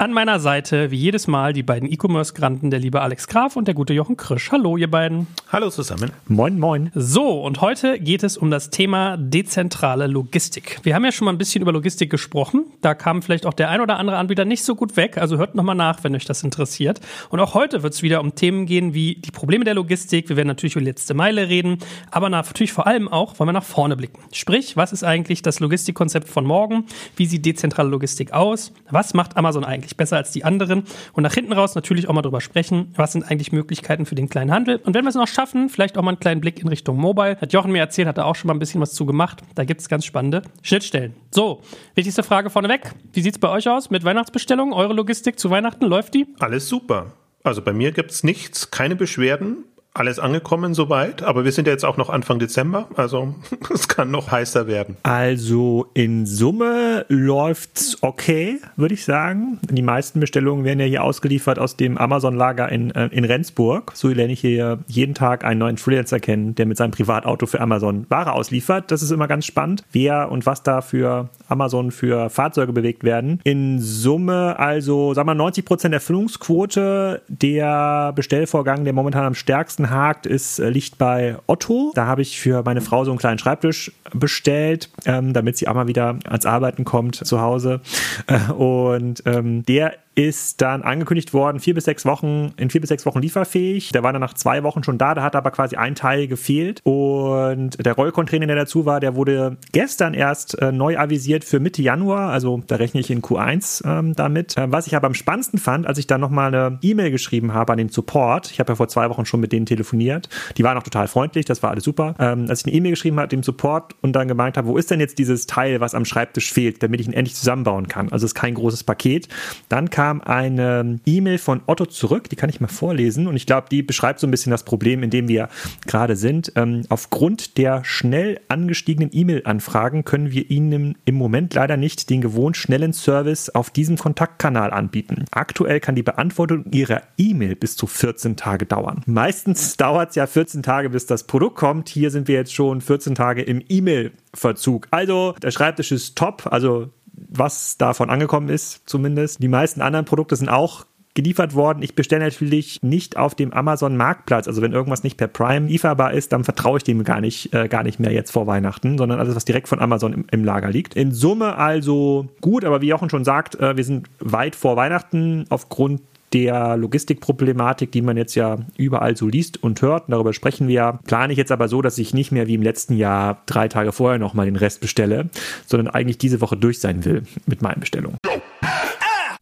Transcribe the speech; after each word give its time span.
An 0.00 0.12
meiner 0.12 0.38
Seite, 0.38 0.92
wie 0.92 0.96
jedes 0.96 1.26
Mal, 1.26 1.52
die 1.52 1.64
beiden 1.64 1.90
E-Commerce-Granten, 1.90 2.70
der 2.70 2.78
liebe 2.78 3.00
Alex 3.00 3.26
Graf 3.26 3.56
und 3.56 3.66
der 3.66 3.74
gute 3.74 3.94
Jochen 3.94 4.16
Krisch. 4.16 4.52
Hallo, 4.52 4.76
ihr 4.76 4.88
beiden. 4.88 5.26
Hallo 5.50 5.70
zusammen. 5.70 6.12
Moin, 6.28 6.56
moin. 6.56 6.92
So, 6.94 7.42
und 7.42 7.60
heute 7.60 7.98
geht 7.98 8.22
es 8.22 8.36
um 8.36 8.48
das 8.48 8.70
Thema 8.70 9.16
dezentrale 9.16 10.06
Logistik. 10.06 10.78
Wir 10.84 10.94
haben 10.94 11.04
ja 11.04 11.10
schon 11.10 11.24
mal 11.24 11.32
ein 11.32 11.38
bisschen 11.38 11.62
über 11.62 11.72
Logistik 11.72 12.10
gesprochen. 12.10 12.66
Da 12.80 12.94
kam 12.94 13.22
vielleicht 13.22 13.44
auch 13.44 13.54
der 13.54 13.70
ein 13.70 13.80
oder 13.80 13.98
andere 13.98 14.18
Anbieter 14.18 14.44
nicht 14.44 14.62
so 14.62 14.76
gut 14.76 14.96
weg. 14.96 15.18
Also 15.18 15.36
hört 15.36 15.56
nochmal 15.56 15.74
nach, 15.74 16.04
wenn 16.04 16.14
euch 16.14 16.26
das 16.26 16.44
interessiert. 16.44 17.00
Und 17.30 17.40
auch 17.40 17.54
heute 17.54 17.82
wird 17.82 17.92
es 17.92 18.00
wieder 18.00 18.20
um 18.20 18.36
Themen 18.36 18.66
gehen 18.66 18.94
wie 18.94 19.16
die 19.16 19.32
Probleme 19.32 19.64
der 19.64 19.74
Logistik. 19.74 20.28
Wir 20.28 20.36
werden 20.36 20.46
natürlich 20.46 20.76
über 20.76 20.82
die 20.82 20.90
letzte 20.90 21.14
Meile 21.14 21.48
reden, 21.48 21.78
aber 22.12 22.28
natürlich 22.28 22.72
vor 22.72 22.86
allem 22.86 23.08
auch, 23.08 23.36
wollen 23.40 23.48
wir 23.48 23.52
nach 23.52 23.64
vorne 23.64 23.96
blicken. 23.96 24.20
Sprich, 24.30 24.76
was 24.76 24.92
ist 24.92 25.02
eigentlich 25.02 25.42
das 25.42 25.58
Logistikkonzept 25.58 26.28
von 26.28 26.44
morgen? 26.44 26.84
Wie 27.16 27.26
sieht 27.26 27.44
dezentrale 27.44 27.88
Logistik 27.88 28.32
aus? 28.32 28.72
Was 28.90 29.12
macht 29.12 29.36
Amazon 29.36 29.64
eigentlich? 29.64 29.87
Eigentlich 29.88 29.96
besser 29.96 30.16
als 30.16 30.30
die 30.30 30.44
anderen. 30.44 30.84
Und 31.12 31.22
nach 31.22 31.34
hinten 31.34 31.52
raus 31.52 31.74
natürlich 31.74 32.08
auch 32.08 32.12
mal 32.12 32.22
drüber 32.22 32.40
sprechen, 32.40 32.92
was 32.94 33.12
sind 33.12 33.28
eigentlich 33.28 33.52
Möglichkeiten 33.52 34.06
für 34.06 34.14
den 34.14 34.28
kleinen 34.28 34.52
Handel. 34.52 34.76
Und 34.76 34.94
wenn 34.94 35.04
wir 35.04 35.08
es 35.08 35.14
noch 35.14 35.28
schaffen, 35.28 35.68
vielleicht 35.68 35.96
auch 35.96 36.02
mal 36.02 36.10
einen 36.10 36.20
kleinen 36.20 36.40
Blick 36.40 36.60
in 36.60 36.68
Richtung 36.68 36.96
Mobile. 36.96 37.38
Hat 37.40 37.52
Jochen 37.52 37.72
mir 37.72 37.78
erzählt, 37.78 38.08
hat 38.08 38.18
er 38.18 38.26
auch 38.26 38.36
schon 38.36 38.48
mal 38.48 38.54
ein 38.54 38.58
bisschen 38.58 38.80
was 38.80 38.92
zu 38.92 39.06
gemacht. 39.06 39.42
Da 39.54 39.64
gibt 39.64 39.80
es 39.80 39.88
ganz 39.88 40.04
spannende 40.04 40.42
Schnittstellen. 40.62 41.14
So, 41.30 41.62
wichtigste 41.94 42.22
Frage 42.22 42.50
vorneweg. 42.50 42.92
Wie 43.12 43.22
sieht 43.22 43.34
es 43.34 43.40
bei 43.40 43.48
euch 43.48 43.68
aus 43.68 43.90
mit 43.90 44.04
Weihnachtsbestellungen? 44.04 44.74
Eure 44.74 44.92
Logistik 44.92 45.38
zu 45.38 45.50
Weihnachten, 45.50 45.86
läuft 45.86 46.14
die? 46.14 46.26
Alles 46.38 46.68
super. 46.68 47.12
Also 47.42 47.62
bei 47.62 47.72
mir 47.72 47.92
gibt 47.92 48.10
es 48.10 48.24
nichts, 48.24 48.70
keine 48.70 48.96
Beschwerden 48.96 49.64
alles 49.98 50.18
angekommen 50.18 50.74
soweit, 50.74 51.22
aber 51.22 51.44
wir 51.44 51.52
sind 51.52 51.66
ja 51.66 51.72
jetzt 51.72 51.84
auch 51.84 51.96
noch 51.96 52.10
Anfang 52.10 52.38
Dezember, 52.38 52.88
also 52.96 53.34
es 53.74 53.88
kann 53.88 54.10
noch 54.10 54.30
heißer 54.30 54.66
werden. 54.66 54.96
Also 55.02 55.86
in 55.94 56.26
Summe 56.26 57.04
läuft's 57.08 57.98
okay, 58.02 58.60
würde 58.76 58.94
ich 58.94 59.04
sagen. 59.04 59.58
Die 59.70 59.82
meisten 59.82 60.20
Bestellungen 60.20 60.64
werden 60.64 60.80
ja 60.80 60.86
hier 60.86 61.02
ausgeliefert 61.02 61.58
aus 61.58 61.76
dem 61.76 61.98
Amazon-Lager 61.98 62.70
in, 62.70 62.90
äh, 62.92 63.06
in 63.08 63.24
Rendsburg. 63.24 63.92
So 63.94 64.08
lerne 64.08 64.32
ich 64.32 64.40
hier 64.40 64.78
jeden 64.86 65.14
Tag 65.14 65.44
einen 65.44 65.58
neuen 65.60 65.76
Freelancer 65.76 66.20
kennen, 66.20 66.54
der 66.54 66.66
mit 66.66 66.76
seinem 66.76 66.92
Privatauto 66.92 67.46
für 67.46 67.60
Amazon 67.60 68.06
Ware 68.08 68.32
ausliefert. 68.32 68.90
Das 68.90 69.02
ist 69.02 69.10
immer 69.10 69.28
ganz 69.28 69.46
spannend, 69.46 69.84
wer 69.92 70.30
und 70.30 70.46
was 70.46 70.62
da 70.62 70.80
für 70.80 71.28
Amazon 71.48 71.90
für 71.90 72.30
Fahrzeuge 72.30 72.72
bewegt 72.72 73.04
werden. 73.04 73.40
In 73.44 73.80
Summe 73.80 74.58
also, 74.58 75.14
sagen 75.14 75.28
wir 75.28 75.34
90 75.34 75.64
Prozent 75.64 75.94
Erfüllungsquote. 75.94 77.22
Der 77.28 78.12
Bestellvorgang, 78.14 78.84
der 78.84 78.92
momentan 78.92 79.24
am 79.24 79.34
stärksten 79.34 79.87
hakt, 79.90 80.26
ist, 80.26 80.58
äh, 80.58 80.70
liegt 80.70 80.98
bei 80.98 81.36
Otto. 81.46 81.92
Da 81.94 82.06
habe 82.06 82.22
ich 82.22 82.40
für 82.40 82.62
meine 82.62 82.80
Frau 82.80 83.04
so 83.04 83.10
einen 83.10 83.18
kleinen 83.18 83.38
Schreibtisch 83.38 83.92
bestellt, 84.12 84.90
ähm, 85.04 85.32
damit 85.32 85.56
sie 85.56 85.68
auch 85.68 85.74
mal 85.74 85.88
wieder 85.88 86.18
ans 86.28 86.46
Arbeiten 86.46 86.84
kommt 86.84 87.16
zu 87.16 87.40
Hause. 87.40 87.80
Äh, 88.26 88.52
und 88.52 89.22
ähm, 89.26 89.64
der 89.64 89.94
ist 90.18 90.60
dann 90.60 90.82
angekündigt 90.82 91.32
worden, 91.32 91.60
vier 91.60 91.74
bis 91.74 91.84
sechs 91.84 92.04
Wochen, 92.04 92.52
in 92.56 92.70
vier 92.70 92.80
bis 92.80 92.88
sechs 92.88 93.06
Wochen 93.06 93.20
lieferfähig. 93.20 93.92
Der 93.92 94.02
war 94.02 94.12
dann 94.12 94.20
nach 94.20 94.34
zwei 94.34 94.64
Wochen 94.64 94.82
schon 94.82 94.98
da, 94.98 95.14
da 95.14 95.22
hat 95.22 95.36
aber 95.36 95.52
quasi 95.52 95.76
ein 95.76 95.94
Teil 95.94 96.26
gefehlt. 96.26 96.80
Und 96.82 97.86
der 97.86 97.92
Rollcontainer, 97.92 98.48
der 98.48 98.56
dazu 98.56 98.84
war, 98.84 98.98
der 98.98 99.14
wurde 99.14 99.58
gestern 99.70 100.14
erst 100.14 100.60
äh, 100.60 100.72
neu 100.72 100.98
avisiert 100.98 101.44
für 101.44 101.60
Mitte 101.60 101.82
Januar. 101.82 102.30
Also 102.30 102.60
da 102.66 102.74
rechne 102.76 102.98
ich 102.98 103.12
in 103.12 103.22
Q1 103.22 103.86
ähm, 103.86 104.16
damit. 104.16 104.58
Äh, 104.58 104.72
was 104.72 104.88
ich 104.88 104.96
aber 104.96 105.06
am 105.06 105.14
spannendsten 105.14 105.60
fand, 105.60 105.86
als 105.86 105.98
ich 105.98 106.08
dann 106.08 106.20
nochmal 106.20 106.52
eine 106.52 106.78
E-Mail 106.82 107.12
geschrieben 107.12 107.54
habe 107.54 107.72
an 107.72 107.78
den 107.78 107.88
Support, 107.88 108.50
ich 108.50 108.58
habe 108.58 108.72
ja 108.72 108.74
vor 108.74 108.88
zwei 108.88 109.08
Wochen 109.10 109.24
schon 109.24 109.38
mit 109.38 109.52
denen 109.52 109.66
telefoniert, 109.66 110.28
die 110.56 110.64
waren 110.64 110.76
auch 110.76 110.82
total 110.82 111.06
freundlich, 111.06 111.44
das 111.44 111.62
war 111.62 111.70
alles 111.70 111.84
super. 111.84 112.16
Ähm, 112.18 112.46
als 112.48 112.62
ich 112.62 112.66
eine 112.66 112.74
E-Mail 112.74 112.90
geschrieben 112.90 113.20
habe 113.20 113.28
dem 113.28 113.44
Support 113.44 113.94
und 114.00 114.14
dann 114.14 114.26
gemeint 114.26 114.56
habe, 114.56 114.66
wo 114.66 114.76
ist 114.76 114.90
denn 114.90 114.98
jetzt 114.98 115.18
dieses 115.20 115.46
Teil, 115.46 115.80
was 115.80 115.94
am 115.94 116.04
Schreibtisch 116.04 116.52
fehlt, 116.52 116.82
damit 116.82 117.00
ich 117.00 117.06
ihn 117.06 117.12
endlich 117.12 117.36
zusammenbauen 117.36 117.86
kann. 117.86 118.10
Also 118.10 118.24
es 118.24 118.32
ist 118.32 118.34
kein 118.34 118.54
großes 118.54 118.82
Paket. 118.82 119.28
Dann 119.68 119.90
kam 119.90 120.07
kam 120.08 120.22
eine 120.22 121.00
E-Mail 121.04 121.36
von 121.36 121.60
Otto 121.66 121.84
zurück, 121.84 122.30
die 122.30 122.36
kann 122.36 122.48
ich 122.48 122.62
mal 122.62 122.68
vorlesen 122.68 123.26
und 123.26 123.36
ich 123.36 123.44
glaube, 123.44 123.66
die 123.70 123.82
beschreibt 123.82 124.20
so 124.20 124.26
ein 124.26 124.30
bisschen 124.30 124.50
das 124.50 124.62
Problem, 124.62 125.02
in 125.02 125.10
dem 125.10 125.28
wir 125.28 125.50
gerade 125.86 126.16
sind. 126.16 126.50
Ähm, 126.56 126.84
aufgrund 126.88 127.58
der 127.58 127.84
schnell 127.84 128.40
angestiegenen 128.48 129.10
E-Mail-Anfragen 129.12 130.06
können 130.06 130.32
wir 130.32 130.50
Ihnen 130.50 130.96
im 131.04 131.14
Moment 131.14 131.52
leider 131.52 131.76
nicht 131.76 132.08
den 132.08 132.22
gewohnt 132.22 132.56
schnellen 132.56 132.94
Service 132.94 133.50
auf 133.50 133.68
diesem 133.68 133.98
Kontaktkanal 133.98 134.70
anbieten. 134.70 135.26
Aktuell 135.30 135.78
kann 135.78 135.94
die 135.94 136.02
Beantwortung 136.02 136.64
Ihrer 136.72 137.02
E-Mail 137.18 137.54
bis 137.54 137.76
zu 137.76 137.86
14 137.86 138.36
Tage 138.36 138.64
dauern. 138.64 139.02
Meistens 139.04 139.76
dauert 139.76 140.10
es 140.10 140.16
ja 140.16 140.26
14 140.26 140.62
Tage, 140.62 140.88
bis 140.88 141.04
das 141.04 141.24
Produkt 141.24 141.56
kommt. 141.56 141.90
Hier 141.90 142.10
sind 142.10 142.28
wir 142.28 142.36
jetzt 142.36 142.54
schon 142.54 142.80
14 142.80 143.14
Tage 143.14 143.42
im 143.42 143.62
E-Mail-Verzug. 143.68 144.88
Also 144.90 145.34
der 145.42 145.50
Schreibtisch 145.50 145.92
ist 145.92 146.16
top, 146.16 146.48
also 146.50 146.88
was 147.28 147.76
davon 147.78 148.10
angekommen 148.10 148.48
ist, 148.48 148.88
zumindest. 148.88 149.42
Die 149.42 149.48
meisten 149.48 149.80
anderen 149.80 150.04
Produkte 150.04 150.36
sind 150.36 150.48
auch 150.48 150.84
geliefert 151.18 151.54
worden. 151.54 151.82
Ich 151.82 151.96
bestelle 151.96 152.24
natürlich 152.24 152.80
nicht 152.82 153.16
auf 153.16 153.34
dem 153.34 153.52
Amazon 153.52 153.96
Marktplatz. 153.96 154.46
Also 154.46 154.62
wenn 154.62 154.72
irgendwas 154.72 155.02
nicht 155.02 155.16
per 155.16 155.26
Prime 155.26 155.66
lieferbar 155.66 156.12
ist, 156.12 156.32
dann 156.32 156.44
vertraue 156.44 156.76
ich 156.76 156.84
dem 156.84 157.02
gar 157.02 157.20
nicht, 157.20 157.52
äh, 157.52 157.66
gar 157.66 157.82
nicht 157.82 157.98
mehr 157.98 158.12
jetzt 158.12 158.30
vor 158.30 158.46
Weihnachten, 158.46 158.98
sondern 158.98 159.18
alles, 159.18 159.34
was 159.34 159.44
direkt 159.44 159.66
von 159.66 159.80
Amazon 159.80 160.12
im, 160.12 160.26
im 160.30 160.44
Lager 160.44 160.70
liegt. 160.70 160.94
In 160.94 161.10
Summe 161.10 161.56
also 161.56 162.28
gut, 162.40 162.64
aber 162.64 162.82
wie 162.82 162.86
Jochen 162.86 163.10
schon 163.10 163.24
sagt, 163.24 163.56
äh, 163.56 163.76
wir 163.76 163.82
sind 163.82 164.06
weit 164.20 164.54
vor 164.54 164.76
Weihnachten 164.76 165.44
aufgrund 165.48 166.02
der 166.32 166.76
Logistikproblematik, 166.76 167.92
die 167.92 168.02
man 168.02 168.16
jetzt 168.16 168.34
ja 168.34 168.58
überall 168.76 169.16
so 169.16 169.28
liest 169.28 169.62
und 169.62 169.80
hört, 169.82 170.04
darüber 170.08 170.32
sprechen 170.32 170.68
wir 170.68 170.74
ja, 170.74 170.92
plane 170.92 171.32
ich 171.32 171.38
jetzt 171.38 171.52
aber 171.52 171.68
so, 171.68 171.82
dass 171.82 171.98
ich 171.98 172.14
nicht 172.14 172.32
mehr 172.32 172.46
wie 172.46 172.54
im 172.54 172.62
letzten 172.62 172.94
Jahr 172.94 173.42
drei 173.46 173.68
Tage 173.68 173.92
vorher 173.92 174.18
nochmal 174.18 174.46
den 174.46 174.56
Rest 174.56 174.80
bestelle, 174.80 175.30
sondern 175.66 175.92
eigentlich 175.92 176.18
diese 176.18 176.40
Woche 176.40 176.56
durch 176.56 176.80
sein 176.80 177.04
will 177.04 177.22
mit 177.46 177.62
meinen 177.62 177.80
Bestellungen. 177.80 178.18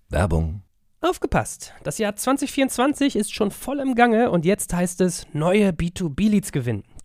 Werbung. 0.09 0.63
Aufgepasst! 1.03 1.73
Das 1.85 1.99
Jahr 1.99 2.17
2024 2.17 3.17
ist 3.17 3.33
schon 3.33 3.51
voll 3.51 3.81
im 3.81 3.95
Gange 3.95 4.31
und 4.31 4.45
jetzt 4.45 4.73
heißt 4.73 5.01
es 5.03 5.27
neue 5.33 5.71
B2B-Leads 5.71 6.53
gewinnen. 6.53 6.85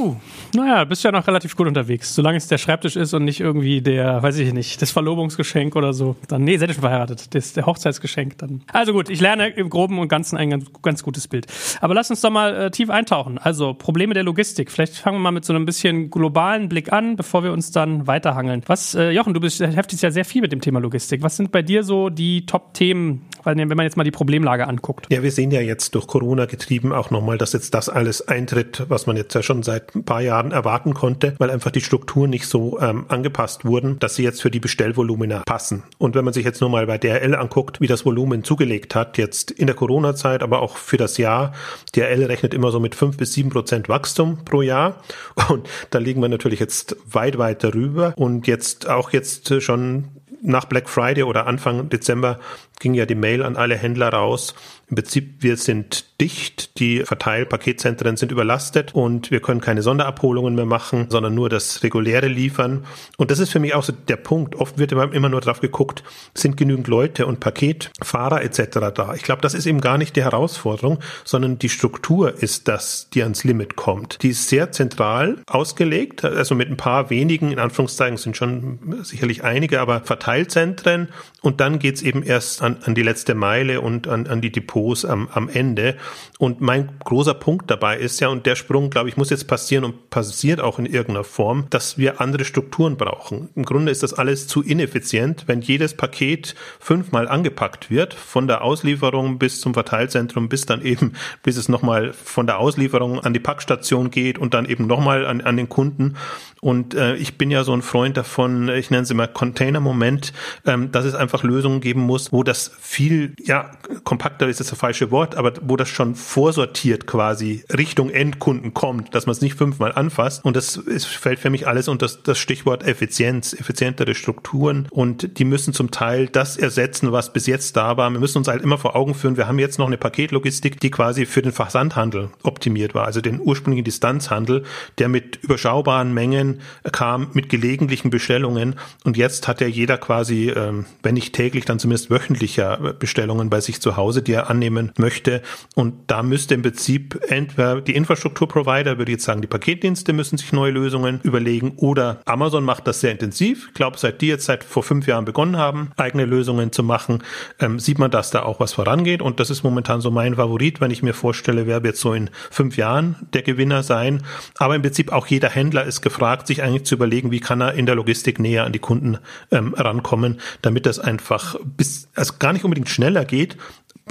Puh, 0.00 0.16
naja, 0.54 0.84
bist 0.84 1.04
ja 1.04 1.12
noch 1.12 1.26
relativ 1.26 1.54
gut 1.56 1.66
unterwegs. 1.66 2.14
Solange 2.14 2.38
es 2.38 2.48
der 2.48 2.56
Schreibtisch 2.56 2.96
ist 2.96 3.12
und 3.12 3.24
nicht 3.26 3.38
irgendwie 3.38 3.82
der, 3.82 4.22
weiß 4.22 4.38
ich 4.38 4.54
nicht, 4.54 4.80
das 4.80 4.90
Verlobungsgeschenk 4.90 5.76
oder 5.76 5.92
so. 5.92 6.16
Dann, 6.26 6.42
nee, 6.42 6.56
seid 6.56 6.70
ihr 6.70 6.74
schon 6.74 6.80
verheiratet. 6.80 7.34
Das 7.34 7.46
ist 7.46 7.56
der 7.58 7.66
Hochzeitsgeschenk 7.66 8.38
dann. 8.38 8.62
Also 8.72 8.94
gut, 8.94 9.10
ich 9.10 9.20
lerne 9.20 9.48
im 9.48 9.68
Groben 9.68 9.98
und 9.98 10.08
Ganzen 10.08 10.38
ein 10.38 10.48
ganz, 10.48 10.64
ganz 10.80 11.02
gutes 11.02 11.28
Bild. 11.28 11.46
Aber 11.82 11.92
lass 11.92 12.08
uns 12.08 12.22
doch 12.22 12.30
mal 12.30 12.56
äh, 12.56 12.70
tief 12.70 12.88
eintauchen. 12.88 13.36
Also 13.36 13.74
Probleme 13.74 14.14
der 14.14 14.22
Logistik. 14.22 14.70
Vielleicht 14.70 14.96
fangen 14.96 15.18
wir 15.18 15.20
mal 15.20 15.32
mit 15.32 15.44
so 15.44 15.52
einem 15.52 15.66
bisschen 15.66 16.10
globalen 16.10 16.70
Blick 16.70 16.94
an, 16.94 17.16
bevor 17.16 17.44
wir 17.44 17.52
uns 17.52 17.70
dann 17.70 18.06
weiterhangeln. 18.06 18.62
Was, 18.68 18.94
äh, 18.94 19.10
Jochen, 19.10 19.34
du 19.34 19.40
beschäftigst 19.40 20.02
ja 20.02 20.10
sehr 20.10 20.24
viel 20.24 20.40
mit 20.40 20.52
dem 20.52 20.62
Thema 20.62 20.80
Logistik. 20.80 21.22
Was 21.22 21.36
sind 21.36 21.52
bei 21.52 21.60
dir 21.60 21.84
so 21.84 22.08
die 22.08 22.46
Top-Themen, 22.46 23.26
wenn 23.44 23.68
man 23.68 23.84
jetzt 23.84 23.96
mal 23.96 24.04
die 24.04 24.10
Problemlage 24.10 24.66
anguckt. 24.66 25.06
Ja, 25.10 25.22
wir 25.22 25.32
sehen 25.32 25.50
ja 25.50 25.60
jetzt 25.60 25.94
durch 25.94 26.06
Corona 26.06 26.46
getrieben 26.46 26.92
auch 26.92 27.10
nochmal, 27.10 27.38
dass 27.38 27.52
jetzt 27.52 27.74
das 27.74 27.88
alles 27.88 28.26
eintritt, 28.28 28.84
was 28.88 29.06
man 29.06 29.16
jetzt 29.16 29.34
ja 29.34 29.42
schon 29.42 29.62
seit 29.62 29.94
ein 29.94 30.04
paar 30.04 30.20
Jahren 30.20 30.52
erwarten 30.52 30.94
konnte, 30.94 31.34
weil 31.38 31.50
einfach 31.50 31.70
die 31.70 31.80
Strukturen 31.80 32.30
nicht 32.30 32.46
so 32.46 32.78
ähm, 32.80 33.06
angepasst 33.08 33.64
wurden, 33.64 33.98
dass 33.98 34.14
sie 34.14 34.22
jetzt 34.22 34.42
für 34.42 34.50
die 34.50 34.60
Bestellvolumina 34.60 35.42
passen. 35.46 35.84
Und 35.98 36.14
wenn 36.14 36.24
man 36.24 36.34
sich 36.34 36.44
jetzt 36.44 36.60
nur 36.60 36.70
mal 36.70 36.86
bei 36.86 36.98
DRL 36.98 37.34
anguckt, 37.34 37.80
wie 37.80 37.86
das 37.86 38.04
Volumen 38.04 38.44
zugelegt 38.44 38.94
hat, 38.94 39.18
jetzt 39.18 39.50
in 39.50 39.66
der 39.66 39.76
Corona-Zeit, 39.76 40.42
aber 40.42 40.62
auch 40.62 40.76
für 40.76 40.96
das 40.96 41.16
Jahr, 41.18 41.52
DRL 41.94 42.24
rechnet 42.24 42.54
immer 42.54 42.70
so 42.70 42.80
mit 42.80 42.94
fünf 42.94 43.16
bis 43.16 43.32
sieben 43.32 43.50
Prozent 43.50 43.88
Wachstum 43.88 44.44
pro 44.44 44.62
Jahr. 44.62 45.02
Und 45.48 45.68
da 45.90 45.98
liegen 45.98 46.20
wir 46.20 46.28
natürlich 46.28 46.60
jetzt 46.60 46.96
weit, 47.06 47.38
weit 47.38 47.64
darüber. 47.64 48.14
Und 48.16 48.46
jetzt 48.46 48.88
auch 48.88 49.10
jetzt 49.12 49.62
schon 49.62 50.08
nach 50.42 50.64
Black 50.64 50.88
Friday 50.88 51.22
oder 51.22 51.46
Anfang 51.46 51.88
Dezember 51.88 52.38
ging 52.78 52.94
ja 52.94 53.06
die 53.06 53.14
Mail 53.14 53.42
an 53.42 53.56
alle 53.56 53.76
Händler 53.76 54.08
raus. 54.08 54.54
Im 54.90 54.96
Prinzip, 54.96 55.36
wir 55.38 55.56
sind 55.56 56.04
dicht, 56.20 56.80
die 56.80 57.04
Verteilpaketzentren 57.04 58.16
sind 58.16 58.32
überlastet 58.32 58.92
und 58.92 59.30
wir 59.30 59.40
können 59.40 59.60
keine 59.60 59.82
Sonderabholungen 59.82 60.56
mehr 60.56 60.66
machen, 60.66 61.06
sondern 61.10 61.32
nur 61.32 61.48
das 61.48 61.84
reguläre 61.84 62.26
liefern. 62.26 62.84
Und 63.16 63.30
das 63.30 63.38
ist 63.38 63.50
für 63.50 63.60
mich 63.60 63.72
auch 63.74 63.84
so 63.84 63.92
der 63.92 64.16
Punkt. 64.16 64.56
Oft 64.56 64.78
wird 64.78 64.90
immer 64.90 65.28
nur 65.28 65.40
drauf 65.40 65.60
geguckt, 65.60 66.02
sind 66.34 66.56
genügend 66.56 66.88
Leute 66.88 67.26
und 67.26 67.38
Paketfahrer 67.38 68.42
etc. 68.42 68.90
da. 68.92 69.14
Ich 69.14 69.22
glaube, 69.22 69.42
das 69.42 69.54
ist 69.54 69.66
eben 69.66 69.80
gar 69.80 69.96
nicht 69.96 70.16
die 70.16 70.24
Herausforderung, 70.24 70.98
sondern 71.24 71.60
die 71.60 71.68
Struktur 71.68 72.42
ist 72.42 72.66
das, 72.66 73.08
die 73.14 73.22
ans 73.22 73.44
Limit 73.44 73.76
kommt. 73.76 74.24
Die 74.24 74.30
ist 74.30 74.48
sehr 74.48 74.72
zentral 74.72 75.38
ausgelegt, 75.46 76.24
also 76.24 76.56
mit 76.56 76.68
ein 76.68 76.76
paar 76.76 77.10
wenigen, 77.10 77.52
in 77.52 77.60
Anführungszeichen 77.60 78.16
sind 78.16 78.36
schon 78.36 79.04
sicherlich 79.04 79.44
einige, 79.44 79.80
aber 79.80 80.00
Verteilzentren 80.00 81.10
und 81.42 81.60
dann 81.60 81.78
geht's 81.78 82.02
eben 82.02 82.24
erst 82.24 82.60
an, 82.60 82.78
an 82.82 82.96
die 82.96 83.02
letzte 83.02 83.36
Meile 83.36 83.80
und 83.80 84.08
an, 84.08 84.26
an 84.26 84.40
die 84.40 84.50
Depots 84.50 84.79
am, 85.04 85.28
am 85.32 85.48
Ende. 85.48 85.96
Und 86.38 86.60
mein 86.60 86.90
großer 87.04 87.34
Punkt 87.34 87.70
dabei 87.70 87.98
ist 87.98 88.20
ja, 88.20 88.28
und 88.28 88.46
der 88.46 88.56
Sprung, 88.56 88.90
glaube 88.90 89.08
ich, 89.08 89.16
muss 89.16 89.30
jetzt 89.30 89.46
passieren 89.46 89.84
und 89.84 90.10
passiert 90.10 90.60
auch 90.60 90.78
in 90.78 90.86
irgendeiner 90.86 91.24
Form, 91.24 91.66
dass 91.70 91.98
wir 91.98 92.20
andere 92.20 92.44
Strukturen 92.44 92.96
brauchen. 92.96 93.50
Im 93.54 93.64
Grunde 93.64 93.92
ist 93.92 94.02
das 94.02 94.14
alles 94.14 94.46
zu 94.46 94.62
ineffizient, 94.62 95.44
wenn 95.46 95.60
jedes 95.60 95.94
Paket 95.94 96.54
fünfmal 96.78 97.28
angepackt 97.28 97.90
wird, 97.90 98.14
von 98.14 98.46
der 98.46 98.62
Auslieferung 98.62 99.38
bis 99.38 99.60
zum 99.60 99.74
Verteilzentrum, 99.74 100.48
bis 100.48 100.66
dann 100.66 100.82
eben, 100.82 101.12
bis 101.42 101.56
es 101.56 101.68
nochmal 101.68 102.12
von 102.12 102.46
der 102.46 102.58
Auslieferung 102.58 103.20
an 103.20 103.32
die 103.32 103.40
Packstation 103.40 104.10
geht 104.10 104.38
und 104.38 104.54
dann 104.54 104.66
eben 104.66 104.86
nochmal 104.86 105.26
an, 105.26 105.40
an 105.40 105.56
den 105.56 105.68
Kunden. 105.68 106.16
Und 106.60 106.94
äh, 106.94 107.16
ich 107.16 107.38
bin 107.38 107.50
ja 107.50 107.64
so 107.64 107.72
ein 107.72 107.82
Freund 107.82 108.16
davon, 108.16 108.68
ich 108.68 108.90
nenne 108.90 109.02
es 109.02 109.10
immer 109.10 109.26
Container-Moment, 109.26 110.32
ähm, 110.66 110.92
dass 110.92 111.04
es 111.04 111.14
einfach 111.14 111.42
Lösungen 111.42 111.80
geben 111.80 112.02
muss, 112.02 112.32
wo 112.32 112.42
das 112.42 112.70
viel, 112.78 113.34
ja, 113.42 113.70
kompakter 114.04 114.48
ist 114.48 114.60
das 114.60 114.69
falsche 114.76 115.10
Wort, 115.10 115.36
aber 115.36 115.52
wo 115.62 115.76
das 115.76 115.88
schon 115.88 116.14
vorsortiert 116.14 117.06
quasi 117.06 117.64
Richtung 117.76 118.10
Endkunden 118.10 118.74
kommt, 118.74 119.14
dass 119.14 119.26
man 119.26 119.32
es 119.32 119.40
nicht 119.40 119.56
fünfmal 119.56 119.92
anfasst. 119.92 120.44
Und 120.44 120.56
das 120.56 120.76
ist, 120.76 121.06
fällt 121.06 121.38
für 121.38 121.50
mich 121.50 121.66
alles 121.66 121.88
unter 121.88 122.06
das, 122.06 122.22
das 122.22 122.38
Stichwort 122.38 122.86
Effizienz, 122.86 123.52
effizientere 123.52 124.14
Strukturen. 124.14 124.88
Und 124.90 125.38
die 125.38 125.44
müssen 125.44 125.74
zum 125.74 125.90
Teil 125.90 126.28
das 126.28 126.56
ersetzen, 126.56 127.12
was 127.12 127.32
bis 127.32 127.46
jetzt 127.46 127.76
da 127.76 127.96
war. 127.96 128.10
Wir 128.10 128.20
müssen 128.20 128.38
uns 128.38 128.48
halt 128.48 128.62
immer 128.62 128.78
vor 128.78 128.96
Augen 128.96 129.14
führen, 129.14 129.36
wir 129.36 129.46
haben 129.46 129.58
jetzt 129.58 129.78
noch 129.78 129.86
eine 129.86 129.98
Paketlogistik, 129.98 130.80
die 130.80 130.90
quasi 130.90 131.26
für 131.26 131.42
den 131.42 131.52
Versandhandel 131.52 132.30
optimiert 132.42 132.94
war, 132.94 133.06
also 133.06 133.20
den 133.20 133.40
ursprünglichen 133.40 133.84
Distanzhandel, 133.84 134.64
der 134.98 135.08
mit 135.08 135.36
überschaubaren 135.42 136.12
Mengen 136.14 136.60
kam 136.92 137.28
mit 137.32 137.48
gelegentlichen 137.48 138.10
Bestellungen 138.10 138.76
und 139.04 139.16
jetzt 139.16 139.48
hat 139.48 139.60
ja 139.60 139.66
jeder 139.66 139.98
quasi, 139.98 140.50
ähm, 140.50 140.86
wenn 141.02 141.14
nicht 141.14 141.34
täglich, 141.34 141.64
dann 141.64 141.78
zumindest 141.78 142.10
wöchentlicher 142.10 142.94
Bestellungen 142.98 143.50
bei 143.50 143.60
sich 143.60 143.80
zu 143.80 143.96
Hause, 143.96 144.22
die 144.22 144.32
er 144.32 144.50
annehmen 144.60 144.92
möchte. 144.98 145.40
Und 145.74 146.10
da 146.10 146.22
müsste 146.22 146.54
im 146.54 146.62
Prinzip 146.62 147.18
entweder 147.28 147.80
die 147.80 147.94
Infrastrukturprovider, 147.94 148.98
würde 148.98 149.10
ich 149.10 149.16
jetzt 149.16 149.24
sagen, 149.24 149.40
die 149.40 149.48
Paketdienste 149.48 150.12
müssen 150.12 150.36
sich 150.36 150.52
neue 150.52 150.70
Lösungen 150.70 151.20
überlegen 151.22 151.72
oder 151.76 152.20
Amazon 152.26 152.62
macht 152.62 152.86
das 152.86 153.00
sehr 153.00 153.10
intensiv. 153.10 153.68
Ich 153.68 153.74
glaube, 153.74 153.98
seit 153.98 154.20
die 154.20 154.26
jetzt 154.26 154.44
seit 154.44 154.62
vor 154.62 154.82
fünf 154.82 155.06
Jahren 155.06 155.24
begonnen 155.24 155.56
haben, 155.56 155.92
eigene 155.96 156.26
Lösungen 156.26 156.72
zu 156.72 156.82
machen, 156.82 157.22
ähm, 157.58 157.78
sieht 157.78 157.98
man, 157.98 158.10
dass 158.10 158.30
da 158.30 158.42
auch 158.42 158.60
was 158.60 158.74
vorangeht. 158.74 159.22
Und 159.22 159.40
das 159.40 159.48
ist 159.48 159.62
momentan 159.62 160.02
so 160.02 160.10
mein 160.10 160.34
Favorit, 160.34 160.80
wenn 160.82 160.90
ich 160.90 161.02
mir 161.02 161.14
vorstelle, 161.14 161.66
wer 161.66 161.82
wird 161.82 161.96
so 161.96 162.12
in 162.12 162.28
fünf 162.50 162.76
Jahren 162.76 163.16
der 163.32 163.42
Gewinner 163.42 163.82
sein. 163.82 164.22
Aber 164.58 164.74
im 164.74 164.82
Prinzip 164.82 165.10
auch 165.10 165.26
jeder 165.26 165.48
Händler 165.48 165.84
ist 165.84 166.02
gefragt, 166.02 166.46
sich 166.46 166.62
eigentlich 166.62 166.84
zu 166.84 166.96
überlegen, 166.96 167.30
wie 167.30 167.40
kann 167.40 167.62
er 167.62 167.72
in 167.72 167.86
der 167.86 167.94
Logistik 167.94 168.38
näher 168.38 168.64
an 168.64 168.72
die 168.72 168.78
Kunden 168.78 169.18
ähm, 169.50 169.72
rankommen, 169.74 170.40
damit 170.60 170.84
das 170.84 170.98
einfach 170.98 171.56
bis, 171.64 172.08
also 172.14 172.34
gar 172.38 172.52
nicht 172.52 172.64
unbedingt 172.64 172.90
schneller 172.90 173.24
geht, 173.24 173.56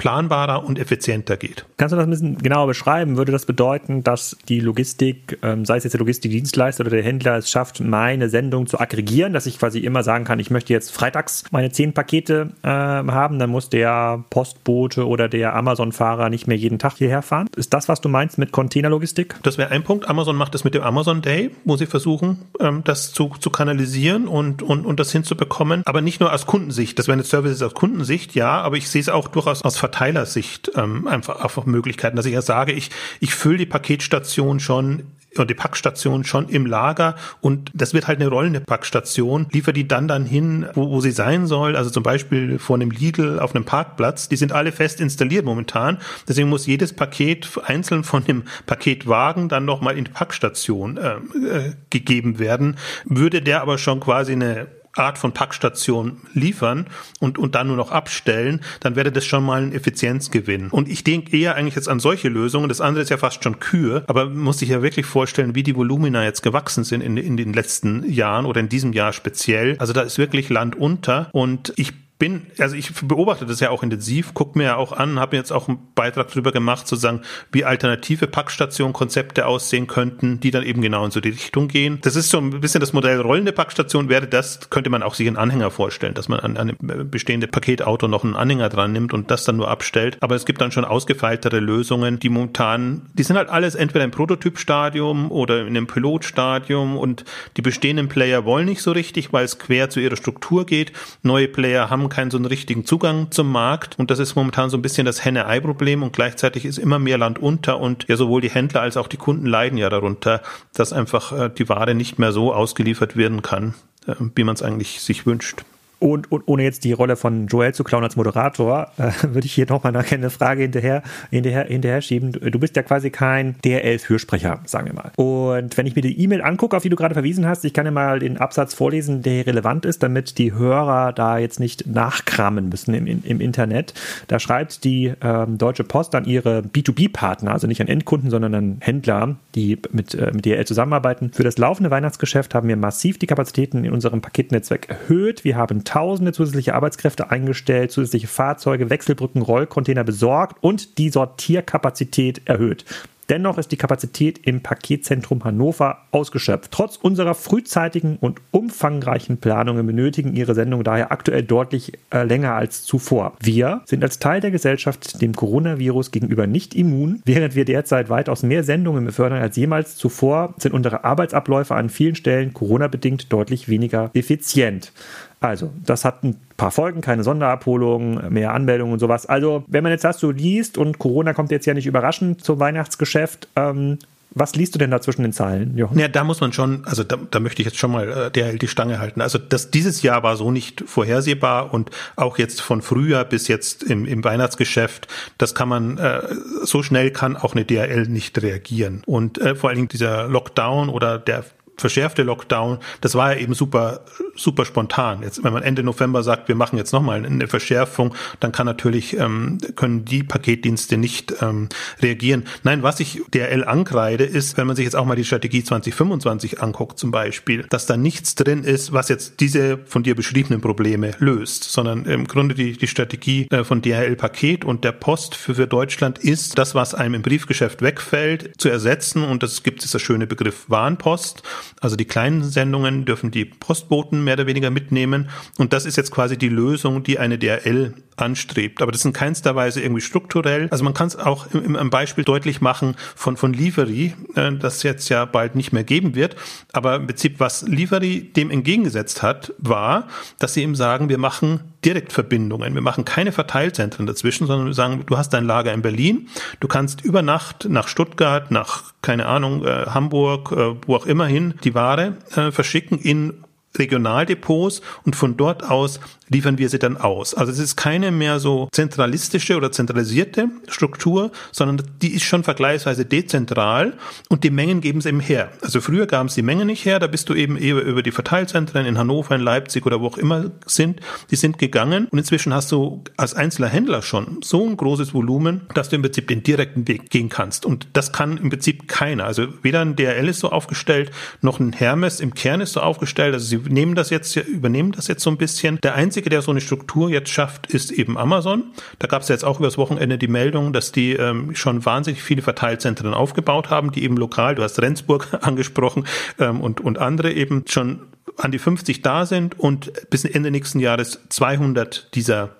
planbarer 0.00 0.64
und 0.64 0.78
effizienter 0.78 1.36
geht. 1.36 1.66
Kannst 1.76 1.92
du 1.92 1.96
das 1.96 2.06
ein 2.06 2.10
bisschen 2.10 2.38
genauer 2.38 2.66
beschreiben? 2.66 3.18
Würde 3.18 3.32
das 3.32 3.44
bedeuten, 3.44 4.02
dass 4.02 4.34
die 4.48 4.58
Logistik, 4.58 5.38
ähm, 5.42 5.66
sei 5.66 5.76
es 5.76 5.84
jetzt 5.84 5.92
der 5.92 5.98
Logistikdienstleister 5.98 6.80
oder 6.80 6.90
der 6.92 7.02
Händler, 7.02 7.36
es 7.36 7.50
schafft, 7.50 7.80
meine 7.80 8.30
Sendung 8.30 8.66
zu 8.66 8.80
aggregieren, 8.80 9.34
dass 9.34 9.44
ich 9.44 9.58
quasi 9.58 9.80
immer 9.80 10.02
sagen 10.02 10.24
kann, 10.24 10.38
ich 10.38 10.50
möchte 10.50 10.72
jetzt 10.72 10.90
freitags 10.90 11.44
meine 11.50 11.70
zehn 11.70 11.92
Pakete 11.92 12.48
äh, 12.62 12.68
haben, 12.68 13.38
dann 13.38 13.50
muss 13.50 13.68
der 13.68 14.24
Postbote 14.30 15.06
oder 15.06 15.28
der 15.28 15.54
Amazon-Fahrer 15.54 16.30
nicht 16.30 16.46
mehr 16.46 16.56
jeden 16.56 16.78
Tag 16.78 16.96
hierher 16.96 17.20
fahren? 17.20 17.50
Ist 17.54 17.74
das, 17.74 17.86
was 17.90 18.00
du 18.00 18.08
meinst 18.08 18.38
mit 18.38 18.52
Containerlogistik? 18.52 19.36
Das 19.42 19.58
wäre 19.58 19.70
ein 19.70 19.84
Punkt. 19.84 20.08
Amazon 20.08 20.34
macht 20.34 20.54
das 20.54 20.64
mit 20.64 20.72
dem 20.72 20.82
Amazon 20.82 21.20
Day, 21.20 21.50
wo 21.66 21.76
sie 21.76 21.84
versuchen, 21.84 22.38
ähm, 22.58 22.80
das 22.84 23.12
zu, 23.12 23.34
zu 23.38 23.50
kanalisieren 23.50 24.28
und, 24.28 24.62
und, 24.62 24.86
und 24.86 24.98
das 24.98 25.12
hinzubekommen. 25.12 25.82
Aber 25.84 26.00
nicht 26.00 26.20
nur 26.20 26.32
aus 26.32 26.46
Kundensicht. 26.46 26.98
Das 26.98 27.06
wäre 27.06 27.16
eine 27.16 27.24
Services 27.24 27.60
aus 27.60 27.74
Kundensicht, 27.74 28.34
ja, 28.34 28.62
aber 28.62 28.78
ich 28.78 28.88
sehe 28.88 29.02
es 29.02 29.10
auch 29.10 29.28
durchaus 29.28 29.60
aus 29.60 29.76
Verteilersicht 29.90 30.70
ähm, 30.76 31.08
einfach, 31.08 31.40
einfach 31.42 31.66
Möglichkeiten, 31.66 32.16
dass 32.16 32.26
ich 32.26 32.34
ja 32.34 32.42
sage, 32.42 32.72
ich, 32.72 32.90
ich 33.18 33.34
fülle 33.34 33.58
die 33.58 33.66
Paketstation 33.66 34.60
schon 34.60 35.02
und 35.36 35.48
die 35.48 35.54
Packstation 35.54 36.24
schon 36.24 36.48
im 36.48 36.66
Lager 36.66 37.14
und 37.40 37.70
das 37.72 37.94
wird 37.94 38.08
halt 38.08 38.20
eine 38.20 38.28
rollende 38.28 38.60
Packstation, 38.60 39.46
liefert 39.52 39.76
die 39.76 39.86
dann 39.86 40.08
dann 40.08 40.24
hin, 40.26 40.66
wo, 40.74 40.90
wo 40.90 41.00
sie 41.00 41.12
sein 41.12 41.46
soll, 41.46 41.76
also 41.76 41.88
zum 41.88 42.02
Beispiel 42.02 42.58
vor 42.58 42.74
einem 42.74 42.90
Lidl 42.90 43.38
auf 43.38 43.54
einem 43.54 43.64
Parkplatz, 43.64 44.28
die 44.28 44.34
sind 44.34 44.50
alle 44.50 44.72
fest 44.72 45.00
installiert 45.00 45.44
momentan, 45.44 45.98
deswegen 46.28 46.48
muss 46.48 46.66
jedes 46.66 46.92
Paket 46.92 47.48
einzeln 47.64 48.02
von 48.02 48.24
dem 48.24 48.42
Paketwagen 48.66 49.48
dann 49.48 49.64
nochmal 49.64 49.96
in 49.96 50.04
die 50.04 50.10
Packstation 50.10 50.96
äh, 50.96 51.12
äh, 51.12 51.72
gegeben 51.90 52.40
werden, 52.40 52.76
würde 53.04 53.40
der 53.40 53.62
aber 53.62 53.78
schon 53.78 54.00
quasi 54.00 54.32
eine 54.32 54.66
Art 54.94 55.18
von 55.18 55.32
Packstation 55.32 56.18
liefern 56.34 56.86
und, 57.20 57.38
und 57.38 57.54
dann 57.54 57.68
nur 57.68 57.76
noch 57.76 57.92
abstellen, 57.92 58.60
dann 58.80 58.96
wäre 58.96 59.12
das 59.12 59.24
schon 59.24 59.44
mal 59.44 59.62
ein 59.62 59.72
Effizienzgewinn. 59.72 60.68
Und 60.68 60.88
ich 60.88 61.04
denke 61.04 61.36
eher 61.36 61.54
eigentlich 61.54 61.76
jetzt 61.76 61.88
an 61.88 62.00
solche 62.00 62.28
Lösungen. 62.28 62.68
Das 62.68 62.80
andere 62.80 63.02
ist 63.02 63.10
ja 63.10 63.16
fast 63.16 63.44
schon 63.44 63.60
Kühe, 63.60 64.04
aber 64.08 64.26
muss 64.26 64.58
sich 64.58 64.68
ja 64.68 64.82
wirklich 64.82 65.06
vorstellen, 65.06 65.54
wie 65.54 65.62
die 65.62 65.76
Volumina 65.76 66.24
jetzt 66.24 66.42
gewachsen 66.42 66.84
sind 66.84 67.02
in, 67.02 67.16
in 67.16 67.36
den 67.36 67.52
letzten 67.52 68.10
Jahren 68.10 68.46
oder 68.46 68.60
in 68.60 68.68
diesem 68.68 68.92
Jahr 68.92 69.12
speziell. 69.12 69.76
Also 69.78 69.92
da 69.92 70.02
ist 70.02 70.18
wirklich 70.18 70.48
Land 70.48 70.76
unter 70.76 71.28
und 71.32 71.72
ich 71.76 71.92
bin, 72.20 72.46
also 72.58 72.76
ich 72.76 72.92
beobachte 73.02 73.46
das 73.46 73.58
ja 73.58 73.70
auch 73.70 73.82
intensiv, 73.82 74.34
gucke 74.34 74.56
mir 74.56 74.64
ja 74.64 74.76
auch 74.76 74.92
an, 74.92 75.18
habe 75.18 75.36
jetzt 75.36 75.50
auch 75.50 75.68
einen 75.68 75.78
Beitrag 75.96 76.28
darüber 76.28 76.52
gemacht, 76.52 76.86
sozusagen, 76.86 77.22
wie 77.50 77.64
alternative 77.64 78.28
Packstation-Konzepte 78.28 79.46
aussehen 79.46 79.88
könnten, 79.88 80.38
die 80.38 80.52
dann 80.52 80.62
eben 80.62 80.82
genau 80.82 81.04
in 81.04 81.10
so 81.10 81.20
die 81.20 81.30
Richtung 81.30 81.66
gehen. 81.66 81.98
Das 82.02 82.14
ist 82.14 82.28
so 82.30 82.38
ein 82.38 82.60
bisschen 82.60 82.80
das 82.80 82.92
Modell 82.92 83.20
rollende 83.20 83.52
Packstation, 83.52 84.08
wäre 84.08 84.28
das, 84.28 84.70
könnte 84.70 84.90
man 84.90 85.02
auch 85.02 85.14
sich 85.14 85.26
einen 85.26 85.38
Anhänger 85.38 85.70
vorstellen, 85.70 86.14
dass 86.14 86.28
man 86.28 86.40
an, 86.40 86.56
an 86.58 86.76
eine 86.80 87.04
bestehende 87.04 87.48
Paketauto 87.48 88.06
noch 88.06 88.22
einen 88.22 88.36
Anhänger 88.36 88.68
dran 88.68 88.92
nimmt 88.92 89.14
und 89.14 89.30
das 89.30 89.44
dann 89.44 89.56
nur 89.56 89.70
abstellt. 89.70 90.18
Aber 90.20 90.36
es 90.36 90.44
gibt 90.44 90.60
dann 90.60 90.72
schon 90.72 90.84
ausgefeiltere 90.84 91.58
Lösungen, 91.58 92.20
die 92.20 92.28
momentan, 92.28 93.08
die 93.14 93.22
sind 93.22 93.36
halt 93.36 93.48
alles 93.48 93.74
entweder 93.74 94.04
im 94.04 94.10
Prototypstadium 94.10 95.32
oder 95.32 95.62
in 95.62 95.68
einem 95.68 95.86
Pilotstadium 95.86 96.98
und 96.98 97.24
die 97.56 97.62
bestehenden 97.62 98.08
Player 98.08 98.44
wollen 98.44 98.66
nicht 98.66 98.82
so 98.82 98.92
richtig, 98.92 99.32
weil 99.32 99.46
es 99.46 99.58
quer 99.58 99.88
zu 99.88 100.00
ihrer 100.00 100.16
Struktur 100.16 100.66
geht. 100.66 100.92
Neue 101.22 101.48
Player 101.48 101.88
haben 101.88 102.09
keinen 102.10 102.30
so 102.30 102.36
einen 102.36 102.46
richtigen 102.46 102.84
Zugang 102.84 103.30
zum 103.30 103.50
Markt. 103.50 103.98
Und 103.98 104.10
das 104.10 104.18
ist 104.18 104.34
momentan 104.34 104.68
so 104.68 104.76
ein 104.76 104.82
bisschen 104.82 105.06
das 105.06 105.24
Henne-Ei-Problem. 105.24 106.02
Und 106.02 106.12
gleichzeitig 106.12 106.66
ist 106.66 106.78
immer 106.78 106.98
mehr 106.98 107.16
Land 107.16 107.38
unter. 107.38 107.80
Und 107.80 108.06
ja 108.08 108.16
sowohl 108.16 108.42
die 108.42 108.50
Händler 108.50 108.82
als 108.82 108.96
auch 108.98 109.08
die 109.08 109.16
Kunden 109.16 109.46
leiden 109.46 109.78
ja 109.78 109.88
darunter, 109.88 110.42
dass 110.74 110.92
einfach 110.92 111.32
äh, 111.32 111.50
die 111.50 111.68
Ware 111.68 111.94
nicht 111.94 112.18
mehr 112.18 112.32
so 112.32 112.52
ausgeliefert 112.52 113.16
werden 113.16 113.40
kann, 113.40 113.74
äh, 114.06 114.14
wie 114.34 114.44
man 114.44 114.54
es 114.54 114.62
eigentlich 114.62 115.00
sich 115.00 115.24
wünscht. 115.24 115.64
Und, 116.00 116.32
und 116.32 116.42
ohne 116.46 116.62
jetzt 116.62 116.84
die 116.84 116.92
Rolle 116.92 117.14
von 117.14 117.46
Joel 117.46 117.74
zu 117.74 117.84
klauen 117.84 118.02
als 118.02 118.16
Moderator, 118.16 118.90
äh, 118.96 119.10
würde 119.22 119.46
ich 119.46 119.52
hier 119.52 119.66
nochmal 119.68 119.94
eine 119.96 120.30
Frage 120.30 120.62
hinterher, 120.62 121.02
hinterher, 121.30 121.66
hinterher 121.66 122.00
schieben. 122.00 122.32
Du 122.32 122.58
bist 122.58 122.74
ja 122.74 122.82
quasi 122.82 123.10
kein 123.10 123.56
DRL-Fürsprecher, 123.64 124.60
sagen 124.64 124.86
wir 124.86 124.94
mal. 124.94 125.12
Und 125.16 125.76
wenn 125.76 125.86
ich 125.86 125.94
mir 125.94 126.02
die 126.02 126.18
E-Mail 126.18 126.42
angucke, 126.42 126.76
auf 126.76 126.82
die 126.82 126.88
du 126.88 126.96
gerade 126.96 127.14
verwiesen 127.14 127.46
hast, 127.46 127.64
ich 127.64 127.74
kann 127.74 127.84
ja 127.84 127.92
mal 127.92 128.18
den 128.18 128.38
Absatz 128.38 128.72
vorlesen, 128.72 129.22
der 129.22 129.46
relevant 129.46 129.84
ist, 129.84 130.02
damit 130.02 130.38
die 130.38 130.54
Hörer 130.54 131.12
da 131.12 131.36
jetzt 131.36 131.60
nicht 131.60 131.86
nachkramen 131.86 132.70
müssen 132.70 132.94
im, 132.94 133.22
im 133.22 133.40
Internet. 133.40 133.92
Da 134.26 134.38
schreibt 134.38 134.84
die 134.84 135.12
ähm, 135.20 135.58
Deutsche 135.58 135.84
Post 135.84 136.14
an 136.14 136.24
ihre 136.24 136.60
B2B-Partner, 136.60 137.52
also 137.52 137.66
nicht 137.66 137.82
an 137.82 137.88
Endkunden, 137.88 138.30
sondern 138.30 138.54
an 138.54 138.76
Händler, 138.80 139.36
die 139.54 139.78
mit, 139.92 140.14
äh, 140.14 140.30
mit 140.32 140.46
DRL 140.46 140.66
zusammenarbeiten. 140.66 141.32
Für 141.34 141.44
das 141.44 141.58
laufende 141.58 141.90
Weihnachtsgeschäft 141.90 142.54
haben 142.54 142.68
wir 142.68 142.76
massiv 142.76 143.18
die 143.18 143.26
Kapazitäten 143.26 143.84
in 143.84 143.92
unserem 143.92 144.22
Paketnetzwerk 144.22 144.88
erhöht. 144.88 145.44
Wir 145.44 145.56
haben 145.56 145.84
tausende 145.90 146.32
zusätzliche 146.32 146.74
Arbeitskräfte 146.76 147.32
eingestellt, 147.32 147.90
zusätzliche 147.90 148.28
Fahrzeuge, 148.28 148.90
Wechselbrücken, 148.90 149.42
Rollcontainer 149.42 150.04
besorgt 150.04 150.62
und 150.62 150.98
die 150.98 151.10
Sortierkapazität 151.10 152.42
erhöht. 152.44 152.84
Dennoch 153.28 153.58
ist 153.58 153.70
die 153.70 153.76
Kapazität 153.76 154.40
im 154.44 154.60
Paketzentrum 154.60 155.44
Hannover 155.44 155.98
ausgeschöpft. 156.10 156.72
Trotz 156.72 156.96
unserer 156.96 157.34
frühzeitigen 157.34 158.18
und 158.20 158.40
umfangreichen 158.50 159.38
Planungen 159.38 159.86
benötigen 159.86 160.34
ihre 160.34 160.54
Sendungen 160.54 160.82
daher 160.82 161.12
aktuell 161.12 161.44
deutlich 161.44 161.92
äh, 162.12 162.24
länger 162.24 162.54
als 162.54 162.82
zuvor. 162.82 163.34
Wir 163.40 163.82
sind 163.84 164.02
als 164.02 164.18
Teil 164.18 164.40
der 164.40 164.50
Gesellschaft 164.50 165.22
dem 165.22 165.34
Coronavirus 165.34 166.10
gegenüber 166.10 166.48
nicht 166.48 166.74
immun. 166.74 167.22
Während 167.24 167.54
wir 167.54 167.64
derzeit 167.64 168.10
weitaus 168.10 168.42
mehr 168.42 168.64
Sendungen 168.64 169.04
befördern 169.04 169.40
als 169.40 169.54
jemals 169.54 169.96
zuvor, 169.96 170.54
sind 170.58 170.74
unsere 170.74 171.04
Arbeitsabläufe 171.04 171.76
an 171.76 171.88
vielen 171.88 172.16
Stellen 172.16 172.52
Corona-bedingt 172.52 173.32
deutlich 173.32 173.68
weniger 173.68 174.10
effizient. 174.14 174.92
Also, 175.40 175.72
das 175.84 176.04
hat 176.04 176.22
ein 176.22 176.36
paar 176.58 176.70
Folgen, 176.70 177.00
keine 177.00 177.24
Sonderabholungen, 177.24 178.32
mehr 178.32 178.52
Anmeldungen 178.52 178.92
und 178.92 178.98
sowas. 178.98 179.24
Also, 179.24 179.64
wenn 179.68 179.82
man 179.82 179.90
jetzt 179.90 180.04
das 180.04 180.20
so 180.20 180.30
liest 180.30 180.76
und 180.76 180.98
Corona 180.98 181.32
kommt 181.32 181.50
jetzt 181.50 181.66
ja 181.66 181.72
nicht 181.72 181.86
überraschend 181.86 182.44
zum 182.44 182.60
Weihnachtsgeschäft, 182.60 183.48
ähm, 183.56 183.98
was 184.32 184.54
liest 184.54 184.74
du 184.74 184.78
denn 184.78 184.90
da 184.90 185.00
zwischen 185.00 185.22
den 185.22 185.32
Zeilen, 185.32 185.76
Jochen? 185.76 185.98
Ja, 185.98 186.08
da 186.08 186.22
muss 186.24 186.40
man 186.40 186.52
schon, 186.52 186.84
also 186.84 187.02
da, 187.02 187.18
da 187.30 187.40
möchte 187.40 187.62
ich 187.62 187.66
jetzt 187.66 187.78
schon 187.78 187.90
mal 187.90 188.08
äh, 188.08 188.30
der 188.30 188.52
die 188.52 188.68
Stange 188.68 189.00
halten. 189.00 189.20
Also 189.20 189.38
das, 189.38 189.70
dieses 189.70 190.02
Jahr 190.02 190.22
war 190.22 190.36
so 190.36 190.50
nicht 190.50 190.84
vorhersehbar 190.86 191.74
und 191.74 191.90
auch 192.16 192.38
jetzt 192.38 192.60
von 192.60 192.80
Frühjahr 192.80 193.24
bis 193.24 193.48
jetzt 193.48 193.82
im, 193.82 194.06
im 194.06 194.22
Weihnachtsgeschäft, 194.22 195.08
das 195.38 195.54
kann 195.54 195.68
man, 195.68 195.98
äh, 195.98 196.20
so 196.62 196.82
schnell 196.82 197.10
kann 197.10 197.36
auch 197.36 197.54
eine 197.54 197.64
DRL 197.64 198.06
nicht 198.06 198.40
reagieren. 198.40 199.02
Und 199.04 199.38
äh, 199.38 199.56
vor 199.56 199.70
allen 199.70 199.76
Dingen 199.76 199.88
dieser 199.88 200.28
Lockdown 200.28 200.90
oder 200.90 201.18
der 201.18 201.44
verschärfte 201.80 202.22
Lockdown, 202.22 202.78
das 203.00 203.14
war 203.14 203.34
ja 203.34 203.40
eben 203.40 203.54
super, 203.54 204.04
super 204.36 204.64
spontan. 204.64 205.22
Jetzt, 205.22 205.42
wenn 205.42 205.52
man 205.52 205.62
Ende 205.62 205.82
November 205.82 206.22
sagt, 206.22 206.48
wir 206.48 206.54
machen 206.54 206.76
jetzt 206.76 206.92
nochmal 206.92 207.24
eine 207.24 207.48
Verschärfung, 207.48 208.14
dann 208.38 208.52
kann 208.52 208.66
natürlich, 208.66 209.18
ähm, 209.18 209.58
können 209.76 210.04
die 210.04 210.22
Paketdienste 210.22 210.96
nicht 210.96 211.34
ähm, 211.42 211.68
reagieren. 212.00 212.44
Nein, 212.62 212.82
was 212.82 213.00
ich 213.00 213.22
DRL 213.34 213.64
ankreide, 213.64 214.24
ist, 214.24 214.56
wenn 214.56 214.66
man 214.66 214.76
sich 214.76 214.84
jetzt 214.84 214.96
auch 214.96 215.04
mal 215.04 215.16
die 215.16 215.24
Strategie 215.24 215.64
2025 215.64 216.62
anguckt 216.62 216.98
zum 216.98 217.10
Beispiel, 217.10 217.66
dass 217.68 217.86
da 217.86 217.96
nichts 217.96 218.34
drin 218.34 218.64
ist, 218.64 218.92
was 218.92 219.08
jetzt 219.08 219.40
diese 219.40 219.78
von 219.86 220.02
dir 220.02 220.14
beschriebenen 220.14 220.60
Probleme 220.60 221.12
löst, 221.18 221.64
sondern 221.64 222.04
im 222.04 222.26
Grunde 222.26 222.54
die, 222.54 222.72
die 222.72 222.86
Strategie 222.86 223.46
äh, 223.50 223.64
von 223.64 223.82
DHL 223.82 224.16
Paket 224.16 224.64
und 224.64 224.84
der 224.84 224.92
Post 224.92 225.34
für, 225.34 225.54
für 225.54 225.66
Deutschland 225.66 226.18
ist, 226.18 226.58
das, 226.58 226.74
was 226.74 226.94
einem 226.94 227.14
im 227.14 227.22
Briefgeschäft 227.22 227.82
wegfällt, 227.82 228.60
zu 228.60 228.68
ersetzen 228.68 229.24
und 229.24 229.42
das 229.42 229.62
gibt 229.62 229.84
es 229.84 229.90
das 229.90 230.02
schöne 230.02 230.26
Begriff 230.26 230.64
Warenpost 230.68 231.42
also 231.80 231.96
die 231.96 232.04
kleinen 232.04 232.42
Sendungen 232.42 233.04
dürfen 233.04 233.30
die 233.30 233.44
Postboten 233.44 234.24
mehr 234.24 234.34
oder 234.34 234.46
weniger 234.46 234.70
mitnehmen. 234.70 235.28
Und 235.58 235.72
das 235.72 235.86
ist 235.86 235.96
jetzt 235.96 236.10
quasi 236.10 236.36
die 236.36 236.48
Lösung, 236.48 237.02
die 237.02 237.18
eine 237.18 237.38
DRL 237.38 237.94
anstrebt. 238.20 238.82
Aber 238.82 238.92
das 238.92 239.00
ist 239.00 239.06
in 239.06 239.12
keinster 239.12 239.54
Weise 239.54 239.80
irgendwie 239.80 240.00
strukturell. 240.00 240.68
Also 240.70 240.84
man 240.84 240.94
kann 240.94 241.08
es 241.08 241.16
auch 241.16 241.46
im, 241.52 241.76
im 241.76 241.90
Beispiel 241.90 242.24
deutlich 242.24 242.60
machen 242.60 242.96
von, 243.16 243.36
von 243.36 243.52
Livery, 243.52 244.14
äh, 244.34 244.52
das 244.52 244.82
jetzt 244.82 245.08
ja 245.08 245.24
bald 245.24 245.54
nicht 245.54 245.72
mehr 245.72 245.84
geben 245.84 246.14
wird. 246.14 246.36
Aber 246.72 246.96
im 246.96 247.06
Prinzip, 247.06 247.40
was 247.40 247.62
Livery 247.62 248.30
dem 248.34 248.50
entgegengesetzt 248.50 249.22
hat, 249.22 249.52
war, 249.58 250.08
dass 250.38 250.54
sie 250.54 250.62
ihm 250.62 250.74
sagen, 250.74 251.08
wir 251.08 251.18
machen 251.18 251.60
Direktverbindungen. 251.84 252.74
Wir 252.74 252.82
machen 252.82 253.04
keine 253.04 253.32
Verteilzentren 253.32 254.06
dazwischen, 254.06 254.46
sondern 254.46 254.66
wir 254.66 254.74
sagen, 254.74 255.04
du 255.06 255.16
hast 255.16 255.30
dein 255.30 255.46
Lager 255.46 255.72
in 255.72 255.82
Berlin, 255.82 256.28
du 256.60 256.68
kannst 256.68 257.02
über 257.02 257.22
Nacht 257.22 257.66
nach 257.68 257.88
Stuttgart, 257.88 258.50
nach, 258.50 258.92
keine 259.02 259.26
Ahnung, 259.26 259.64
äh, 259.64 259.86
Hamburg, 259.86 260.52
äh, 260.52 260.74
wo 260.86 260.96
auch 260.96 261.06
immer 261.06 261.26
hin, 261.26 261.54
die 261.64 261.74
Ware 261.74 262.16
äh, 262.34 262.50
verschicken 262.50 262.98
in 262.98 263.44
Regionaldepots 263.76 264.82
und 265.04 265.16
von 265.16 265.36
dort 265.36 265.62
aus 265.62 266.00
liefern 266.30 266.58
wir 266.58 266.68
sie 266.68 266.78
dann 266.78 266.96
aus. 266.96 267.34
Also 267.34 267.52
es 267.52 267.58
ist 267.58 267.76
keine 267.76 268.10
mehr 268.10 268.40
so 268.40 268.68
zentralistische 268.72 269.56
oder 269.56 269.72
zentralisierte 269.72 270.48
Struktur, 270.68 271.30
sondern 271.52 271.82
die 272.00 272.14
ist 272.14 272.22
schon 272.22 272.44
vergleichsweise 272.44 273.04
dezentral 273.04 273.94
und 274.28 274.44
die 274.44 274.50
Mengen 274.50 274.80
geben 274.80 275.00
es 275.00 275.06
eben 275.06 275.20
her. 275.20 275.50
Also 275.60 275.80
früher 275.80 276.06
gaben 276.06 276.28
es 276.28 276.34
die 276.34 276.42
Mengen 276.42 276.68
nicht 276.68 276.84
her, 276.84 276.98
da 276.98 277.06
bist 277.06 277.28
du 277.28 277.34
eben 277.34 277.56
eher 277.56 277.76
über 277.82 278.02
die 278.02 278.12
Verteilzentren 278.12 278.86
in 278.86 278.96
Hannover, 278.96 279.34
in 279.34 279.42
Leipzig 279.42 279.84
oder 279.86 280.00
wo 280.00 280.06
auch 280.06 280.18
immer 280.18 280.50
sind, 280.66 281.00
die 281.30 281.36
sind 281.36 281.58
gegangen 281.58 282.06
und 282.10 282.18
inzwischen 282.18 282.54
hast 282.54 282.72
du 282.72 283.02
als 283.16 283.34
einzelner 283.34 283.68
Händler 283.68 284.02
schon 284.02 284.40
so 284.42 284.66
ein 284.66 284.76
großes 284.76 285.12
Volumen, 285.12 285.62
dass 285.74 285.88
du 285.88 285.96
im 285.96 286.02
Prinzip 286.02 286.28
den 286.28 286.42
direkten 286.42 286.86
Weg 286.86 287.10
gehen 287.10 287.28
kannst 287.28 287.66
und 287.66 287.88
das 287.92 288.12
kann 288.12 288.38
im 288.38 288.50
Prinzip 288.50 288.88
keiner. 288.88 289.24
Also 289.24 289.48
weder 289.62 289.80
ein 289.80 289.96
DRL 289.96 290.28
ist 290.28 290.40
so 290.40 290.50
aufgestellt, 290.50 291.10
noch 291.40 291.58
ein 291.58 291.72
Hermes 291.72 292.20
im 292.20 292.34
Kern 292.34 292.60
ist 292.60 292.72
so 292.72 292.80
aufgestellt. 292.80 293.34
Also 293.34 293.46
sie 293.46 293.58
nehmen 293.68 293.94
das 293.94 294.10
jetzt, 294.10 294.36
übernehmen 294.36 294.92
das 294.92 295.08
jetzt 295.08 295.22
so 295.22 295.30
ein 295.30 295.36
bisschen. 295.36 295.80
Der 295.80 295.94
einzige 295.94 296.19
einzige, 296.20 296.30
der 296.30 296.42
so 296.42 296.50
eine 296.50 296.60
Struktur 296.60 297.08
jetzt 297.08 297.30
schafft, 297.30 297.66
ist 297.66 297.90
eben 297.90 298.18
Amazon. 298.18 298.64
Da 298.98 299.06
gab 299.06 299.22
es 299.22 299.28
jetzt 299.28 299.44
auch 299.44 299.58
übers 299.58 299.78
Wochenende 299.78 300.18
die 300.18 300.28
Meldung, 300.28 300.74
dass 300.74 300.92
die 300.92 301.12
ähm, 301.14 301.54
schon 301.54 301.84
wahnsinnig 301.86 302.22
viele 302.22 302.42
Verteilzentren 302.42 303.14
aufgebaut 303.14 303.70
haben, 303.70 303.90
die 303.90 304.04
eben 304.04 304.18
lokal, 304.18 304.54
du 304.54 304.62
hast 304.62 304.80
Rendsburg 304.80 305.28
angesprochen 305.40 306.04
ähm, 306.38 306.60
und, 306.60 306.82
und 306.82 306.98
andere 306.98 307.32
eben 307.32 307.64
schon 307.66 308.00
an 308.36 308.52
die 308.52 308.58
50 308.58 309.00
da 309.00 309.24
sind 309.24 309.58
und 309.58 309.92
bis 310.10 310.24
Ende 310.24 310.50
nächsten 310.50 310.78
Jahres 310.78 311.20
200 311.30 312.14
dieser 312.14 312.50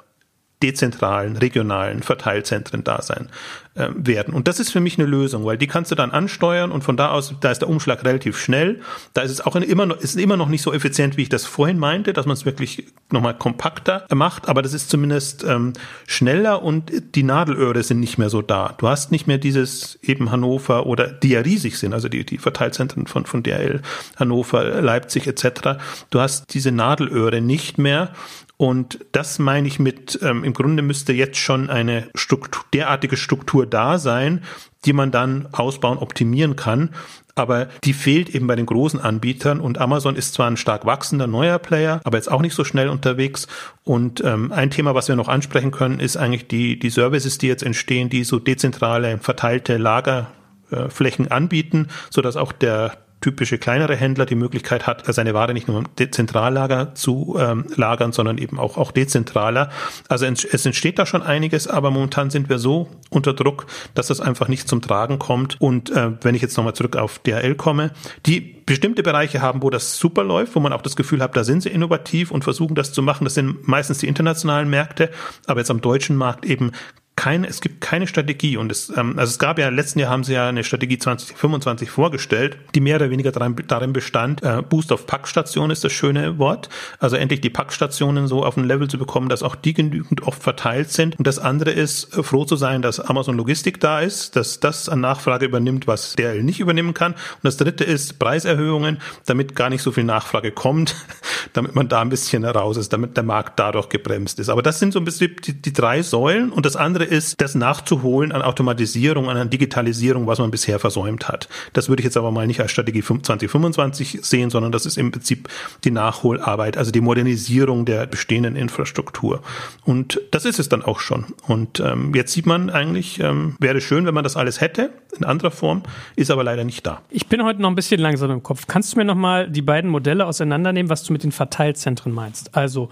dezentralen, 0.63 1.37
regionalen 1.37 2.03
Verteilzentren 2.03 2.85
da 2.85 3.01
sein 3.03 3.29
äh, 3.75 3.89
werden. 3.95 4.35
Und 4.35 4.47
das 4.47 4.61
ist 4.61 4.71
für 4.71 4.81
mich 4.81 4.99
eine 4.99 5.07
Lösung, 5.07 5.45
weil 5.45 5.57
die 5.57 5.67
kannst 5.67 5.91
du 5.91 5.95
dann 5.95 6.11
ansteuern 6.11 6.71
und 6.71 6.83
von 6.83 6.97
da 6.97 7.11
aus, 7.11 7.35
da 7.41 7.51
ist 7.51 7.61
der 7.61 7.69
Umschlag 7.69 8.05
relativ 8.05 8.39
schnell. 8.39 8.81
Da 9.15 9.23
ist 9.23 9.31
es 9.31 9.41
auch 9.41 9.57
immer 9.57 9.87
noch, 9.87 9.97
ist 9.97 10.19
immer 10.19 10.37
noch 10.37 10.49
nicht 10.49 10.63
so 10.63 10.73
effizient, 10.73 11.17
wie 11.17 11.23
ich 11.23 11.29
das 11.29 11.47
vorhin 11.47 11.79
meinte, 11.79 12.13
dass 12.13 12.27
man 12.27 12.35
es 12.35 12.45
wirklich 12.45 12.89
nochmal 13.11 13.37
kompakter 13.37 14.07
macht, 14.13 14.49
aber 14.49 14.61
das 14.61 14.75
ist 14.75 14.91
zumindest 14.91 15.45
ähm, 15.45 15.73
schneller 16.07 16.63
und 16.63 16.93
die 17.15 17.23
Nadelöhre 17.23 17.83
sind 17.83 18.01
nicht 18.01 18.19
mehr 18.19 18.29
so 18.29 18.43
da. 18.43 18.75
Du 18.79 18.89
hast 18.89 19.13
nicht 19.13 19.27
mehr 19.27 19.39
dieses 19.39 19.99
eben 20.03 20.31
Hannover 20.31 20.87
oder 20.87 21.07
die 21.07 21.31
ja 21.31 21.41
riesig 21.41 21.79
sind, 21.79 21.95
also 21.95 22.09
die, 22.09 22.27
die 22.27 22.39
Verteilzentren 22.39 23.07
von, 23.07 23.25
von 23.25 23.43
DRL, 23.43 23.81
Hannover, 24.17 24.83
Leipzig 24.83 25.27
etc. 25.27 25.81
Du 26.11 26.21
hast 26.21 26.53
diese 26.53 26.71
Nadelöhre 26.71 27.41
nicht 27.41 27.79
mehr 27.79 28.13
und 28.61 29.07
das 29.13 29.39
meine 29.39 29.67
ich 29.67 29.79
mit, 29.79 30.19
ähm, 30.23 30.45
im 30.45 30.53
Grunde 30.53 30.83
müsste 30.83 31.15
jetzt 31.15 31.39
schon 31.39 31.71
eine 31.71 32.11
Struktur, 32.15 32.63
derartige 32.75 33.17
Struktur 33.17 33.65
da 33.65 33.97
sein, 33.97 34.45
die 34.85 34.93
man 34.93 35.11
dann 35.11 35.49
ausbauen, 35.53 35.97
optimieren 35.97 36.57
kann. 36.57 36.91
Aber 37.35 37.69
die 37.85 37.95
fehlt 37.95 38.29
eben 38.29 38.47
bei 38.47 38.57
den 38.57 38.67
großen 38.67 39.01
Anbietern 39.01 39.61
und 39.61 39.79
Amazon 39.79 40.15
ist 40.15 40.35
zwar 40.35 40.47
ein 40.47 40.59
stark 40.59 40.85
wachsender 40.85 41.27
neuer 41.27 41.59
Player, 41.59 42.03
aber 42.05 42.19
jetzt 42.19 42.31
auch 42.31 42.43
nicht 42.43 42.55
so 42.55 42.65
schnell 42.65 42.91
unterwegs. 42.91 43.47
Und 43.83 44.23
ähm, 44.23 44.53
ein 44.53 44.71
Thema, 44.71 44.95
was 44.95 45.09
wir 45.09 45.17
noch 45.17 45.29
ansprechen 45.29 45.71
können, 45.71 45.99
ist 45.99 46.19
eigentlich 46.19 46.47
die, 46.47 46.79
die 46.79 46.91
Services, 46.91 47.39
die 47.39 47.47
jetzt 47.47 47.63
entstehen, 47.63 48.11
die 48.11 48.25
so 48.25 48.39
dezentrale, 48.39 49.17
verteilte 49.23 49.79
Lagerflächen 49.79 51.31
anbieten, 51.31 51.89
so 52.11 52.21
dass 52.21 52.37
auch 52.37 52.53
der 52.53 52.93
typische 53.21 53.59
kleinere 53.59 53.97
Händler 53.97 54.27
die 54.27 54.35
Möglichkeit 54.35 54.87
hat, 54.87 55.03
seine 55.13 55.35
Ware 55.35 55.53
nicht 55.53 55.69
nur 55.69 55.79
im 55.79 56.13
Zentrallager 56.13 56.95
zu 56.95 57.37
ähm, 57.39 57.67
lagern, 57.77 58.13
sondern 58.13 58.39
eben 58.39 58.59
auch, 58.59 58.77
auch 58.77 58.93
dezentraler. 58.93 59.71
Also 60.09 60.27
es 60.27 60.67
entsteht 60.67 60.99
da 60.99 61.07
schon 61.07 61.23
einiges, 61.23 61.67
aber 61.67 61.91
momentan 61.91 62.31
sind 62.31 62.49
wir 62.49 62.59
so 62.59 62.89
unter 63.11 63.35
Druck, 63.35 63.67
dass 63.95 64.07
das 64.07 64.21
einfach 64.21 64.49
nicht 64.49 64.69
zum 64.69 64.81
Tragen 64.81 65.19
kommt. 65.19 65.61
Und 65.61 65.91
äh, 65.91 66.13
wenn 66.23 66.35
ich 66.35 66.43
jetzt 66.43 66.57
nochmal 66.57 66.75
zurück 66.75 66.97
auf 66.97 67.19
DHL 67.19 67.55
komme, 67.55 67.91
die 68.27 68.41
bestimmte 68.41 69.03
Bereiche 69.03 69.43
haben, 69.43 69.63
wo 69.63 69.71
das 69.71 69.99
super 69.99 70.23
läuft, 70.25 70.55
wo 70.55 70.61
man 70.61 70.73
auch 70.73 70.83
das 70.83 70.97
Gefühl 70.97 71.21
hat, 71.21 71.37
da 71.37 71.45
sind 71.45 71.63
sie 71.63 71.71
innovativ 71.71 72.31
und 72.31 72.45
versuchen 72.45 72.75
das 72.75 72.93
zu 72.93 73.03
machen. 73.03 73.25
Das 73.25 73.35
sind 73.35 73.67
meistens 73.67 73.99
die 73.99 74.07
internationalen 74.07 74.71
Märkte, 74.71 75.11
aber 75.47 75.61
jetzt 75.61 75.71
am 75.71 75.81
deutschen 75.81 76.17
Markt 76.17 76.47
eben 76.47 76.73
keine, 77.21 77.49
es 77.49 77.61
gibt 77.61 77.83
keine 77.83 78.07
Strategie 78.07 78.57
und 78.57 78.73
es, 78.73 78.91
ähm, 78.97 79.19
also 79.19 79.31
es 79.31 79.39
gab 79.39 79.59
ja, 79.59 79.69
letzten 79.69 79.99
Jahr 79.99 80.09
haben 80.11 80.25
sie 80.25 80.33
ja 80.33 80.49
eine 80.49 80.65
Strategie 80.65 80.97
2025 80.99 81.91
vorgestellt, 81.91 82.57
die 82.75 82.81
mehr 82.81 82.97
oder 82.97 83.11
weniger 83.11 83.31
darin, 83.31 83.57
darin 83.69 83.93
bestand, 83.93 84.43
äh, 84.43 84.63
Boost 84.67 84.91
auf 84.91 85.07
Packstation 85.07 85.71
ist 85.71 85.85
das 85.85 85.93
schöne 85.93 86.39
Wort, 86.39 86.71
also 86.99 87.17
endlich 87.17 87.43
die 87.43 87.51
Packstationen 87.51 88.27
so 88.27 88.43
auf 88.43 88.57
ein 88.57 88.65
Level 88.65 88.89
zu 88.89 88.97
bekommen, 88.97 89.29
dass 89.29 89.43
auch 89.43 89.55
die 89.55 89.75
genügend 89.75 90.23
oft 90.23 90.43
verteilt 90.43 90.93
sind. 90.93 91.19
Und 91.19 91.27
das 91.27 91.39
andere 91.39 91.73
ist, 91.73 92.17
äh, 92.17 92.23
froh 92.23 92.47
zu 92.47 92.57
sein, 92.57 92.81
dass 92.81 93.01
Amazon 93.01 93.37
Logistik 93.37 93.81
da 93.81 94.01
ist, 94.01 94.35
dass 94.35 94.59
das 94.59 94.89
an 94.89 95.03
Nachfrage 95.03 95.45
übernimmt, 95.45 95.87
was 95.87 96.17
DRL 96.17 96.43
nicht 96.43 96.59
übernehmen 96.59 96.95
kann. 96.95 97.13
Und 97.13 97.43
das 97.43 97.59
dritte 97.59 97.85
ist 97.85 98.19
Preiserhöhungen, 98.19 98.97
damit 99.27 99.55
gar 99.55 99.69
nicht 99.69 99.83
so 99.83 99.93
viel 99.93 100.05
Nachfrage 100.05 100.53
kommt, 100.53 100.95
damit 101.53 101.75
man 101.75 101.87
da 101.87 102.01
ein 102.01 102.09
bisschen 102.09 102.47
raus 102.47 102.79
ist, 102.79 102.95
damit 102.95 103.19
der 103.19 103.25
Markt 103.25 103.59
dadurch 103.59 103.91
gebremst 103.91 104.39
ist. 104.39 104.49
Aber 104.49 104.63
das 104.63 104.79
sind 104.79 104.95
so 104.95 104.99
ein 104.99 105.05
bisschen 105.05 105.37
die, 105.45 105.53
die 105.53 105.75
drei 105.75 106.01
Säulen. 106.01 106.51
Und 106.51 106.65
das 106.65 106.77
andere 106.77 107.10
ist, 107.11 107.41
das 107.41 107.55
nachzuholen 107.55 108.33
an 108.33 108.43
Automatisierung, 108.43 109.29
an 109.29 109.51
Digitalisierung, 109.51 110.27
was 110.27 110.39
man 110.39 110.51
bisher 110.51 110.79
versäumt 110.79 111.29
hat. 111.29 111.49
Das 111.73 111.89
würde 111.89 112.01
ich 112.01 112.05
jetzt 112.05 112.17
aber 112.17 112.31
mal 112.31 112.47
nicht 112.47 112.61
als 112.61 112.71
Strategie 112.71 113.03
2025 113.03 114.21
sehen, 114.23 114.51
sondern 114.51 114.73
das 114.73 114.87
ist 114.87 114.97
im 114.97 115.11
Prinzip 115.11 115.49
die 115.85 115.91
Nachholarbeit, 115.91 116.77
also 116.77 116.91
die 116.91 117.01
Modernisierung 117.01 117.85
der 117.85 118.07
bestehenden 118.07 118.57
Infrastruktur. 118.57 119.43
Und 119.85 120.21
das 120.31 120.45
ist 120.45 120.59
es 120.59 120.69
dann 120.69 120.83
auch 120.83 121.01
schon. 121.01 121.27
Und 121.47 121.81
ähm, 121.81 122.15
jetzt 122.15 122.33
sieht 122.33 122.47
man 122.47 122.71
eigentlich, 122.71 123.21
ähm, 123.21 123.57
wäre 123.59 123.81
schön, 123.81 124.07
wenn 124.07 124.15
man 124.15 124.25
das 124.25 124.37
alles 124.37 124.61
hätte, 124.61 124.91
in 125.19 125.25
anderer 125.25 125.51
Form, 125.51 125.83
ist 126.17 126.31
aber 126.31 126.45
leider 126.45 126.65
nicht 126.65 126.87
da. 126.87 127.03
Ich 127.11 127.27
bin 127.27 127.43
heute 127.45 127.61
noch 127.61 127.69
ein 127.69 127.75
bisschen 127.75 128.01
langsam 128.01 128.31
im 128.31 128.43
Kopf. 128.43 128.67
Kannst 128.67 128.95
du 128.95 128.99
mir 128.99 129.05
noch 129.05 129.17
mal 129.17 129.51
die 129.51 129.63
beiden 129.63 129.91
Modelle 129.91 130.27
auseinandernehmen, 130.27 130.89
was 130.89 131.03
du 131.03 131.13
mit 131.13 131.25
den 131.25 131.33
Verteilzentren 131.33 132.13
meinst? 132.13 132.57
Also 132.57 132.91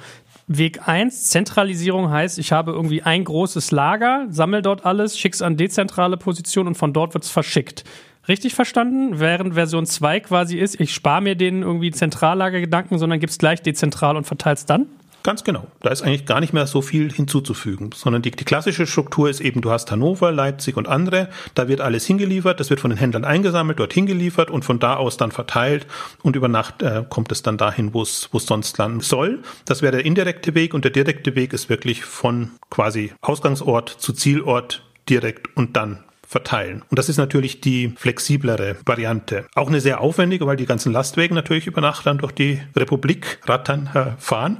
Weg 0.50 0.88
1, 0.88 1.28
Zentralisierung 1.28 2.11
heißt, 2.11 2.38
ich 2.38 2.52
habe 2.52 2.73
irgendwie 2.73 3.02
ein 3.02 3.23
großes 3.23 3.71
Lager, 3.71 4.26
sammle 4.31 4.62
dort 4.62 4.87
alles, 4.87 5.19
schick's 5.19 5.43
an 5.43 5.59
dezentrale 5.59 6.17
Positionen 6.17 6.69
und 6.69 6.75
von 6.75 6.95
dort 6.95 7.12
wird's 7.12 7.28
verschickt. 7.28 7.85
Richtig 8.28 8.55
verstanden? 8.55 9.21
Während 9.21 9.55
Version 9.55 9.85
2 9.85 10.21
quasi 10.21 10.57
ist, 10.57 10.81
ich 10.81 10.95
spare 10.95 11.21
mir 11.21 11.35
den 11.35 11.62
irgendwie 11.62 11.90
Zentrallagergedanken, 11.90 12.99
sondern 12.99 13.21
gib's 13.21 13.37
gleich 13.37 13.61
dezentral 13.61 14.17
und 14.17 14.26
verteil's 14.26 14.64
dann? 14.64 14.87
Ganz 15.22 15.44
genau. 15.44 15.66
Da 15.80 15.90
ist 15.90 16.02
eigentlich 16.02 16.26
gar 16.26 16.40
nicht 16.40 16.52
mehr 16.52 16.66
so 16.66 16.80
viel 16.80 17.12
hinzuzufügen, 17.12 17.90
sondern 17.94 18.22
die, 18.22 18.30
die, 18.30 18.44
klassische 18.44 18.87
Struktur 18.87 19.28
ist 19.28 19.40
eben, 19.40 19.60
du 19.60 19.70
hast 19.70 19.90
Hannover, 19.90 20.32
Leipzig 20.32 20.76
und 20.76 20.88
andere, 20.88 21.28
da 21.54 21.68
wird 21.68 21.80
alles 21.80 22.06
hingeliefert, 22.06 22.60
das 22.60 22.70
wird 22.70 22.80
von 22.80 22.90
den 22.90 22.98
Händlern 22.98 23.25
eingesammelt, 23.25 23.78
dort 23.78 23.92
hingeliefert 23.92 24.50
und 24.50 24.64
von 24.64 24.78
da 24.78 24.96
aus 24.96 25.16
dann 25.16 25.32
verteilt 25.32 25.87
und 26.22 26.37
über 26.37 26.48
Nacht 26.48 26.82
äh, 26.82 27.04
kommt 27.08 27.32
es 27.32 27.42
dann 27.42 27.58
dahin, 27.58 27.94
wo 27.94 28.02
es 28.02 28.28
sonst 28.32 28.78
landen 28.78 29.00
soll. 29.00 29.42
Das 29.64 29.82
wäre 29.82 29.92
der 29.92 30.06
indirekte 30.06 30.54
Weg 30.54 30.72
und 30.72 30.84
der 30.84 30.92
direkte 30.92 31.34
Weg 31.34 31.52
ist 31.52 31.68
wirklich 31.68 32.04
von 32.04 32.52
quasi 32.70 33.12
Ausgangsort 33.20 33.88
zu 33.90 34.12
Zielort 34.12 34.84
direkt 35.08 35.56
und 35.56 35.76
dann 35.76 36.04
verteilen. 36.28 36.84
Und 36.90 36.98
das 36.98 37.08
ist 37.08 37.16
natürlich 37.16 37.62
die 37.62 37.94
flexiblere 37.96 38.76
Variante. 38.84 39.46
Auch 39.54 39.68
eine 39.68 39.80
sehr 39.80 40.02
aufwendige, 40.02 40.46
weil 40.46 40.58
die 40.58 40.66
ganzen 40.66 40.92
Lastwagen 40.92 41.34
natürlich 41.34 41.66
über 41.66 41.80
Nacht 41.80 42.04
dann 42.04 42.18
durch 42.18 42.32
die 42.32 42.60
Republik 42.76 43.40
rattern 43.46 43.88
äh, 43.94 44.20
fahren. 44.20 44.58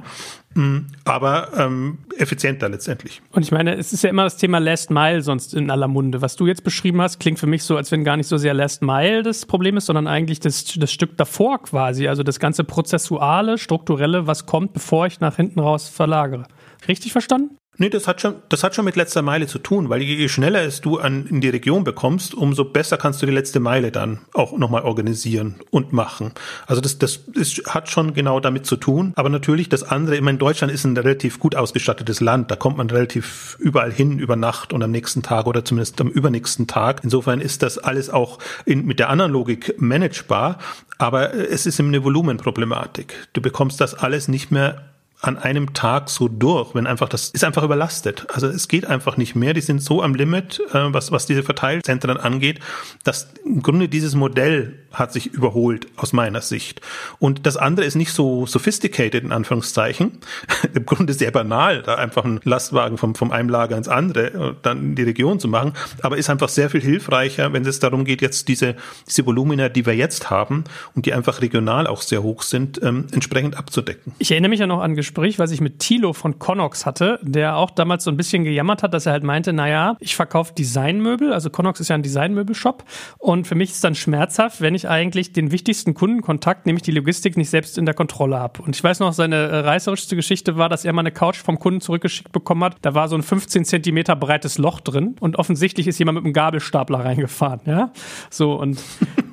Aber 1.05 1.49
ähm, 1.55 1.99
effizienter 2.17 2.69
letztendlich. 2.69 3.21
Und 3.31 3.43
ich 3.43 3.51
meine, 3.51 3.75
es 3.75 3.93
ist 3.93 4.03
ja 4.03 4.09
immer 4.09 4.23
das 4.23 4.37
Thema 4.37 4.57
Last 4.59 4.89
Mile 4.89 5.21
sonst 5.21 5.53
in 5.53 5.69
aller 5.69 5.87
Munde. 5.87 6.21
Was 6.21 6.35
du 6.35 6.47
jetzt 6.47 6.63
beschrieben 6.63 7.01
hast, 7.01 7.19
klingt 7.19 7.39
für 7.39 7.47
mich 7.47 7.63
so, 7.63 7.77
als 7.77 7.91
wenn 7.91 8.03
gar 8.03 8.17
nicht 8.17 8.27
so 8.27 8.37
sehr 8.37 8.53
Last 8.53 8.81
Mile 8.81 9.23
das 9.23 9.45
Problem 9.45 9.77
ist, 9.77 9.85
sondern 9.85 10.07
eigentlich 10.07 10.39
das, 10.39 10.65
das 10.65 10.91
Stück 10.91 11.17
davor 11.17 11.61
quasi. 11.61 12.07
Also 12.07 12.23
das 12.23 12.39
ganze 12.39 12.63
Prozessuale, 12.63 13.57
strukturelle, 13.57 14.27
was 14.27 14.45
kommt, 14.47 14.73
bevor 14.73 15.05
ich 15.05 15.19
nach 15.19 15.35
hinten 15.35 15.59
raus 15.59 15.87
verlagere. 15.87 16.45
Richtig 16.87 17.11
verstanden? 17.11 17.58
Nee, 17.81 17.89
das 17.89 18.09
hat 18.09 18.19
schon, 18.19 18.35
das 18.49 18.65
hat 18.65 18.75
schon 18.75 18.83
mit 18.83 18.97
letzter 18.97 19.21
Meile 19.21 19.47
zu 19.47 19.57
tun, 19.57 19.87
weil 19.87 20.01
je 20.01 20.27
schneller 20.27 20.63
es 20.63 20.81
du 20.81 20.99
an, 20.99 21.25
in 21.27 21.39
die 21.39 21.47
Region 21.47 21.85
bekommst, 21.85 22.35
umso 22.35 22.65
besser 22.65 22.97
kannst 22.97 23.21
du 23.21 23.25
die 23.25 23.31
letzte 23.31 23.61
Meile 23.61 23.89
dann 23.89 24.19
auch 24.33 24.57
nochmal 24.57 24.83
organisieren 24.83 25.55
und 25.71 25.93
machen. 25.93 26.33
Also 26.67 26.81
das, 26.81 26.99
das 26.99 27.21
ist, 27.35 27.73
hat 27.73 27.89
schon 27.89 28.13
genau 28.13 28.41
damit 28.41 28.65
zu 28.65 28.75
tun. 28.75 29.13
Aber 29.15 29.29
natürlich 29.29 29.69
das 29.69 29.83
andere, 29.83 30.17
ich 30.17 30.21
meine, 30.21 30.37
Deutschland 30.37 30.73
ist 30.73 30.83
ein 30.83 30.97
relativ 30.97 31.39
gut 31.39 31.55
ausgestattetes 31.55 32.19
Land. 32.19 32.51
Da 32.51 32.57
kommt 32.57 32.75
man 32.75 32.89
relativ 32.89 33.55
überall 33.61 33.93
hin 33.93 34.19
über 34.19 34.35
Nacht 34.35 34.73
und 34.73 34.83
am 34.83 34.91
nächsten 34.91 35.23
Tag 35.23 35.47
oder 35.47 35.63
zumindest 35.63 36.01
am 36.01 36.09
übernächsten 36.09 36.67
Tag. 36.67 36.99
Insofern 37.05 37.39
ist 37.39 37.63
das 37.63 37.77
alles 37.77 38.09
auch 38.09 38.39
in, 38.65 38.85
mit 38.85 38.99
der 38.99 39.09
anderen 39.09 39.31
Logik 39.31 39.75
managebar. 39.79 40.57
Aber 40.97 41.33
es 41.33 41.65
ist 41.65 41.79
eine 41.79 42.03
Volumenproblematik. 42.03 43.29
Du 43.31 43.39
bekommst 43.41 43.79
das 43.79 43.93
alles 43.93 44.27
nicht 44.27 44.51
mehr 44.51 44.83
an 45.21 45.37
einem 45.37 45.73
Tag 45.73 46.09
so 46.09 46.27
durch, 46.27 46.73
wenn 46.75 46.87
einfach 46.87 47.09
das 47.09 47.29
ist 47.29 47.43
einfach 47.43 47.63
überlastet. 47.63 48.25
Also 48.33 48.47
es 48.47 48.67
geht 48.67 48.85
einfach 48.85 49.17
nicht 49.17 49.35
mehr. 49.35 49.53
Die 49.53 49.61
sind 49.61 49.83
so 49.83 50.01
am 50.01 50.15
Limit, 50.15 50.61
äh, 50.71 50.93
was, 50.93 51.11
was 51.11 51.25
diese 51.25 51.43
Verteilzentren 51.43 52.17
angeht, 52.17 52.59
dass 53.03 53.33
im 53.43 53.61
Grunde 53.61 53.89
dieses 53.89 54.15
Modell 54.15 54.78
hat 54.91 55.13
sich 55.13 55.27
überholt 55.27 55.87
aus 55.97 56.13
meiner 56.13 56.41
Sicht. 56.41 56.81
Und 57.19 57.45
das 57.45 57.57
andere 57.57 57.85
ist 57.85 57.95
nicht 57.95 58.11
so 58.11 58.45
sophisticated 58.45 59.23
in 59.23 59.31
Anführungszeichen. 59.31 60.19
Im 60.73 60.85
Grunde 60.85 61.13
sehr 61.13 61.31
banal, 61.31 61.81
da 61.83 61.95
einfach 61.95 62.25
einen 62.25 62.39
Lastwagen 62.43 62.97
vom, 62.97 63.15
vom 63.15 63.31
einem 63.31 63.49
Lager 63.49 63.77
ins 63.77 63.87
andere 63.87 64.27
äh, 64.27 64.53
dann 64.61 64.79
in 64.79 64.95
die 64.95 65.03
Region 65.03 65.39
zu 65.39 65.47
machen, 65.47 65.73
aber 66.01 66.17
ist 66.17 66.29
einfach 66.29 66.49
sehr 66.49 66.69
viel 66.69 66.81
hilfreicher, 66.81 67.53
wenn 67.53 67.65
es 67.65 67.79
darum 67.79 68.05
geht, 68.05 68.21
jetzt 68.21 68.47
diese, 68.47 68.75
diese 69.07 69.25
Volumina, 69.25 69.69
die 69.69 69.85
wir 69.85 69.95
jetzt 69.95 70.29
haben 70.29 70.63
und 70.95 71.05
die 71.05 71.13
einfach 71.13 71.41
regional 71.41 71.87
auch 71.87 72.01
sehr 72.01 72.23
hoch 72.23 72.41
sind, 72.41 72.81
ähm, 72.83 73.07
entsprechend 73.11 73.57
abzudecken. 73.57 74.13
Ich 74.17 74.31
erinnere 74.31 74.49
mich 74.49 74.59
ja 74.59 74.67
noch 74.67 74.81
an 74.81 74.95
Gespräch, 74.95 75.39
was 75.39 75.51
ich 75.51 75.61
mit 75.61 75.79
Thilo 75.79 76.13
von 76.13 76.39
Connox 76.39 76.85
hatte, 76.85 77.19
der 77.21 77.57
auch 77.57 77.71
damals 77.71 78.03
so 78.03 78.11
ein 78.11 78.17
bisschen 78.17 78.43
gejammert 78.43 78.83
hat, 78.83 78.93
dass 78.93 79.05
er 79.05 79.13
halt 79.13 79.23
meinte, 79.23 79.53
naja, 79.53 79.95
ich 79.99 80.15
verkaufe 80.15 80.53
Designmöbel, 80.53 81.33
also 81.33 81.49
Connox 81.49 81.79
ist 81.79 81.89
ja 81.89 81.95
ein 81.95 82.03
Designmöbelshop 82.03 82.83
und 83.17 83.47
für 83.47 83.55
mich 83.55 83.71
ist 83.71 83.83
dann 83.83 83.95
schmerzhaft, 83.95 84.61
wenn 84.61 84.75
ich 84.75 84.78
eigentlich 84.87 85.33
den 85.33 85.51
wichtigsten 85.51 85.93
Kundenkontakt, 85.93 86.65
nämlich 86.65 86.83
die 86.83 86.91
Logistik, 86.91 87.35
nicht 87.35 87.49
selbst 87.49 87.77
in 87.77 87.85
der 87.85 87.95
Kontrolle 87.95 88.39
habe. 88.39 88.61
Und 88.61 88.75
ich 88.75 88.83
weiß 88.83 88.99
noch, 88.99 89.13
seine 89.13 89.35
äh, 89.35 89.59
reißerischste 89.59 90.15
Geschichte 90.15 90.57
war, 90.57 90.69
dass 90.69 90.85
er 90.85 90.93
mal 90.93 91.01
eine 91.01 91.11
Couch 91.11 91.37
vom 91.37 91.59
Kunden 91.59 91.81
zurückgeschickt 91.81 92.31
bekommen 92.31 92.63
hat. 92.63 92.77
Da 92.81 92.93
war 92.93 93.07
so 93.07 93.15
ein 93.15 93.23
15 93.23 93.65
Zentimeter 93.65 94.15
breites 94.15 94.57
Loch 94.57 94.79
drin 94.79 95.15
und 95.19 95.37
offensichtlich 95.37 95.87
ist 95.87 95.99
jemand 95.99 96.17
mit 96.17 96.25
einem 96.25 96.33
Gabelstapler 96.33 96.99
reingefahren, 96.99 97.61
ja. 97.65 97.91
So 98.29 98.53
und 98.53 98.79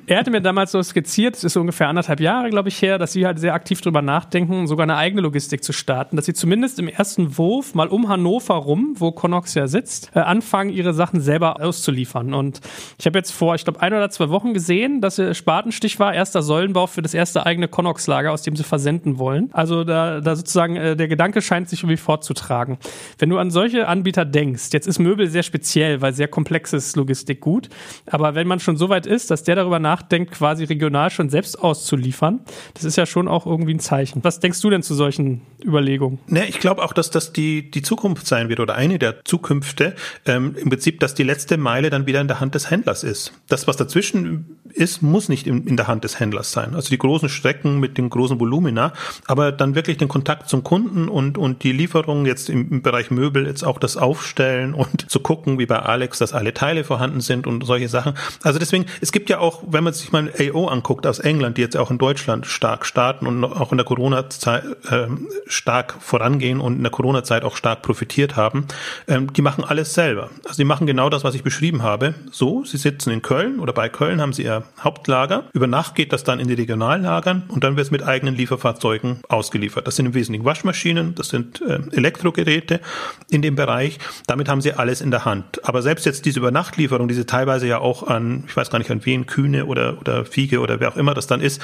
er 0.07 0.19
hatte 0.19 0.31
mir 0.31 0.39
damals 0.39 0.71
so 0.71 0.81
skizziert, 0.81 1.35
es 1.35 1.43
ist 1.43 1.53
so 1.53 1.59
ungefähr 1.59 1.89
anderthalb 1.89 2.21
Jahre, 2.21 2.49
glaube 2.49 2.69
ich, 2.69 2.81
her, 2.81 2.97
dass 2.97 3.11
sie 3.11 3.25
halt 3.25 3.39
sehr 3.39 3.53
aktiv 3.53 3.81
drüber 3.81 4.01
nachdenken, 4.01 4.65
sogar 4.65 4.83
eine 4.83 4.95
eigene 4.95 5.21
Logistik 5.21 5.65
zu 5.65 5.73
starten, 5.73 6.15
dass 6.15 6.25
sie 6.25 6.33
zumindest 6.33 6.79
im 6.79 6.87
ersten 6.87 7.37
Wurf 7.37 7.75
mal 7.75 7.89
um 7.89 8.07
Hannover 8.07 8.53
rum, 8.55 8.95
wo 8.97 9.11
Connox 9.11 9.53
ja 9.53 9.67
sitzt, 9.67 10.11
äh, 10.15 10.19
anfangen, 10.19 10.69
ihre 10.69 10.93
Sachen 10.93 11.19
selber 11.19 11.61
auszuliefern. 11.61 12.33
Und 12.33 12.61
ich 12.97 13.05
habe 13.05 13.19
jetzt 13.19 13.31
vor, 13.31 13.53
ich 13.55 13.65
glaube, 13.65 13.81
ein 13.81 13.93
oder 13.93 14.09
zwei 14.09 14.29
Wochen 14.29 14.53
gesehen, 14.53 15.01
dass 15.01 15.17
der 15.17 15.33
Spatenstich 15.33 15.99
war, 15.99 16.13
erster 16.13 16.41
Säulenbau 16.41 16.87
für 16.87 17.01
das 17.01 17.13
erste 17.13 17.45
eigene 17.45 17.67
Connox-Lager, 17.67 18.31
aus 18.31 18.43
dem 18.43 18.55
sie 18.55 18.63
versenden 18.63 19.19
wollen. 19.19 19.49
Also 19.51 19.83
da, 19.83 20.21
da 20.21 20.37
sozusagen 20.37 20.77
äh, 20.77 20.95
der 20.95 21.09
Gedanke 21.09 21.41
scheint 21.41 21.67
sich 21.67 21.81
irgendwie 21.81 21.97
fortzutragen. 21.97 22.77
Wenn 23.19 23.29
du 23.29 23.37
an 23.39 23.51
solche 23.51 23.89
Anbieter 23.89 24.23
denkst, 24.23 24.69
jetzt 24.71 24.87
ist 24.87 24.99
Möbel 24.99 25.27
sehr 25.27 25.43
speziell, 25.43 26.01
weil 26.01 26.13
sehr 26.13 26.29
komplexes 26.29 26.95
Logistik 26.95 27.41
gut, 27.41 27.67
aber 28.05 28.35
wenn 28.35 28.47
man 28.47 28.61
schon 28.61 28.77
so 28.77 28.87
weit 28.87 29.05
ist, 29.05 29.31
dass 29.31 29.43
der 29.43 29.55
darüber 29.55 29.79
nachdenkt, 29.79 29.96
nachdenkt, 29.97 30.31
quasi 30.31 30.63
regional 30.63 31.09
schon 31.09 31.29
selbst 31.29 31.59
auszuliefern. 31.61 32.39
Das 32.73 32.83
ist 32.83 32.95
ja 32.95 33.05
schon 33.05 33.27
auch 33.27 33.45
irgendwie 33.45 33.73
ein 33.73 33.79
Zeichen. 33.79 34.23
Was 34.23 34.39
denkst 34.39 34.61
du 34.61 34.69
denn 34.69 34.83
zu 34.83 34.93
solchen 34.95 35.41
Überlegungen? 35.63 36.19
Ne, 36.27 36.45
ich 36.47 36.59
glaube 36.59 36.83
auch, 36.83 36.93
dass 36.93 37.09
das 37.09 37.33
die, 37.33 37.69
die 37.69 37.81
Zukunft 37.81 38.27
sein 38.27 38.49
wird 38.49 38.59
oder 38.59 38.75
eine 38.75 38.99
der 38.99 39.25
Zukünfte. 39.25 39.95
Ähm, 40.25 40.55
Im 40.57 40.69
Prinzip, 40.69 40.99
dass 40.99 41.15
die 41.15 41.23
letzte 41.23 41.57
Meile 41.57 41.89
dann 41.89 42.05
wieder 42.05 42.21
in 42.21 42.27
der 42.27 42.39
Hand 42.39 42.55
des 42.55 42.69
Händlers 42.69 43.03
ist. 43.03 43.33
Das, 43.47 43.67
was 43.67 43.77
dazwischen 43.77 44.57
ist, 44.73 45.01
muss 45.01 45.29
nicht 45.29 45.47
in, 45.47 45.65
in 45.65 45.77
der 45.77 45.87
Hand 45.87 46.03
des 46.03 46.19
Händlers 46.19 46.51
sein. 46.51 46.75
Also 46.75 46.89
die 46.89 46.97
großen 46.97 47.29
Strecken 47.29 47.79
mit 47.79 47.97
den 47.97 48.09
großen 48.09 48.39
Volumina, 48.39 48.93
aber 49.25 49.51
dann 49.51 49.75
wirklich 49.75 49.97
den 49.97 50.07
Kontakt 50.07 50.49
zum 50.49 50.63
Kunden 50.63 51.09
und, 51.09 51.37
und 51.37 51.63
die 51.63 51.71
Lieferung 51.71 52.25
jetzt 52.25 52.49
im, 52.49 52.69
im 52.69 52.81
Bereich 52.81 53.11
Möbel, 53.11 53.47
jetzt 53.47 53.63
auch 53.63 53.79
das 53.79 53.97
Aufstellen 53.97 54.73
und 54.73 55.09
zu 55.09 55.19
gucken, 55.19 55.59
wie 55.59 55.65
bei 55.65 55.79
Alex, 55.79 56.19
dass 56.19 56.33
alle 56.33 56.53
Teile 56.53 56.83
vorhanden 56.83 57.21
sind 57.21 57.47
und 57.47 57.65
solche 57.65 57.89
Sachen. 57.89 58.13
Also 58.43 58.59
deswegen, 58.59 58.85
es 59.01 59.11
gibt 59.11 59.29
ja 59.29 59.39
auch, 59.39 59.63
wenn 59.67 59.83
man 59.83 59.93
sich 59.93 60.11
mal 60.11 60.31
AO 60.39 60.67
anguckt 60.67 61.07
aus 61.07 61.19
England, 61.19 61.57
die 61.57 61.61
jetzt 61.61 61.77
auch 61.77 61.91
in 61.91 61.97
Deutschland 61.97 62.45
stark 62.45 62.85
starten 62.85 63.27
und 63.27 63.43
auch 63.43 63.71
in 63.71 63.77
der 63.77 63.85
Corona-Zeit 63.85 64.63
äh, 64.89 65.07
stark 65.47 65.95
vorangehen 65.99 66.59
und 66.59 66.77
in 66.77 66.83
der 66.83 66.91
Corona-Zeit 66.91 67.43
auch 67.43 67.55
stark 67.55 67.81
profitiert 67.81 68.35
haben, 68.35 68.67
ähm, 69.07 69.31
die 69.33 69.41
machen 69.41 69.63
alles 69.63 69.93
selber. 69.93 70.29
Also 70.45 70.57
die 70.57 70.65
machen 70.65 70.87
genau 70.87 71.09
das, 71.09 71.23
was 71.23 71.35
ich 71.35 71.43
beschrieben 71.43 71.83
habe. 71.83 72.15
So, 72.31 72.63
sie 72.63 72.77
sitzen 72.77 73.11
in 73.11 73.21
Köln 73.21 73.59
oder 73.59 73.73
bei 73.73 73.89
Köln 73.89 74.21
haben 74.21 74.33
sie 74.33 74.43
ihr 74.43 74.56
Hauptlager. 74.79 75.45
Über 75.53 75.67
Nacht 75.67 75.95
geht 75.95 76.13
das 76.13 76.23
dann 76.23 76.39
in 76.39 76.47
die 76.47 76.53
Regionallagern 76.53 77.43
und 77.47 77.63
dann 77.63 77.75
wird 77.75 77.85
es 77.85 77.91
mit 77.91 78.03
eigenen 78.03 78.35
Lieferfahrzeugen 78.35 79.21
ausgeliefert. 79.29 79.87
Das 79.87 79.95
sind 79.95 80.05
im 80.05 80.13
Wesentlichen 80.13 80.45
Waschmaschinen, 80.45 81.15
das 81.15 81.29
sind 81.29 81.61
äh, 81.61 81.79
Elektrogeräte 81.91 82.81
in 83.29 83.41
dem 83.41 83.55
Bereich. 83.55 83.99
Damit 84.27 84.49
haben 84.49 84.61
sie 84.61 84.73
alles 84.73 85.01
in 85.01 85.11
der 85.11 85.25
Hand. 85.25 85.65
Aber 85.65 85.81
selbst 85.81 86.05
jetzt 86.05 86.25
diese 86.25 86.39
Übernachtlieferung, 86.39 87.07
diese 87.07 87.25
teilweise 87.25 87.67
ja 87.67 87.79
auch 87.79 88.03
an, 88.03 88.43
ich 88.47 88.55
weiß 88.55 88.69
gar 88.69 88.79
nicht 88.79 88.91
an 88.91 89.05
wen, 89.05 89.25
Kühne 89.25 89.65
oder 89.65 89.97
oder, 90.01 90.25
Fiege 90.25 90.59
oder 90.59 90.79
wer 90.79 90.89
auch 90.89 90.97
immer 90.97 91.13
das 91.13 91.27
dann 91.27 91.41
ist, 91.41 91.61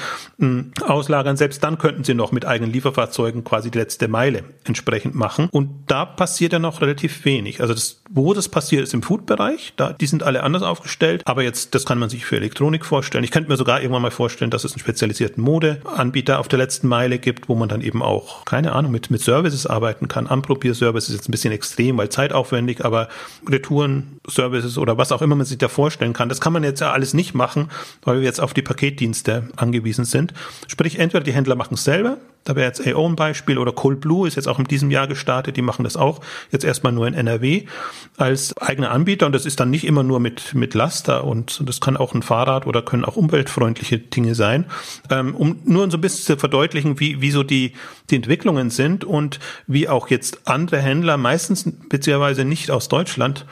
auslagern. 0.82 1.36
Selbst 1.36 1.62
dann 1.64 1.78
könnten 1.78 2.04
sie 2.04 2.14
noch 2.14 2.32
mit 2.32 2.44
eigenen 2.44 2.72
Lieferfahrzeugen 2.72 3.44
quasi 3.44 3.70
die 3.70 3.78
letzte 3.78 4.08
Meile 4.08 4.44
entsprechend 4.64 5.14
machen. 5.14 5.48
Und 5.50 5.84
da 5.86 6.04
passiert 6.04 6.52
ja 6.52 6.58
noch 6.58 6.80
relativ 6.80 7.24
wenig. 7.24 7.60
Also 7.60 7.74
das, 7.74 8.02
wo 8.10 8.34
das 8.34 8.48
passiert, 8.48 8.82
ist 8.82 8.94
im 8.94 9.02
Food-Bereich. 9.02 9.74
Da, 9.76 9.92
die 9.92 10.06
sind 10.06 10.22
alle 10.22 10.42
anders 10.42 10.62
aufgestellt. 10.62 11.22
Aber 11.24 11.42
jetzt, 11.42 11.74
das 11.74 11.84
kann 11.84 11.98
man 11.98 12.08
sich 12.08 12.24
für 12.24 12.36
Elektronik 12.36 12.83
vorstellen. 12.84 13.24
Ich 13.24 13.30
könnte 13.30 13.50
mir 13.50 13.56
sogar 13.56 13.80
irgendwann 13.80 14.02
mal 14.02 14.10
vorstellen, 14.10 14.50
dass 14.50 14.64
es 14.64 14.72
einen 14.72 14.80
spezialisierten 14.80 15.42
Modeanbieter 15.42 16.38
auf 16.38 16.48
der 16.48 16.58
letzten 16.58 16.88
Meile 16.88 17.18
gibt, 17.18 17.48
wo 17.48 17.54
man 17.54 17.68
dann 17.68 17.80
eben 17.80 18.02
auch, 18.02 18.44
keine 18.44 18.72
Ahnung, 18.72 18.92
mit, 18.92 19.10
mit 19.10 19.20
Services 19.20 19.66
arbeiten 19.66 20.08
kann. 20.08 20.26
Anprobierservice 20.26 21.08
ist 21.08 21.14
jetzt 21.14 21.28
ein 21.28 21.32
bisschen 21.32 21.52
extrem, 21.52 21.98
weil 21.98 22.08
zeitaufwendig, 22.08 22.84
aber 22.84 23.08
Retouren-Services 23.48 24.78
oder 24.78 24.98
was 24.98 25.12
auch 25.12 25.22
immer 25.22 25.34
man 25.34 25.46
sich 25.46 25.58
da 25.58 25.68
vorstellen 25.68 26.12
kann, 26.12 26.28
das 26.28 26.40
kann 26.40 26.52
man 26.52 26.64
jetzt 26.64 26.80
ja 26.80 26.92
alles 26.92 27.14
nicht 27.14 27.34
machen, 27.34 27.70
weil 28.02 28.18
wir 28.18 28.24
jetzt 28.24 28.40
auf 28.40 28.54
die 28.54 28.62
Paketdienste 28.62 29.48
angewiesen 29.56 30.04
sind. 30.04 30.32
Sprich, 30.68 30.98
entweder 30.98 31.24
die 31.24 31.32
Händler 31.32 31.56
machen 31.56 31.74
es 31.74 31.84
selber, 31.84 32.18
da 32.44 32.56
wäre 32.56 32.66
jetzt 32.66 32.86
AO 32.86 33.08
ein 33.08 33.16
Beispiel, 33.16 33.58
oder 33.58 33.72
Coldblue 33.72 34.28
ist 34.28 34.36
jetzt 34.36 34.48
auch 34.48 34.58
in 34.58 34.66
diesem 34.66 34.90
Jahr 34.90 35.06
gestartet, 35.06 35.56
die 35.56 35.62
machen 35.62 35.84
das 35.84 35.96
auch. 35.96 36.20
Jetzt 36.50 36.64
erstmal 36.64 36.92
nur 36.92 37.06
in 37.06 37.14
NRW 37.14 37.64
als 38.16 38.56
eigener 38.58 38.90
Anbieter 38.90 39.26
und 39.26 39.32
das 39.32 39.46
ist 39.46 39.60
dann 39.60 39.70
nicht 39.70 39.84
immer 39.84 40.02
nur 40.02 40.20
mit, 40.20 40.54
mit 40.54 40.74
Laster 40.74 41.24
und 41.24 41.62
das 41.66 41.80
kann 41.80 41.96
auch 41.96 42.14
ein 42.14 42.22
Fahrrad 42.22 42.66
oder 42.66 42.82
können 42.82 43.04
auch 43.04 43.16
umweltfreundliche 43.16 43.98
Dinge 43.98 44.34
sein, 44.34 44.66
ähm, 45.10 45.34
um 45.34 45.60
nur 45.64 45.90
so 45.90 45.96
ein 45.96 46.00
bisschen 46.00 46.24
zu 46.26 46.36
verdeutlichen, 46.36 47.00
wie, 47.00 47.20
wie 47.20 47.30
so 47.30 47.42
die, 47.42 47.72
die 48.10 48.16
Entwicklungen 48.16 48.70
sind 48.70 49.04
und 49.04 49.40
wie 49.66 49.88
auch 49.88 50.08
jetzt 50.08 50.46
andere 50.46 50.78
Händler, 50.78 51.16
meistens 51.16 51.70
beziehungsweise 51.88 52.44
nicht 52.44 52.70
aus 52.70 52.88
Deutschland, 52.88 53.46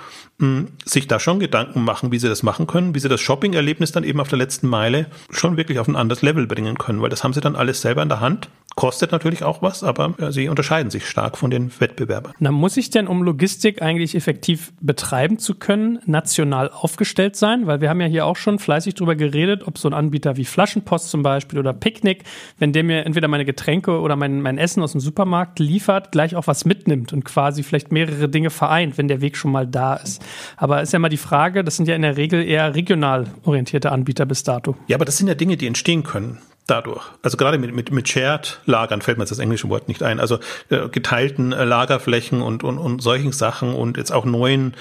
sich 0.85 1.09
da 1.09 1.21
schon 1.21 1.41
Gedanken 1.41 1.83
machen, 1.83 2.13
wie 2.13 2.19
sie 2.19 2.29
das 2.29 2.43
machen 2.43 2.67
können, 2.67 2.95
wie 2.95 2.99
sie 2.99 3.09
das 3.09 3.21
Shopping-Erlebnis 3.21 3.93
dann 3.93 4.05
eben 4.05 4.21
auf 4.21 4.29
der 4.29 4.39
letzten 4.39 4.69
Meile 4.69 5.07
schon 5.31 5.57
wirklich 5.57 5.79
auf 5.79 5.89
ein 5.89 5.97
anderes 5.97 6.23
Level 6.23 6.47
bringen 6.47 6.79
können, 6.79 7.01
weil 7.03 7.11
das 7.11 7.25
haben 7.25 7.33
sie 7.33 7.41
dann 7.41 7.57
alles 7.57 7.81
selber 7.81 8.03
in 8.03 8.09
der 8.09 8.21
Hand 8.21 8.49
Kostet 8.75 9.13
natürlich 9.13 9.43
auch 9.43 9.61
was, 9.61 9.85
aber 9.85 10.15
äh, 10.19 10.33
sie 10.33 10.49
unterscheiden 10.49 10.91
sich 10.91 11.07
stark 11.07 11.37
von 11.37 11.51
den 11.51 11.71
Wettbewerbern. 11.79 12.33
Na, 12.39 12.51
muss 12.51 12.77
ich 12.79 12.89
denn, 12.89 13.07
um 13.07 13.23
Logistik 13.23 13.83
eigentlich 13.83 14.15
effektiv 14.15 14.73
betreiben 14.81 15.39
zu 15.39 15.57
können, 15.57 15.99
national 16.07 16.71
aufgestellt 16.71 17.37
sein? 17.37 17.67
Weil 17.67 17.83
wir 17.83 17.91
haben 17.91 18.01
ja 18.01 18.07
hier 18.07 18.25
auch 18.25 18.37
schon 18.37 18.59
fleißig 18.59 18.95
drüber 18.95 19.15
geredet, 19.15 19.67
ob 19.67 19.77
so 19.77 19.89
ein 19.89 19.95
Anbieter 19.95 20.37
wie 20.37 20.47
Flaschenpost 20.47 21.11
zum 21.11 21.23
Beispiel 21.23 21.59
oder 21.59 21.75
Picknick, 21.75 22.25
wenn 22.59 22.73
der 22.73 22.83
mir 22.83 23.05
entweder 23.05 23.29
meine 23.29 23.45
Getränke 23.45 24.01
oder 24.01 24.17
mein, 24.17 24.41
mein 24.41 24.57
Essen 24.57 24.83
aus 24.83 24.93
dem 24.93 25.01
Supermarkt 25.01 25.59
liefert, 25.59 26.11
gleich 26.11 26.35
auch 26.35 26.47
was 26.47 26.65
mitnimmt 26.65 27.13
und 27.13 27.25
quasi 27.25 27.63
vielleicht 27.63 27.93
mehrere 27.93 28.29
Dinge 28.31 28.49
vereint, 28.49 28.97
wenn 28.97 29.09
der 29.09 29.21
Weg 29.21 29.37
schon 29.37 29.53
mal 29.53 29.67
da 29.67 29.97
ist. 29.97 30.25
Aber 30.57 30.83
ist 30.83 30.93
ja 30.93 30.99
mal 30.99 31.09
die 31.09 31.17
Frage, 31.17 31.65
das 31.65 31.77
sind 31.77 31.89
ja 31.89 31.95
in 31.95 32.03
der 32.03 32.17
Regel 32.17 32.45
eher 32.45 32.75
regional 32.75 33.27
orientierte 33.45 33.93
Anbieter 33.93 34.27
bis 34.27 34.43
dato. 34.43 34.77
Ja, 34.89 34.97
aber 34.97 35.05
das 35.05 35.19
sind 35.19 35.29
ja 35.29 35.35
Dinge, 35.35 35.57
die 35.57 35.67
entstehen 35.67 36.03
können 36.03 36.39
dadurch. 36.67 37.03
Also 37.23 37.37
gerade 37.37 37.59
mit, 37.59 37.75
mit, 37.75 37.91
mit 37.91 38.09
Shared-Lagern 38.09 39.03
fällt 39.03 39.19
mir 39.19 39.25
jetzt 39.25 39.31
das 39.31 39.39
englische 39.39 39.69
Wort 39.69 39.89
nicht 39.89 40.03
ein. 40.03 40.21
Also 40.21 40.39
äh, 40.71 40.89
geteilten 40.89 41.53
äh, 41.53 41.65
Lagerflächen 41.65 42.43
und, 42.43 42.65
und, 42.65 42.79
und 42.79 43.03
solchen 43.03 43.33
Sachen 43.33 43.75
und 43.75 43.97
jetzt 43.97 44.13
auch 44.13 44.25
neuen 44.25 44.75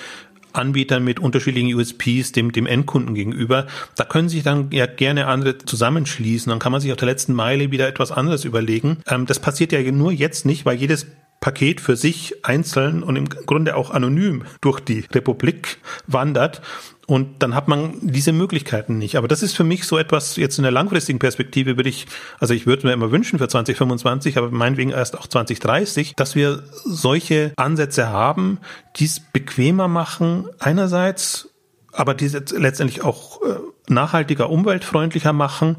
Anbietern 0.53 1.03
mit 1.03 1.19
unterschiedlichen 1.19 1.73
USPs 1.73 2.33
dem, 2.33 2.51
dem 2.51 2.65
Endkunden 2.65 3.15
gegenüber. 3.15 3.67
Da 3.95 4.03
können 4.03 4.29
sich 4.29 4.43
dann 4.43 4.69
ja 4.71 4.85
gerne 4.85 5.27
andere 5.27 5.57
zusammenschließen. 5.57 6.49
Dann 6.49 6.59
kann 6.59 6.71
man 6.71 6.81
sich 6.81 6.91
auf 6.91 6.97
der 6.97 7.07
letzten 7.07 7.33
Meile 7.33 7.71
wieder 7.71 7.87
etwas 7.87 8.11
anderes 8.11 8.45
überlegen. 8.45 8.97
Ähm, 9.07 9.25
das 9.25 9.39
passiert 9.39 9.71
ja 9.71 9.81
nur 9.91 10.11
jetzt 10.11 10.45
nicht, 10.45 10.65
weil 10.65 10.77
jedes 10.77 11.07
Paket 11.41 11.81
für 11.81 11.97
sich 11.97 12.45
einzeln 12.45 13.01
und 13.01 13.15
im 13.15 13.27
Grunde 13.27 13.75
auch 13.75 13.89
anonym 13.89 14.43
durch 14.61 14.79
die 14.79 15.05
Republik 15.11 15.79
wandert. 16.07 16.61
Und 17.07 17.41
dann 17.41 17.55
hat 17.55 17.67
man 17.67 17.95
diese 17.99 18.31
Möglichkeiten 18.31 18.99
nicht. 18.99 19.17
Aber 19.17 19.27
das 19.27 19.41
ist 19.41 19.57
für 19.57 19.63
mich 19.63 19.85
so 19.85 19.97
etwas, 19.97 20.37
jetzt 20.37 20.59
in 20.59 20.63
der 20.63 20.71
langfristigen 20.71 21.19
Perspektive 21.19 21.75
würde 21.75 21.89
ich, 21.89 22.05
also 22.39 22.53
ich 22.53 22.67
würde 22.67 22.87
mir 22.87 22.93
immer 22.93 23.11
wünschen 23.11 23.39
für 23.39 23.49
2025, 23.49 24.37
aber 24.37 24.51
meinetwegen 24.51 24.91
erst 24.91 25.17
auch 25.17 25.27
2030, 25.27 26.13
dass 26.15 26.35
wir 26.35 26.63
solche 26.85 27.53
Ansätze 27.57 28.09
haben, 28.09 28.59
die 28.97 29.05
es 29.05 29.19
bequemer 29.19 29.87
machen, 29.87 30.47
einerseits, 30.59 31.49
aber 31.91 32.13
die 32.13 32.25
es 32.25 32.51
letztendlich 32.51 33.03
auch 33.03 33.41
äh, 33.41 33.55
nachhaltiger, 33.89 34.49
umweltfreundlicher 34.49 35.33
machen 35.33 35.77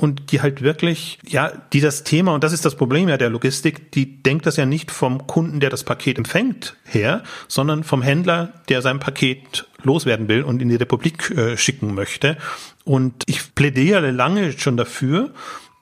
und 0.00 0.32
die 0.32 0.40
halt 0.40 0.62
wirklich, 0.62 1.18
ja, 1.26 1.52
die 1.74 1.82
das 1.82 2.04
Thema, 2.04 2.32
und 2.32 2.42
das 2.42 2.54
ist 2.54 2.64
das 2.64 2.74
Problem 2.74 3.10
ja 3.10 3.18
der 3.18 3.28
Logistik, 3.28 3.92
die 3.92 4.22
denkt 4.22 4.46
das 4.46 4.56
ja 4.56 4.64
nicht 4.64 4.90
vom 4.90 5.26
Kunden, 5.26 5.60
der 5.60 5.68
das 5.68 5.84
Paket 5.84 6.16
empfängt, 6.16 6.74
her, 6.84 7.22
sondern 7.48 7.84
vom 7.84 8.00
Händler, 8.00 8.54
der 8.70 8.80
sein 8.80 8.98
Paket 8.98 9.66
loswerden 9.82 10.26
will 10.28 10.42
und 10.42 10.62
in 10.62 10.70
die 10.70 10.76
Republik 10.76 11.30
äh, 11.32 11.58
schicken 11.58 11.94
möchte. 11.94 12.38
Und 12.84 13.24
ich 13.26 13.54
plädiere 13.54 14.10
lange 14.10 14.58
schon 14.58 14.78
dafür, 14.78 15.34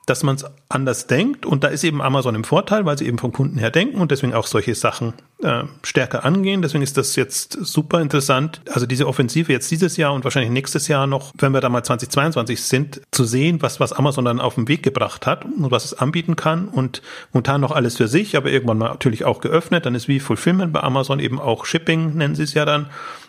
dass 0.09 0.23
man 0.23 0.37
es 0.37 0.45
anders 0.69 1.07
denkt. 1.07 1.47
Und 1.47 1.65
da 1.65 1.69
ist 1.69 1.85
eben 1.85 2.01
Amazon 2.01 2.35
im 2.35 2.45
Vorteil, 2.45 2.85
weil 2.85 2.97
sie 2.99 3.07
eben 3.07 3.19
vom 3.19 3.33
Kunden 3.33 3.59
her 3.59 3.71
denken 3.71 4.01
und 4.01 4.11
deswegen 4.11 4.35
auch 4.35 4.47
solche 4.47 4.75
Sachen 4.75 5.15
äh, 5.43 5.65
stärker 5.83 6.25
angehen. 6.25 6.63
Deswegen 6.63 6.83
ist 6.83 6.97
das 6.97 7.17
jetzt 7.17 7.53
super 7.53 8.01
interessant. 8.01 8.61
Also 8.73 8.87
diese 8.87 9.07
Offensive 9.07 9.53
jetzt 9.53 9.71
dieses 9.71 9.97
Jahr 9.97 10.15
und 10.15 10.25
wahrscheinlich 10.25 10.51
nächstes 10.51 10.89
Jahr 10.89 11.07
noch, 11.07 11.33
wenn 11.39 11.53
wir 11.53 11.61
da 11.61 11.69
mal 11.69 11.83
2022 11.83 12.63
sind, 12.63 13.01
zu 13.11 13.25
sehen, 13.25 13.63
was, 13.63 13.81
was 13.81 13.93
Amazon 13.93 14.25
dann 14.25 14.41
auf 14.41 14.55
den 14.55 14.69
Weg 14.69 14.83
gebracht 14.83 15.27
hat 15.27 15.45
und 15.45 15.71
was 15.71 15.85
es 15.85 15.95
anbieten 15.95 16.37
kann. 16.37 16.69
Und 16.69 17.03
momentan 17.33 17.61
noch 17.61 17.73
alles 17.73 17.97
für 17.97 18.09
sich, 18.09 18.37
aber 18.37 18.51
irgendwann 18.51 18.79
mal 18.79 18.89
natürlich 18.89 19.25
auch 19.25 19.41
geöffnet. 19.41 19.87
Dann 19.87 19.95
ist 19.95 20.09
wie 20.09 20.21
Fulfillment 20.21 20.73
bei 20.73 20.83
Amazon 20.83 21.21
eben 21.21 21.41
auch 21.41 21.67
Shipping, 21.67 22.15
nennen 22.15 22.35
sie 22.35 22.45
es 22.45 22.55
ja 22.55 22.65
dann. 22.65 22.87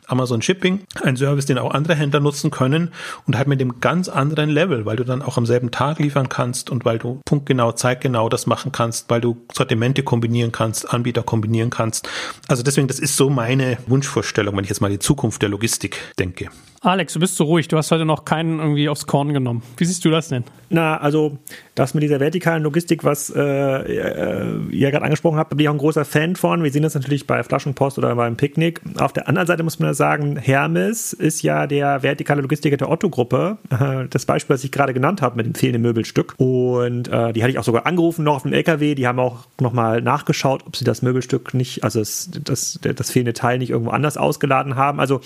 Amazon 0.10 0.42
Shipping, 0.42 0.82
ein 1.04 1.18
Service, 1.18 1.46
den 1.46 1.58
auch 1.58 1.74
andere 1.74 1.96
Händler 1.96 2.20
nutzen 2.20 2.52
können 2.52 2.92
und 3.26 3.38
halt 3.38 3.48
mit 3.48 3.62
dem 3.62 3.80
ganz 3.80 4.10
anderen 4.10 4.50
Level, 4.50 4.86
weil 4.86 4.96
du 4.96 5.04
dann 5.04 5.22
auch 5.22 5.38
am 5.38 5.46
selben 5.46 5.72
Tag 5.72 6.00
liefern 6.00 6.30
kannst 6.30 6.70
und 6.70 6.86
weil 6.86 7.00
du 7.00 7.22
punktgenau, 7.26 7.72
zeitgenau 7.72 8.30
das 8.30 8.48
machen 8.48 8.72
kannst, 8.72 9.10
weil 9.10 9.22
du 9.22 9.38
Sortimente 9.54 10.04
kombinieren 10.04 10.52
kannst, 10.52 10.92
Anbieter 10.92 11.24
kombinieren 11.24 11.70
kannst. 11.70 12.10
Also 12.48 12.64
deswegen, 12.64 12.88
das 12.88 13.00
ist 13.00 13.16
so 13.16 13.30
meine 13.30 13.78
Wunschvorstellung, 13.88 14.56
wenn 14.58 14.64
ich 14.64 14.70
jetzt 14.70 14.82
mal 14.82 14.90
die 14.90 15.00
Zukunft 15.00 15.42
der 15.42 15.50
Logistik 15.50 15.98
denke. 16.18 16.50
Alex, 16.82 17.14
du 17.14 17.20
bist 17.20 17.36
so 17.36 17.44
ruhig. 17.44 17.68
Du 17.68 17.76
hast 17.78 17.92
heute 17.92 18.06
noch 18.06 18.24
keinen 18.24 18.60
irgendwie 18.60 18.88
aufs 18.88 19.06
Korn 19.06 19.34
genommen. 19.34 19.64
Wie 19.76 19.86
siehst 19.86 20.06
du 20.06 20.10
das 20.10 20.30
denn? 20.30 20.46
Na, 20.70 20.98
also 20.98 21.38
das 21.76 21.94
mit 21.94 22.04
dieser 22.04 22.20
vertikalen 22.20 22.64
Logistik, 22.64 23.04
was 23.04 23.30
äh, 23.36 23.42
äh, 23.42 24.60
ihr 24.70 24.92
gerade 24.92 25.04
angesprochen 25.04 25.38
habt, 25.38 25.50
bin 25.50 25.60
ich 25.60 25.68
auch 25.68 25.74
ein 25.74 25.80
großer 25.80 26.06
Fan 26.06 26.36
von. 26.36 26.64
Wir 26.64 26.72
sehen 26.72 26.84
das 26.84 26.94
natürlich 26.94 27.26
bei 27.28 27.44
Flaschenpost 27.44 27.98
oder 27.98 28.16
beim 28.16 28.38
Picknick. 28.38 28.80
Auf 28.98 29.12
der 29.12 29.28
anderen 29.28 29.48
Seite 29.48 29.64
muss 29.64 29.80
man 29.80 29.94
sagen, 29.94 30.38
Hermes 30.38 31.12
ist 31.12 31.42
ja 31.42 31.68
der 31.68 32.04
vertikale 32.04 32.42
Logistiker 32.42 32.78
der 32.78 32.90
Otto-Gruppe. 32.90 33.58
Das 34.10 34.26
Beispiel, 34.26 34.54
das 34.54 34.64
ich 34.64 34.72
gerade 34.72 34.94
genannt 34.94 35.22
habe 35.22 35.38
mit 35.38 35.46
dem 35.46 35.56
fehlenden 35.56 35.82
Möbelstück. 35.82 36.36
Und 36.38 37.08
äh, 37.08 37.34
die 37.34 37.42
hatte 37.42 37.52
ich 37.52 37.60
auch 37.60 37.64
sogar 37.64 37.86
angerufen 37.86 38.24
noch 38.24 38.36
auf 38.36 38.44
dem 38.44 38.54
LKW. 38.54 38.96
Die 38.96 39.08
haben 39.08 39.20
auch 39.20 39.48
nochmal 39.60 40.02
nachgeschaut, 40.02 40.64
ob 40.66 40.76
sie 40.76 40.86
das 40.86 41.02
Möbelstück 41.02 41.54
nicht, 41.54 41.84
also 41.84 42.00
das, 42.00 42.30
das, 42.44 42.80
das 42.82 43.12
fehlende 43.12 43.34
Teil 43.34 43.58
nicht 43.58 43.72
irgendwo 43.72 43.92
anders 43.92 44.18
ausgeladen 44.18 44.76
haben. 44.76 45.00
Also 45.00 45.22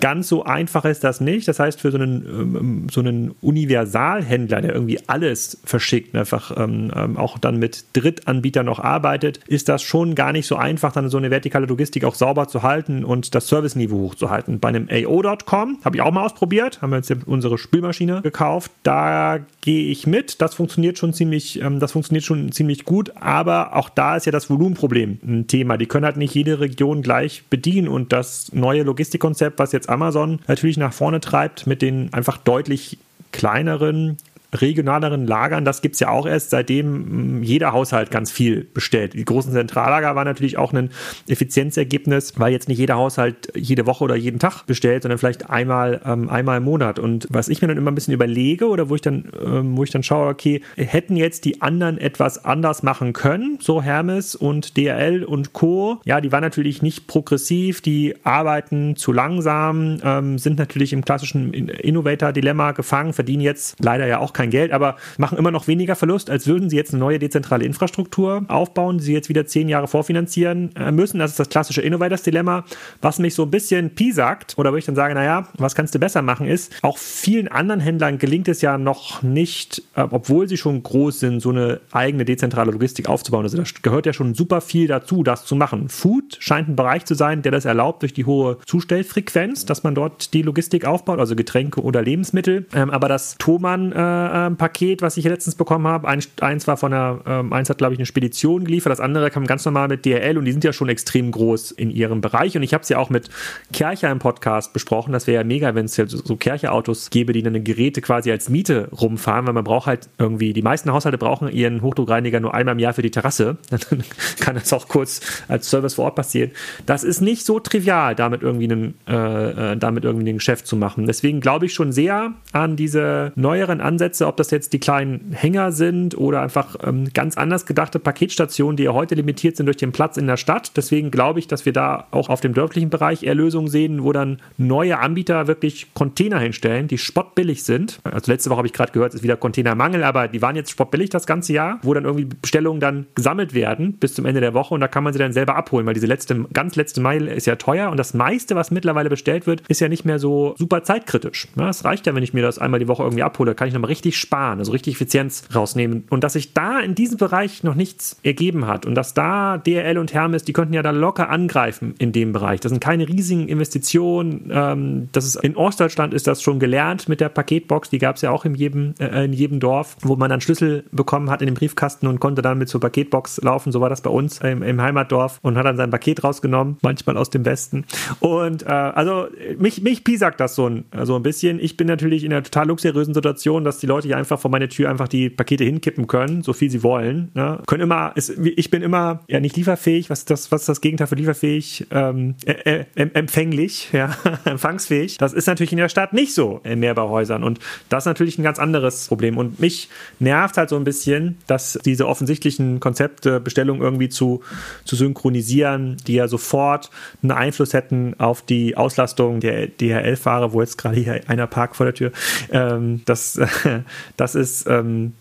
ganz 0.00 0.28
so 0.28 0.44
einfach 0.44 0.84
ist 0.90 1.04
das 1.04 1.20
nicht. 1.20 1.48
Das 1.48 1.58
heißt, 1.58 1.80
für 1.80 1.90
so 1.90 1.98
einen, 1.98 2.26
ähm, 2.26 2.86
so 2.90 3.00
einen 3.00 3.34
Universalhändler, 3.40 4.60
der 4.60 4.74
irgendwie 4.74 4.98
alles 5.06 5.60
verschickt, 5.64 6.14
einfach 6.14 6.56
ähm, 6.56 6.90
ähm, 6.94 7.16
auch 7.16 7.38
dann 7.38 7.58
mit 7.58 7.84
Drittanbietern 7.94 8.66
noch 8.66 8.80
arbeitet, 8.80 9.40
ist 9.46 9.68
das 9.68 9.82
schon 9.82 10.14
gar 10.14 10.32
nicht 10.32 10.46
so 10.46 10.56
einfach, 10.56 10.92
dann 10.92 11.08
so 11.08 11.18
eine 11.18 11.30
vertikale 11.30 11.66
Logistik 11.66 12.04
auch 12.04 12.14
sauber 12.14 12.48
zu 12.48 12.62
halten 12.62 13.04
und 13.04 13.34
das 13.34 13.48
Serviceniveau 13.48 13.98
hochzuhalten. 13.98 14.60
Bei 14.60 14.68
einem 14.68 14.88
AO.com 14.90 15.78
habe 15.84 15.96
ich 15.96 16.02
auch 16.02 16.12
mal 16.12 16.24
ausprobiert, 16.24 16.82
haben 16.82 16.90
wir 16.90 16.96
jetzt 16.96 17.10
unsere 17.26 17.58
Spülmaschine 17.58 18.22
gekauft. 18.22 18.72
Da 18.82 19.38
gehe 19.60 19.90
ich 19.90 20.06
mit. 20.06 20.40
Das 20.40 20.54
funktioniert 20.54 20.98
schon 20.98 21.12
ziemlich, 21.12 21.60
ähm, 21.60 21.80
das 21.80 21.92
funktioniert 21.92 22.24
schon 22.24 22.52
ziemlich 22.52 22.84
gut, 22.84 23.12
aber 23.16 23.76
auch 23.76 23.88
da 23.88 24.16
ist 24.16 24.26
ja 24.26 24.32
das 24.32 24.50
Volumenproblem 24.50 25.18
ein 25.24 25.46
Thema. 25.46 25.76
Die 25.76 25.86
können 25.86 26.04
halt 26.04 26.16
nicht 26.16 26.34
jede 26.34 26.60
Region 26.60 27.02
gleich 27.02 27.44
bedienen 27.50 27.88
und 27.88 28.12
das 28.12 28.52
neue 28.52 28.82
Logistikkonzept, 28.82 29.58
was 29.58 29.72
jetzt 29.72 29.88
Amazon 29.88 30.40
natürlich 30.46 30.76
nach 30.80 30.92
vorne 30.92 31.20
treibt, 31.20 31.66
mit 31.66 31.82
den 31.82 32.12
einfach 32.12 32.36
deutlich 32.36 32.98
kleineren 33.32 34.18
regionaleren 34.52 35.26
Lagern, 35.26 35.64
das 35.64 35.82
gibt 35.82 35.94
es 35.94 36.00
ja 36.00 36.08
auch 36.08 36.26
erst, 36.26 36.50
seitdem 36.50 37.38
mm, 37.38 37.42
jeder 37.42 37.72
Haushalt 37.72 38.10
ganz 38.10 38.30
viel 38.30 38.64
bestellt. 38.64 39.14
Die 39.14 39.24
großen 39.24 39.52
Zentrallager 39.52 40.14
waren 40.14 40.26
natürlich 40.26 40.58
auch 40.58 40.72
ein 40.72 40.90
Effizienzergebnis, 41.28 42.34
weil 42.38 42.52
jetzt 42.52 42.68
nicht 42.68 42.78
jeder 42.78 42.96
Haushalt 42.96 43.52
jede 43.54 43.86
Woche 43.86 44.04
oder 44.04 44.16
jeden 44.16 44.38
Tag 44.38 44.64
bestellt, 44.66 45.02
sondern 45.02 45.18
vielleicht 45.18 45.50
einmal, 45.50 46.00
ähm, 46.04 46.28
einmal 46.28 46.58
im 46.58 46.64
Monat. 46.64 46.98
Und 46.98 47.26
was 47.30 47.48
ich 47.48 47.62
mir 47.62 47.68
dann 47.68 47.76
immer 47.76 47.90
ein 47.90 47.94
bisschen 47.94 48.14
überlege 48.14 48.68
oder 48.68 48.88
wo 48.88 48.94
ich 48.94 49.00
dann, 49.00 49.30
ähm, 49.44 49.76
wo 49.76 49.84
ich 49.84 49.90
dann 49.90 50.02
schaue, 50.02 50.28
okay, 50.28 50.62
hätten 50.76 51.16
jetzt 51.16 51.44
die 51.44 51.62
anderen 51.62 51.98
etwas 51.98 52.44
anders 52.44 52.82
machen 52.82 53.12
können, 53.12 53.58
so 53.60 53.82
Hermes 53.82 54.34
und 54.34 54.76
DRL 54.76 55.24
und 55.24 55.52
Co. 55.52 56.00
Ja, 56.04 56.20
die 56.20 56.32
waren 56.32 56.42
natürlich 56.42 56.82
nicht 56.82 57.06
progressiv, 57.06 57.80
die 57.80 58.14
arbeiten 58.24 58.96
zu 58.96 59.12
langsam, 59.12 59.98
ähm, 60.02 60.38
sind 60.38 60.58
natürlich 60.58 60.92
im 60.92 61.04
klassischen 61.04 61.52
Innovator-Dilemma 61.52 62.72
gefangen, 62.72 63.12
verdienen 63.12 63.42
jetzt 63.42 63.76
leider 63.80 64.06
ja 64.06 64.18
auch 64.18 64.32
kein 64.40 64.50
Geld, 64.50 64.72
aber 64.72 64.96
machen 65.18 65.36
immer 65.36 65.50
noch 65.50 65.66
weniger 65.66 65.96
Verlust, 65.96 66.30
als 66.30 66.46
würden 66.46 66.70
sie 66.70 66.76
jetzt 66.76 66.94
eine 66.94 67.00
neue 67.00 67.18
dezentrale 67.18 67.64
Infrastruktur 67.64 68.42
aufbauen, 68.48 68.96
die 68.96 69.04
sie 69.04 69.12
jetzt 69.12 69.28
wieder 69.28 69.44
zehn 69.44 69.68
Jahre 69.68 69.86
vorfinanzieren 69.86 70.74
äh, 70.76 70.90
müssen. 70.90 71.18
Das 71.18 71.32
ist 71.32 71.40
das 71.40 71.50
klassische 71.50 71.82
Innovators-Dilemma. 71.82 72.64
Was 73.02 73.18
mich 73.18 73.34
so 73.34 73.42
ein 73.42 73.50
bisschen 73.50 73.90
piesackt, 73.90 74.54
oder 74.56 74.72
wo 74.72 74.76
ich 74.76 74.86
dann 74.86 74.94
sage, 74.94 75.14
naja, 75.14 75.48
was 75.58 75.74
kannst 75.74 75.94
du 75.94 75.98
besser 75.98 76.22
machen, 76.22 76.46
ist, 76.46 76.72
auch 76.80 76.96
vielen 76.96 77.48
anderen 77.48 77.80
Händlern 77.80 78.16
gelingt 78.16 78.48
es 78.48 78.62
ja 78.62 78.78
noch 78.78 79.22
nicht, 79.22 79.82
äh, 79.94 80.06
obwohl 80.10 80.48
sie 80.48 80.56
schon 80.56 80.82
groß 80.82 81.20
sind, 81.20 81.40
so 81.40 81.50
eine 81.50 81.80
eigene 81.92 82.24
dezentrale 82.24 82.70
Logistik 82.70 83.08
aufzubauen. 83.08 83.42
Also 83.42 83.58
da 83.58 83.64
gehört 83.82 84.06
ja 84.06 84.14
schon 84.14 84.34
super 84.34 84.62
viel 84.62 84.86
dazu, 84.86 85.22
das 85.22 85.44
zu 85.44 85.54
machen. 85.54 85.90
Food 85.90 86.38
scheint 86.40 86.68
ein 86.68 86.76
Bereich 86.76 87.04
zu 87.04 87.14
sein, 87.14 87.42
der 87.42 87.52
das 87.52 87.66
erlaubt 87.66 88.00
durch 88.00 88.14
die 88.14 88.24
hohe 88.24 88.56
Zustellfrequenz, 88.64 89.66
dass 89.66 89.82
man 89.82 89.94
dort 89.94 90.32
die 90.32 90.40
Logistik 90.40 90.86
aufbaut, 90.86 91.18
also 91.18 91.36
Getränke 91.36 91.82
oder 91.82 92.00
Lebensmittel. 92.00 92.64
Ähm, 92.72 92.88
aber 92.88 93.08
das 93.08 93.36
Thomann 93.38 93.92
äh, 94.30 94.40
äh, 94.46 94.50
Paket, 94.50 95.02
was 95.02 95.16
ich 95.16 95.24
letztens 95.24 95.54
bekommen 95.54 95.86
habe. 95.86 96.08
Ein, 96.08 96.22
eins 96.40 96.66
war 96.66 96.76
von 96.76 96.92
der, 96.92 97.20
ähm, 97.26 97.52
eins 97.52 97.70
hat, 97.70 97.78
glaube 97.78 97.94
ich, 97.94 97.98
eine 97.98 98.06
Spedition 98.06 98.64
geliefert, 98.64 98.90
das 98.90 99.00
andere 99.00 99.30
kam 99.30 99.46
ganz 99.46 99.64
normal 99.64 99.88
mit 99.88 100.04
DRL 100.04 100.38
und 100.38 100.44
die 100.44 100.52
sind 100.52 100.64
ja 100.64 100.72
schon 100.72 100.88
extrem 100.88 101.30
groß 101.30 101.70
in 101.72 101.90
ihrem 101.90 102.20
Bereich. 102.20 102.56
Und 102.56 102.62
ich 102.62 102.74
habe 102.74 102.82
es 102.82 102.88
ja 102.88 102.98
auch 102.98 103.10
mit 103.10 103.28
Kercher 103.72 104.10
im 104.10 104.18
Podcast 104.18 104.72
besprochen. 104.72 105.12
Das 105.12 105.26
wäre 105.26 105.42
ja 105.42 105.44
mega, 105.44 105.74
wenn 105.74 105.84
es 105.84 105.96
ja 105.96 106.06
so 106.06 106.36
Kercher-Autos 106.36 107.10
gäbe, 107.10 107.32
die 107.32 107.42
dann 107.42 107.62
Geräte 107.64 108.00
quasi 108.00 108.30
als 108.30 108.48
Miete 108.48 108.88
rumfahren, 108.92 109.46
weil 109.46 109.54
man 109.54 109.64
braucht 109.64 109.86
halt 109.86 110.08
irgendwie, 110.18 110.52
die 110.52 110.62
meisten 110.62 110.92
Haushalte 110.92 111.18
brauchen 111.18 111.50
ihren 111.50 111.82
Hochdruckreiniger 111.82 112.40
nur 112.40 112.54
einmal 112.54 112.74
im 112.74 112.78
Jahr 112.78 112.94
für 112.94 113.02
die 113.02 113.10
Terrasse. 113.10 113.56
Dann 113.70 114.04
kann 114.40 114.54
das 114.54 114.72
auch 114.72 114.88
kurz 114.88 115.20
als 115.48 115.68
Service 115.68 115.94
vor 115.94 116.06
Ort 116.06 116.16
passieren. 116.16 116.50
Das 116.86 117.04
ist 117.04 117.20
nicht 117.20 117.44
so 117.44 117.60
trivial, 117.60 118.14
damit 118.14 118.42
irgendwie 118.42 118.70
einen, 118.70 118.94
äh, 119.08 119.72
äh 119.72 119.76
damit 119.76 120.04
irgendwie 120.04 120.30
ein 120.30 120.38
Geschäft 120.38 120.66
zu 120.66 120.76
machen. 120.76 121.06
Deswegen 121.06 121.40
glaube 121.40 121.66
ich 121.66 121.74
schon 121.74 121.92
sehr 121.92 122.34
an 122.52 122.76
diese 122.76 123.32
neueren 123.36 123.80
Ansätze 123.80 124.19
Paketsätze, 124.20 124.26
ob 124.26 124.36
das 124.36 124.50
jetzt 124.50 124.72
die 124.72 124.78
kleinen 124.78 125.32
Hänger 125.32 125.72
sind 125.72 126.16
oder 126.16 126.42
einfach 126.42 126.76
ähm, 126.84 127.10
ganz 127.12 127.36
anders 127.36 127.66
gedachte 127.66 127.98
Paketstationen, 127.98 128.76
die 128.76 128.84
ja 128.84 128.92
heute 128.92 129.14
limitiert 129.14 129.56
sind 129.56 129.66
durch 129.66 129.76
den 129.76 129.92
Platz 129.92 130.16
in 130.16 130.26
der 130.26 130.36
Stadt. 130.36 130.72
Deswegen 130.76 131.10
glaube 131.10 131.38
ich, 131.38 131.48
dass 131.48 131.66
wir 131.66 131.72
da 131.72 132.06
auch 132.10 132.28
auf 132.28 132.40
dem 132.40 132.54
dörflichen 132.54 132.90
Bereich 132.90 133.22
eher 133.22 133.34
Lösungen 133.34 133.68
sehen, 133.68 134.02
wo 134.04 134.12
dann 134.12 134.40
neue 134.58 134.98
Anbieter 134.98 135.46
wirklich 135.46 135.92
Container 135.94 136.38
hinstellen, 136.38 136.88
die 136.88 136.98
spottbillig 136.98 137.64
sind. 137.64 138.00
Also 138.04 138.30
letzte 138.30 138.50
Woche 138.50 138.58
habe 138.58 138.66
ich 138.66 138.72
gerade 138.72 138.92
gehört, 138.92 139.14
ist 139.14 139.22
wieder 139.22 139.36
Containermangel, 139.36 140.04
aber 140.04 140.28
die 140.28 140.42
waren 140.42 140.56
jetzt 140.56 140.70
spottbillig 140.70 141.10
das 141.10 141.26
ganze 141.26 141.52
Jahr, 141.52 141.78
wo 141.82 141.94
dann 141.94 142.04
irgendwie 142.04 142.24
Bestellungen 142.24 142.80
dann 142.80 143.06
gesammelt 143.14 143.54
werden 143.54 143.94
bis 143.94 144.14
zum 144.14 144.26
Ende 144.26 144.40
der 144.40 144.54
Woche 144.54 144.74
und 144.74 144.80
da 144.80 144.88
kann 144.88 145.04
man 145.04 145.12
sie 145.12 145.18
dann 145.18 145.32
selber 145.32 145.56
abholen, 145.56 145.86
weil 145.86 145.94
diese 145.94 146.06
letzte, 146.06 146.46
ganz 146.52 146.76
letzte 146.76 147.00
Meile 147.00 147.32
ist 147.32 147.46
ja 147.46 147.56
teuer 147.56 147.90
und 147.90 147.96
das 147.96 148.14
meiste, 148.14 148.54
was 148.54 148.70
mittlerweile 148.70 149.08
bestellt 149.08 149.46
wird, 149.46 149.62
ist 149.68 149.80
ja 149.80 149.88
nicht 149.88 150.04
mehr 150.04 150.18
so 150.18 150.54
super 150.58 150.82
zeitkritisch. 150.82 151.48
Es 151.68 151.84
reicht 151.84 152.06
ja, 152.06 152.14
wenn 152.14 152.22
ich 152.22 152.34
mir 152.34 152.42
das 152.42 152.58
einmal 152.58 152.80
die 152.80 152.88
Woche 152.88 153.02
irgendwie 153.02 153.22
abhole, 153.22 153.54
kann 153.54 153.68
ich 153.68 153.74
nochmal 153.74 153.88
richtig 153.88 154.09
sparen, 154.18 154.58
also 154.58 154.72
richtig 154.72 154.94
Effizienz 154.94 155.44
rausnehmen. 155.54 156.04
Und 156.10 156.24
dass 156.24 156.34
sich 156.34 156.54
da 156.54 156.80
in 156.80 156.94
diesem 156.94 157.18
Bereich 157.18 157.62
noch 157.62 157.74
nichts 157.74 158.18
ergeben 158.22 158.66
hat 158.66 158.86
und 158.86 158.94
dass 158.94 159.14
da 159.14 159.58
DRL 159.58 159.98
und 159.98 160.12
Hermes, 160.12 160.44
die 160.44 160.52
könnten 160.52 160.74
ja 160.74 160.82
da 160.82 160.90
locker 160.90 161.30
angreifen 161.30 161.94
in 161.98 162.12
dem 162.12 162.32
Bereich. 162.32 162.60
Das 162.60 162.70
sind 162.70 162.80
keine 162.80 163.08
riesigen 163.08 163.48
Investitionen. 163.48 164.50
Ähm, 164.52 165.08
das 165.12 165.24
ist, 165.24 165.36
in 165.36 165.56
Ostdeutschland 165.56 166.14
ist 166.14 166.26
das 166.26 166.42
schon 166.42 166.58
gelernt 166.58 167.08
mit 167.08 167.20
der 167.20 167.28
Paketbox, 167.28 167.90
die 167.90 167.98
gab 167.98 168.16
es 168.16 168.22
ja 168.22 168.30
auch 168.30 168.44
in 168.44 168.54
jedem, 168.54 168.94
äh, 168.98 169.24
in 169.24 169.32
jedem 169.32 169.60
Dorf, 169.60 169.96
wo 170.02 170.16
man 170.16 170.30
dann 170.30 170.40
Schlüssel 170.40 170.84
bekommen 170.92 171.30
hat 171.30 171.42
in 171.42 171.46
den 171.46 171.54
Briefkasten 171.54 172.06
und 172.06 172.20
konnte 172.20 172.42
dann 172.42 172.58
mit 172.58 172.68
zur 172.68 172.80
Paketbox 172.80 173.40
laufen. 173.42 173.72
So 173.72 173.80
war 173.80 173.88
das 173.88 174.00
bei 174.00 174.10
uns 174.10 174.40
im, 174.40 174.62
im 174.62 174.80
Heimatdorf 174.80 175.38
und 175.42 175.56
hat 175.56 175.66
dann 175.66 175.76
sein 175.76 175.90
Paket 175.90 176.24
rausgenommen, 176.24 176.78
manchmal 176.82 177.16
aus 177.16 177.30
dem 177.30 177.44
Westen. 177.44 177.84
Und 178.20 178.62
äh, 178.64 178.68
also 178.68 179.28
mich, 179.58 179.82
mich 179.82 180.04
piesackt 180.04 180.40
das 180.40 180.54
so 180.54 180.68
ein, 180.68 180.84
so 181.02 181.16
ein 181.16 181.22
bisschen. 181.22 181.60
Ich 181.60 181.76
bin 181.76 181.86
natürlich 181.86 182.24
in 182.24 182.32
einer 182.32 182.42
total 182.42 182.68
luxuriösen 182.68 183.14
Situation, 183.14 183.64
dass 183.64 183.78
die 183.78 183.86
Leute 183.90 184.08
hier 184.08 184.16
einfach 184.16 184.38
vor 184.38 184.50
meine 184.50 184.68
Tür 184.68 184.88
einfach 184.88 185.08
die 185.08 185.28
Pakete 185.28 185.64
hinkippen 185.64 186.06
können, 186.06 186.42
so 186.42 186.52
viel 186.52 186.70
sie 186.70 186.82
wollen. 186.82 187.30
Ne? 187.34 187.60
Können 187.66 187.82
immer, 187.82 188.12
ist, 188.14 188.30
ich 188.30 188.70
bin 188.70 188.82
immer 188.82 189.20
ja 189.28 189.40
nicht 189.40 189.56
lieferfähig. 189.56 190.10
Was 190.10 190.20
ist 190.20 190.30
das, 190.30 190.52
was 190.52 190.62
ist 190.62 190.68
das 190.68 190.80
Gegenteil 190.80 191.08
für 191.08 191.16
lieferfähig? 191.16 191.86
Ähm, 191.90 192.36
äh, 192.46 192.84
äh, 192.94 193.10
empfänglich, 193.14 193.90
ja, 193.92 194.16
empfangsfähig. 194.44 195.18
Das 195.18 195.32
ist 195.32 195.46
natürlich 195.46 195.72
in 195.72 195.78
der 195.78 195.88
Stadt 195.88 196.12
nicht 196.12 196.34
so 196.34 196.60
in 196.64 196.80
Mehrbauhäusern. 196.80 197.42
Und 197.42 197.58
das 197.88 198.04
ist 198.04 198.06
natürlich 198.06 198.38
ein 198.38 198.44
ganz 198.44 198.58
anderes 198.58 199.08
Problem. 199.08 199.36
Und 199.36 199.60
mich 199.60 199.88
nervt 200.18 200.56
halt 200.56 200.68
so 200.68 200.76
ein 200.76 200.84
bisschen, 200.84 201.38
dass 201.46 201.78
diese 201.84 202.06
offensichtlichen 202.06 202.80
Konzepte, 202.80 203.40
Bestellungen 203.40 203.82
irgendwie 203.82 204.08
zu, 204.08 204.42
zu 204.84 204.94
synchronisieren, 204.94 205.96
die 206.06 206.14
ja 206.14 206.28
sofort 206.28 206.90
einen 207.22 207.32
Einfluss 207.32 207.74
hätten 207.74 208.14
auf 208.18 208.42
die 208.42 208.76
Auslastung 208.76 209.40
der 209.40 209.66
DHL-Fahrer, 209.66 210.52
wo 210.52 210.60
jetzt 210.60 210.78
gerade 210.78 210.96
hier 210.96 211.20
einer 211.26 211.46
parkt 211.46 211.76
vor 211.76 211.86
der 211.86 211.94
Tür. 211.94 212.12
Ähm, 212.52 213.02
das, 213.04 213.38
das 214.16 214.34
ist, 214.34 214.66
ähm, 214.66 215.12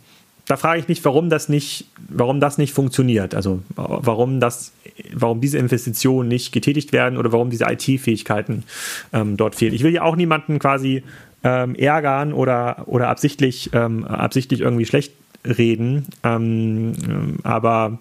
da 0.45 0.57
frage 0.57 0.79
ich 0.79 0.87
mich, 0.87 1.05
warum 1.05 1.29
das 1.29 1.47
nicht, 1.47 1.85
warum 2.09 2.39
das 2.39 2.57
nicht 2.57 2.73
funktioniert. 2.73 3.35
Also 3.35 3.61
warum 3.75 4.39
das, 4.39 4.73
warum 5.13 5.41
diese 5.41 5.59
Investitionen 5.59 6.27
nicht 6.27 6.51
getätigt 6.51 6.91
werden 6.91 7.17
oder 7.17 7.31
warum 7.31 7.51
diese 7.51 7.65
IT-Fähigkeiten 7.65 8.63
ähm, 9.13 9.37
dort 9.37 9.55
fehlen. 9.55 9.75
Ich 9.75 9.83
will 9.83 9.93
ja 9.93 10.01
auch 10.01 10.15
niemanden 10.15 10.57
quasi 10.57 11.03
ähm, 11.43 11.75
ärgern 11.75 12.33
oder, 12.33 12.83
oder 12.87 13.09
absichtlich, 13.09 13.69
ähm, 13.73 14.05
absichtlich 14.05 14.61
irgendwie 14.61 14.85
schlecht 14.85 15.13
reden. 15.45 16.07
Ähm, 16.23 16.93
aber 17.43 17.99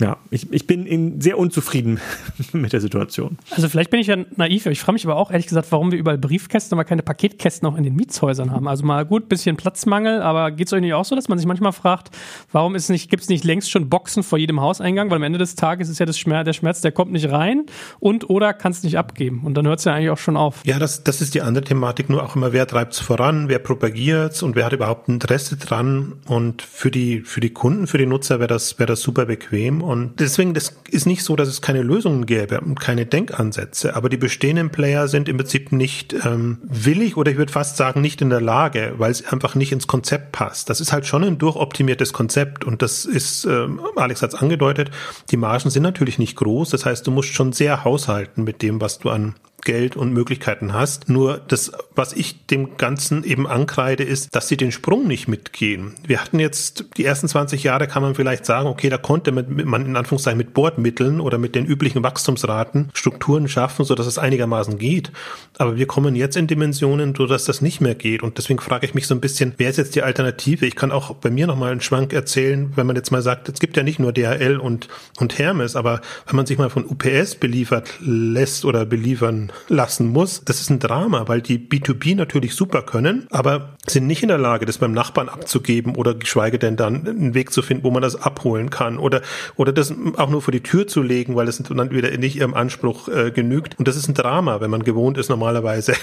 ja, 0.00 0.16
ich, 0.30 0.52
ich 0.52 0.66
bin 0.66 0.86
in, 0.86 1.20
sehr 1.20 1.38
unzufrieden 1.38 2.00
mit 2.52 2.72
der 2.72 2.80
Situation. 2.80 3.38
Also 3.50 3.68
vielleicht 3.68 3.90
bin 3.90 4.00
ich 4.00 4.06
ja 4.06 4.16
naiv, 4.36 4.66
ich 4.66 4.80
frage 4.80 4.94
mich 4.94 5.06
aber 5.06 5.16
auch 5.16 5.30
ehrlich 5.30 5.46
gesagt, 5.46 5.70
warum 5.70 5.92
wir 5.92 5.98
überall 5.98 6.18
Briefkästen, 6.18 6.76
aber 6.76 6.84
keine 6.84 7.02
Paketkästen 7.02 7.68
auch 7.68 7.76
in 7.76 7.84
den 7.84 7.94
Mietshäusern 7.94 8.50
haben. 8.50 8.66
Also 8.66 8.84
mal 8.84 9.04
gut, 9.04 9.28
bisschen 9.28 9.56
Platzmangel, 9.56 10.22
aber 10.22 10.50
geht 10.50 10.66
es 10.66 10.72
euch 10.72 10.80
nicht 10.80 10.94
auch 10.94 11.04
so, 11.04 11.14
dass 11.14 11.28
man 11.28 11.38
sich 11.38 11.46
manchmal 11.46 11.72
fragt, 11.72 12.10
warum 12.50 12.72
nicht, 12.72 13.10
gibt 13.10 13.22
es 13.22 13.28
nicht 13.28 13.44
längst 13.44 13.70
schon 13.70 13.88
Boxen 13.88 14.22
vor 14.22 14.38
jedem 14.38 14.60
Hauseingang? 14.60 15.10
Weil 15.10 15.16
am 15.16 15.22
Ende 15.22 15.38
des 15.38 15.54
Tages 15.54 15.88
ist 15.88 16.00
ja 16.00 16.06
das 16.06 16.18
Schmerz, 16.18 16.46
der 16.46 16.52
Schmerz, 16.54 16.80
der 16.80 16.92
kommt 16.92 17.12
nicht 17.12 17.30
rein 17.30 17.66
und 17.98 18.30
oder 18.30 18.54
kann 18.54 18.72
es 18.72 18.82
nicht 18.82 18.96
abgeben. 18.96 19.42
Und 19.44 19.54
dann 19.54 19.66
hört 19.66 19.80
es 19.80 19.84
ja 19.84 19.94
eigentlich 19.94 20.10
auch 20.10 20.18
schon 20.18 20.36
auf. 20.36 20.62
Ja, 20.64 20.78
das, 20.78 21.04
das 21.04 21.20
ist 21.20 21.34
die 21.34 21.42
andere 21.42 21.64
Thematik, 21.64 22.08
nur 22.08 22.22
auch 22.22 22.36
immer, 22.36 22.52
wer 22.52 22.66
treibt 22.66 22.94
es 22.94 23.00
voran, 23.00 23.48
wer 23.48 23.58
propagiert 23.58 24.32
es 24.32 24.42
und 24.42 24.56
wer 24.56 24.64
hat 24.64 24.72
überhaupt 24.72 25.08
Interesse 25.08 25.56
dran. 25.56 26.14
Und 26.26 26.62
für 26.62 26.90
die, 26.90 27.20
für 27.20 27.40
die 27.40 27.50
Kunden, 27.50 27.86
für 27.86 27.98
die 27.98 28.06
Nutzer 28.06 28.38
wäre 28.38 28.48
das, 28.48 28.78
wäre 28.78 28.86
das 28.86 29.02
super 29.02 29.26
bequem. 29.26 29.82
Und 29.90 30.20
deswegen, 30.20 30.54
das 30.54 30.72
ist 30.88 31.04
nicht 31.04 31.24
so, 31.24 31.34
dass 31.34 31.48
es 31.48 31.62
keine 31.62 31.82
Lösungen 31.82 32.24
gäbe 32.24 32.60
und 32.60 32.78
keine 32.78 33.06
Denkansätze, 33.06 33.96
aber 33.96 34.08
die 34.08 34.18
bestehenden 34.18 34.70
Player 34.70 35.08
sind 35.08 35.28
im 35.28 35.36
Prinzip 35.36 35.72
nicht 35.72 36.14
ähm, 36.24 36.58
willig 36.62 37.16
oder 37.16 37.32
ich 37.32 37.38
würde 37.38 37.50
fast 37.50 37.76
sagen 37.76 38.00
nicht 38.00 38.22
in 38.22 38.30
der 38.30 38.40
Lage, 38.40 38.94
weil 38.98 39.10
es 39.10 39.26
einfach 39.26 39.56
nicht 39.56 39.72
ins 39.72 39.88
Konzept 39.88 40.30
passt. 40.30 40.70
Das 40.70 40.80
ist 40.80 40.92
halt 40.92 41.06
schon 41.06 41.24
ein 41.24 41.38
durchoptimiertes 41.38 42.12
Konzept 42.12 42.64
und 42.64 42.82
das 42.82 43.04
ist, 43.04 43.46
ähm, 43.46 43.80
Alex 43.96 44.22
hat 44.22 44.32
es 44.32 44.40
angedeutet, 44.40 44.92
die 45.32 45.36
Margen 45.36 45.70
sind 45.70 45.82
natürlich 45.82 46.20
nicht 46.20 46.36
groß, 46.36 46.70
das 46.70 46.86
heißt, 46.86 47.04
du 47.04 47.10
musst 47.10 47.34
schon 47.34 47.52
sehr 47.52 47.82
haushalten 47.82 48.44
mit 48.44 48.62
dem, 48.62 48.80
was 48.80 49.00
du 49.00 49.10
an 49.10 49.34
Geld 49.62 49.96
und 49.96 50.12
Möglichkeiten 50.12 50.72
hast. 50.72 51.08
Nur 51.08 51.38
das, 51.38 51.72
was 51.94 52.12
ich 52.12 52.46
dem 52.46 52.76
Ganzen 52.76 53.24
eben 53.24 53.46
ankreide, 53.46 54.04
ist, 54.04 54.34
dass 54.34 54.48
sie 54.48 54.56
den 54.56 54.72
Sprung 54.72 55.06
nicht 55.06 55.28
mitgehen. 55.28 55.94
Wir 56.06 56.20
hatten 56.20 56.38
jetzt 56.38 56.86
die 56.96 57.04
ersten 57.04 57.28
20 57.28 57.62
Jahre, 57.62 57.86
kann 57.86 58.02
man 58.02 58.14
vielleicht 58.14 58.46
sagen, 58.46 58.68
okay, 58.68 58.88
da 58.88 58.98
konnte 58.98 59.32
man 59.32 59.79
in 59.86 59.96
Anführungszeichen 59.96 60.38
mit 60.38 60.54
Bordmitteln 60.54 61.20
oder 61.20 61.38
mit 61.38 61.54
den 61.54 61.66
üblichen 61.66 62.02
Wachstumsraten 62.02 62.90
Strukturen 62.94 63.48
schaffen, 63.48 63.84
so 63.84 63.94
dass 63.94 64.06
es 64.06 64.18
einigermaßen 64.18 64.78
geht. 64.78 65.12
Aber 65.58 65.76
wir 65.76 65.86
kommen 65.86 66.16
jetzt 66.16 66.36
in 66.36 66.46
Dimensionen, 66.46 67.14
so 67.14 67.26
dass 67.26 67.44
das 67.44 67.60
nicht 67.60 67.80
mehr 67.80 67.94
geht. 67.94 68.22
Und 68.22 68.38
deswegen 68.38 68.60
frage 68.60 68.86
ich 68.86 68.94
mich 68.94 69.06
so 69.06 69.14
ein 69.14 69.20
bisschen, 69.20 69.54
wer 69.58 69.70
ist 69.70 69.76
jetzt 69.76 69.94
die 69.94 70.02
Alternative? 70.02 70.66
Ich 70.66 70.76
kann 70.76 70.92
auch 70.92 71.14
bei 71.14 71.30
mir 71.30 71.46
nochmal 71.46 71.72
einen 71.72 71.80
Schwank 71.80 72.12
erzählen, 72.12 72.72
wenn 72.76 72.86
man 72.86 72.96
jetzt 72.96 73.10
mal 73.10 73.22
sagt, 73.22 73.48
es 73.48 73.60
gibt 73.60 73.76
ja 73.76 73.82
nicht 73.82 73.98
nur 73.98 74.12
DHL 74.12 74.58
und, 74.58 74.88
und 75.18 75.38
Hermes, 75.38 75.76
aber 75.76 76.00
wenn 76.26 76.36
man 76.36 76.46
sich 76.46 76.58
mal 76.58 76.70
von 76.70 76.84
UPS 76.84 77.36
beliefert 77.36 77.94
lässt 78.00 78.64
oder 78.64 78.86
beliefern 78.86 79.52
lassen 79.68 80.08
muss. 80.08 80.42
Das 80.44 80.60
ist 80.60 80.70
ein 80.70 80.78
Drama, 80.78 81.28
weil 81.28 81.40
die 81.40 81.58
B2B 81.58 82.16
natürlich 82.16 82.54
super 82.54 82.82
können, 82.82 83.26
aber 83.30 83.76
sind 83.86 84.06
nicht 84.06 84.22
in 84.22 84.28
der 84.28 84.38
Lage, 84.38 84.66
das 84.66 84.78
beim 84.78 84.92
Nachbarn 84.92 85.28
abzugeben 85.28 85.94
oder 85.94 86.14
geschweige 86.14 86.58
denn 86.58 86.76
dann 86.76 87.06
einen 87.06 87.34
Weg 87.34 87.52
zu 87.52 87.62
finden, 87.62 87.84
wo 87.84 87.90
man 87.90 88.02
das 88.02 88.16
abholen 88.16 88.70
kann 88.70 88.98
oder, 88.98 89.22
oder 89.56 89.69
das 89.72 89.94
auch 90.16 90.30
nur 90.30 90.42
vor 90.42 90.52
die 90.52 90.62
Tür 90.62 90.86
zu 90.86 91.02
legen, 91.02 91.36
weil 91.36 91.48
es 91.48 91.58
dann 91.58 91.90
wieder 91.90 92.16
nicht 92.16 92.36
ihrem 92.36 92.54
Anspruch 92.54 93.08
äh, 93.08 93.30
genügt. 93.30 93.78
Und 93.78 93.88
das 93.88 93.96
ist 93.96 94.08
ein 94.08 94.14
Drama, 94.14 94.60
wenn 94.60 94.70
man 94.70 94.82
gewohnt 94.82 95.18
ist 95.18 95.28
normalerweise. 95.28 95.94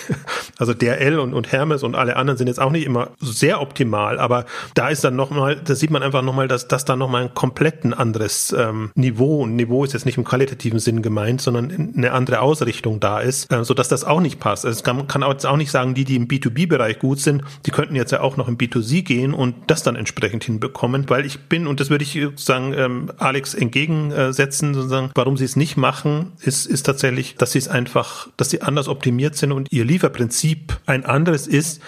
Also 0.60 0.74
DRL 0.74 1.20
und, 1.20 1.36
und 1.36 1.52
Hermes 1.52 1.84
und 1.84 1.94
alle 1.94 2.16
anderen 2.16 2.40
sind 2.40 2.48
jetzt 2.48 2.60
auch 2.60 2.72
nicht 2.72 2.88
immer 2.88 3.12
sehr 3.20 3.62
optimal, 3.62 4.18
aber 4.18 4.46
da 4.74 4.90
ist 4.90 5.04
dann 5.04 5.16
nochmal, 5.16 5.56
da 5.56 5.76
sieht 5.76 5.92
man 5.92 6.02
einfach 6.02 6.24
nochmal, 6.24 6.48
dass 6.48 6.68
das 6.68 6.84
dann 6.84 6.98
nochmal 6.98 7.26
ein 7.26 7.34
komplett 7.36 7.84
ein 7.84 7.94
anderes 7.94 8.56
ähm, 8.58 8.90
Niveau, 8.96 9.44
und 9.44 9.56
Niveau 9.56 9.84
ist 9.84 9.94
jetzt 9.94 10.08
nicht 10.08 10.18
im 10.18 10.24
qualitativen 10.24 10.80
Sinn 10.80 11.04
gemeint, 11.04 11.42
sondern 11.42 11.94
eine 11.96 12.12
andere 12.12 12.40
Ausrichtung 12.40 13.00
da 13.00 13.20
ist 13.20 13.52
äh, 13.52 13.64
so 13.64 13.74
dass 13.74 13.88
das 13.88 14.04
auch 14.04 14.20
nicht 14.20 14.40
passt. 14.40 14.66
Also 14.66 14.84
kann, 14.84 15.08
kann 15.08 15.24
jetzt 15.30 15.46
auch 15.46 15.58
nicht 15.58 15.72
sagen, 15.72 15.94
die, 15.94 16.06
die 16.06 16.16
im 16.16 16.28
B2B-Bereich 16.28 17.00
gut 17.00 17.20
sind, 17.20 17.44
die 17.66 17.72
könnten 17.72 17.96
jetzt 17.96 18.12
ja 18.12 18.22
auch 18.22 18.38
noch 18.38 18.48
im 18.48 18.58
B2C 18.58 19.04
gehen 19.04 19.34
und 19.34 19.56
das 19.68 19.84
dann 19.84 19.96
entsprechend 19.96 20.44
hinbekommen, 20.44 21.10
weil 21.10 21.26
ich 21.26 21.42
bin, 21.42 21.68
und 21.68 21.80
das 21.80 21.90
würde 21.90 22.04
ich 22.04 22.14
sozusagen 22.14 22.74
ähm, 22.74 23.12
Alex 23.18 23.47
entgegensetzen, 23.54 24.74
sozusagen, 24.74 25.12
warum 25.16 25.38
sie 25.38 25.46
es 25.46 25.56
nicht 25.56 25.78
machen, 25.78 26.34
ist, 26.42 26.66
ist 26.66 26.84
tatsächlich, 26.84 27.36
dass 27.36 27.52
sie 27.52 27.60
es 27.60 27.68
einfach, 27.68 28.30
dass 28.38 28.50
sie 28.50 28.62
anders 28.62 28.88
optimiert 28.88 29.36
sind 29.36 29.52
und 29.52 29.72
ihr 29.72 29.86
Lieferprinzip 29.86 30.78
ein 30.86 31.06
anderes 31.06 31.48
ist, 31.48 31.82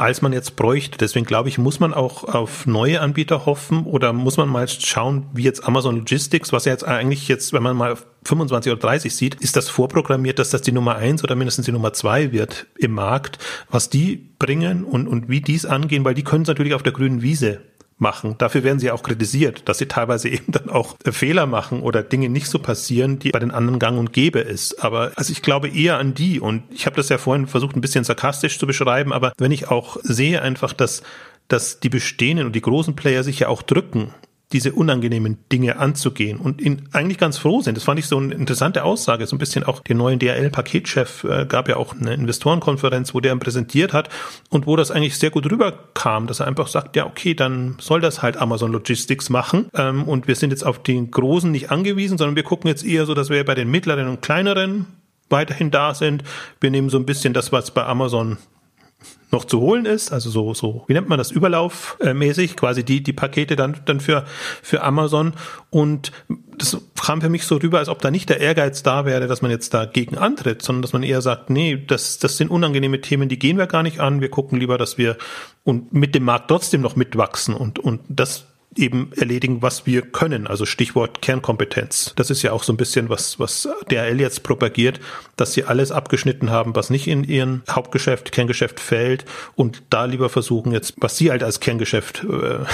als 0.00 0.22
man 0.22 0.32
jetzt 0.32 0.56
bräuchte. 0.56 0.96
Deswegen 0.96 1.26
glaube 1.26 1.50
ich, 1.50 1.58
muss 1.58 1.78
man 1.78 1.92
auch 1.92 2.24
auf 2.24 2.66
neue 2.66 3.02
Anbieter 3.02 3.44
hoffen 3.44 3.84
oder 3.84 4.14
muss 4.14 4.38
man 4.38 4.48
mal 4.48 4.66
schauen, 4.66 5.26
wie 5.34 5.42
jetzt 5.42 5.66
Amazon 5.66 5.96
Logistics, 5.96 6.52
was 6.52 6.64
ja 6.64 6.72
jetzt 6.72 6.84
eigentlich 6.84 7.28
jetzt, 7.28 7.52
wenn 7.52 7.62
man 7.62 7.76
mal 7.76 7.96
25 8.24 8.72
oder 8.72 8.80
30 8.80 9.14
sieht, 9.14 9.34
ist 9.36 9.56
das 9.56 9.68
vorprogrammiert, 9.68 10.38
dass 10.38 10.50
das 10.50 10.62
die 10.62 10.72
Nummer 10.72 10.96
eins 10.96 11.22
oder 11.22 11.36
mindestens 11.36 11.66
die 11.66 11.72
Nummer 11.72 11.92
zwei 11.92 12.32
wird 12.32 12.66
im 12.78 12.92
Markt, 12.92 13.38
was 13.70 13.90
die 13.90 14.30
bringen 14.38 14.84
und, 14.84 15.06
und 15.06 15.28
wie 15.28 15.42
dies 15.42 15.66
angehen, 15.66 16.04
weil 16.04 16.14
die 16.14 16.24
können 16.24 16.42
es 16.42 16.48
natürlich 16.48 16.74
auf 16.74 16.82
der 16.82 16.92
grünen 16.92 17.20
Wiese 17.20 17.60
machen. 18.00 18.36
Dafür 18.38 18.64
werden 18.64 18.78
sie 18.78 18.90
auch 18.90 19.02
kritisiert, 19.02 19.68
dass 19.68 19.78
sie 19.78 19.86
teilweise 19.86 20.28
eben 20.30 20.52
dann 20.52 20.70
auch 20.70 20.96
Fehler 21.10 21.46
machen 21.46 21.82
oder 21.82 22.02
Dinge 22.02 22.28
nicht 22.28 22.46
so 22.46 22.58
passieren, 22.58 23.18
die 23.18 23.30
bei 23.30 23.38
den 23.38 23.50
anderen 23.50 23.78
gang 23.78 23.98
und 23.98 24.12
gäbe 24.12 24.40
ist. 24.40 24.82
Aber 24.82 25.12
also 25.16 25.32
ich 25.32 25.42
glaube 25.42 25.68
eher 25.68 25.98
an 25.98 26.14
die 26.14 26.40
und 26.40 26.62
ich 26.70 26.86
habe 26.86 26.96
das 26.96 27.08
ja 27.08 27.18
vorhin 27.18 27.46
versucht 27.46 27.76
ein 27.76 27.80
bisschen 27.80 28.04
sarkastisch 28.04 28.58
zu 28.58 28.66
beschreiben, 28.66 29.12
aber 29.12 29.32
wenn 29.38 29.52
ich 29.52 29.68
auch 29.68 29.96
sehe 30.02 30.42
einfach, 30.42 30.72
dass 30.72 31.02
dass 31.48 31.80
die 31.80 31.88
bestehenden 31.88 32.46
und 32.46 32.54
die 32.54 32.60
großen 32.60 32.94
Player 32.94 33.24
sich 33.24 33.40
ja 33.40 33.48
auch 33.48 33.62
drücken 33.62 34.14
diese 34.52 34.72
unangenehmen 34.72 35.38
Dinge 35.52 35.78
anzugehen 35.78 36.38
und 36.38 36.60
ihn 36.60 36.88
eigentlich 36.92 37.18
ganz 37.18 37.38
froh 37.38 37.60
sind. 37.60 37.76
Das 37.76 37.84
fand 37.84 38.00
ich 38.00 38.06
so 38.06 38.16
eine 38.16 38.34
interessante 38.34 38.84
Aussage. 38.84 39.26
So 39.26 39.36
ein 39.36 39.38
bisschen 39.38 39.62
auch 39.64 39.80
den 39.80 39.98
neuen 39.98 40.18
DRL-Paketchef 40.18 41.24
äh, 41.24 41.46
gab 41.46 41.68
ja 41.68 41.76
auch 41.76 41.94
eine 41.94 42.14
Investorenkonferenz, 42.14 43.14
wo 43.14 43.20
der 43.20 43.32
ihn 43.32 43.38
präsentiert 43.38 43.92
hat 43.92 44.08
und 44.48 44.66
wo 44.66 44.74
das 44.74 44.90
eigentlich 44.90 45.18
sehr 45.18 45.30
gut 45.30 45.50
rüberkam, 45.50 46.26
dass 46.26 46.40
er 46.40 46.48
einfach 46.48 46.66
sagt, 46.66 46.96
ja, 46.96 47.06
okay, 47.06 47.34
dann 47.34 47.76
soll 47.80 48.00
das 48.00 48.22
halt 48.22 48.36
Amazon 48.36 48.72
Logistics 48.72 49.30
machen 49.30 49.68
ähm, 49.74 50.04
und 50.04 50.26
wir 50.26 50.34
sind 50.34 50.50
jetzt 50.50 50.66
auf 50.66 50.82
den 50.82 51.10
Großen 51.10 51.50
nicht 51.50 51.70
angewiesen, 51.70 52.18
sondern 52.18 52.36
wir 52.36 52.42
gucken 52.42 52.68
jetzt 52.68 52.84
eher 52.84 53.06
so, 53.06 53.14
dass 53.14 53.30
wir 53.30 53.44
bei 53.44 53.54
den 53.54 53.70
mittleren 53.70 54.08
und 54.08 54.20
kleineren 54.20 54.86
weiterhin 55.28 55.70
da 55.70 55.94
sind. 55.94 56.24
Wir 56.60 56.70
nehmen 56.70 56.90
so 56.90 56.98
ein 56.98 57.06
bisschen 57.06 57.32
das, 57.32 57.52
was 57.52 57.70
bei 57.70 57.84
Amazon 57.84 58.36
noch 59.32 59.44
zu 59.44 59.60
holen 59.60 59.86
ist, 59.86 60.12
also 60.12 60.30
so, 60.30 60.54
so, 60.54 60.84
wie 60.86 60.92
nennt 60.92 61.08
man 61.08 61.18
das, 61.18 61.30
überlaufmäßig, 61.30 62.56
quasi 62.56 62.84
die, 62.84 63.02
die 63.02 63.12
Pakete 63.12 63.56
dann, 63.56 63.76
dann 63.84 64.00
für, 64.00 64.24
für 64.62 64.82
Amazon. 64.82 65.34
Und 65.70 66.12
das 66.58 66.78
kam 67.00 67.20
für 67.20 67.28
mich 67.28 67.44
so 67.44 67.56
rüber, 67.56 67.78
als 67.78 67.88
ob 67.88 68.00
da 68.00 68.10
nicht 68.10 68.28
der 68.28 68.40
Ehrgeiz 68.40 68.82
da 68.82 69.04
wäre, 69.04 69.26
dass 69.26 69.42
man 69.42 69.50
jetzt 69.50 69.72
dagegen 69.72 70.18
antritt, 70.18 70.62
sondern 70.62 70.82
dass 70.82 70.92
man 70.92 71.02
eher 71.02 71.22
sagt, 71.22 71.50
nee, 71.50 71.82
das, 71.86 72.18
das 72.18 72.36
sind 72.36 72.50
unangenehme 72.50 73.00
Themen, 73.00 73.28
die 73.28 73.38
gehen 73.38 73.56
wir 73.56 73.66
gar 73.66 73.82
nicht 73.82 74.00
an. 74.00 74.20
Wir 74.20 74.30
gucken 74.30 74.58
lieber, 74.58 74.78
dass 74.78 74.98
wir 74.98 75.16
und 75.62 75.92
mit 75.92 76.14
dem 76.14 76.24
Markt 76.24 76.48
trotzdem 76.48 76.80
noch 76.80 76.96
mitwachsen 76.96 77.54
und, 77.54 77.78
und 77.78 78.00
das 78.08 78.46
eben 78.76 79.12
erledigen, 79.16 79.62
was 79.62 79.86
wir 79.86 80.02
können. 80.02 80.46
Also 80.46 80.64
Stichwort 80.64 81.22
Kernkompetenz. 81.22 82.12
Das 82.16 82.30
ist 82.30 82.42
ja 82.42 82.52
auch 82.52 82.62
so 82.62 82.72
ein 82.72 82.76
bisschen 82.76 83.08
was, 83.08 83.38
was 83.38 83.68
DRL 83.90 84.20
jetzt 84.20 84.42
propagiert, 84.42 85.00
dass 85.36 85.52
sie 85.52 85.64
alles 85.64 85.90
abgeschnitten 85.90 86.50
haben, 86.50 86.76
was 86.76 86.90
nicht 86.90 87.08
in 87.08 87.24
ihren 87.24 87.62
Hauptgeschäft, 87.68 88.32
Kerngeschäft 88.32 88.78
fällt 88.78 89.24
und 89.56 89.82
da 89.90 90.04
lieber 90.04 90.28
versuchen 90.28 90.72
jetzt, 90.72 90.94
was 90.98 91.16
sie 91.16 91.30
halt 91.30 91.42
als 91.42 91.60
Kerngeschäft 91.60 92.24
äh, 92.24 92.64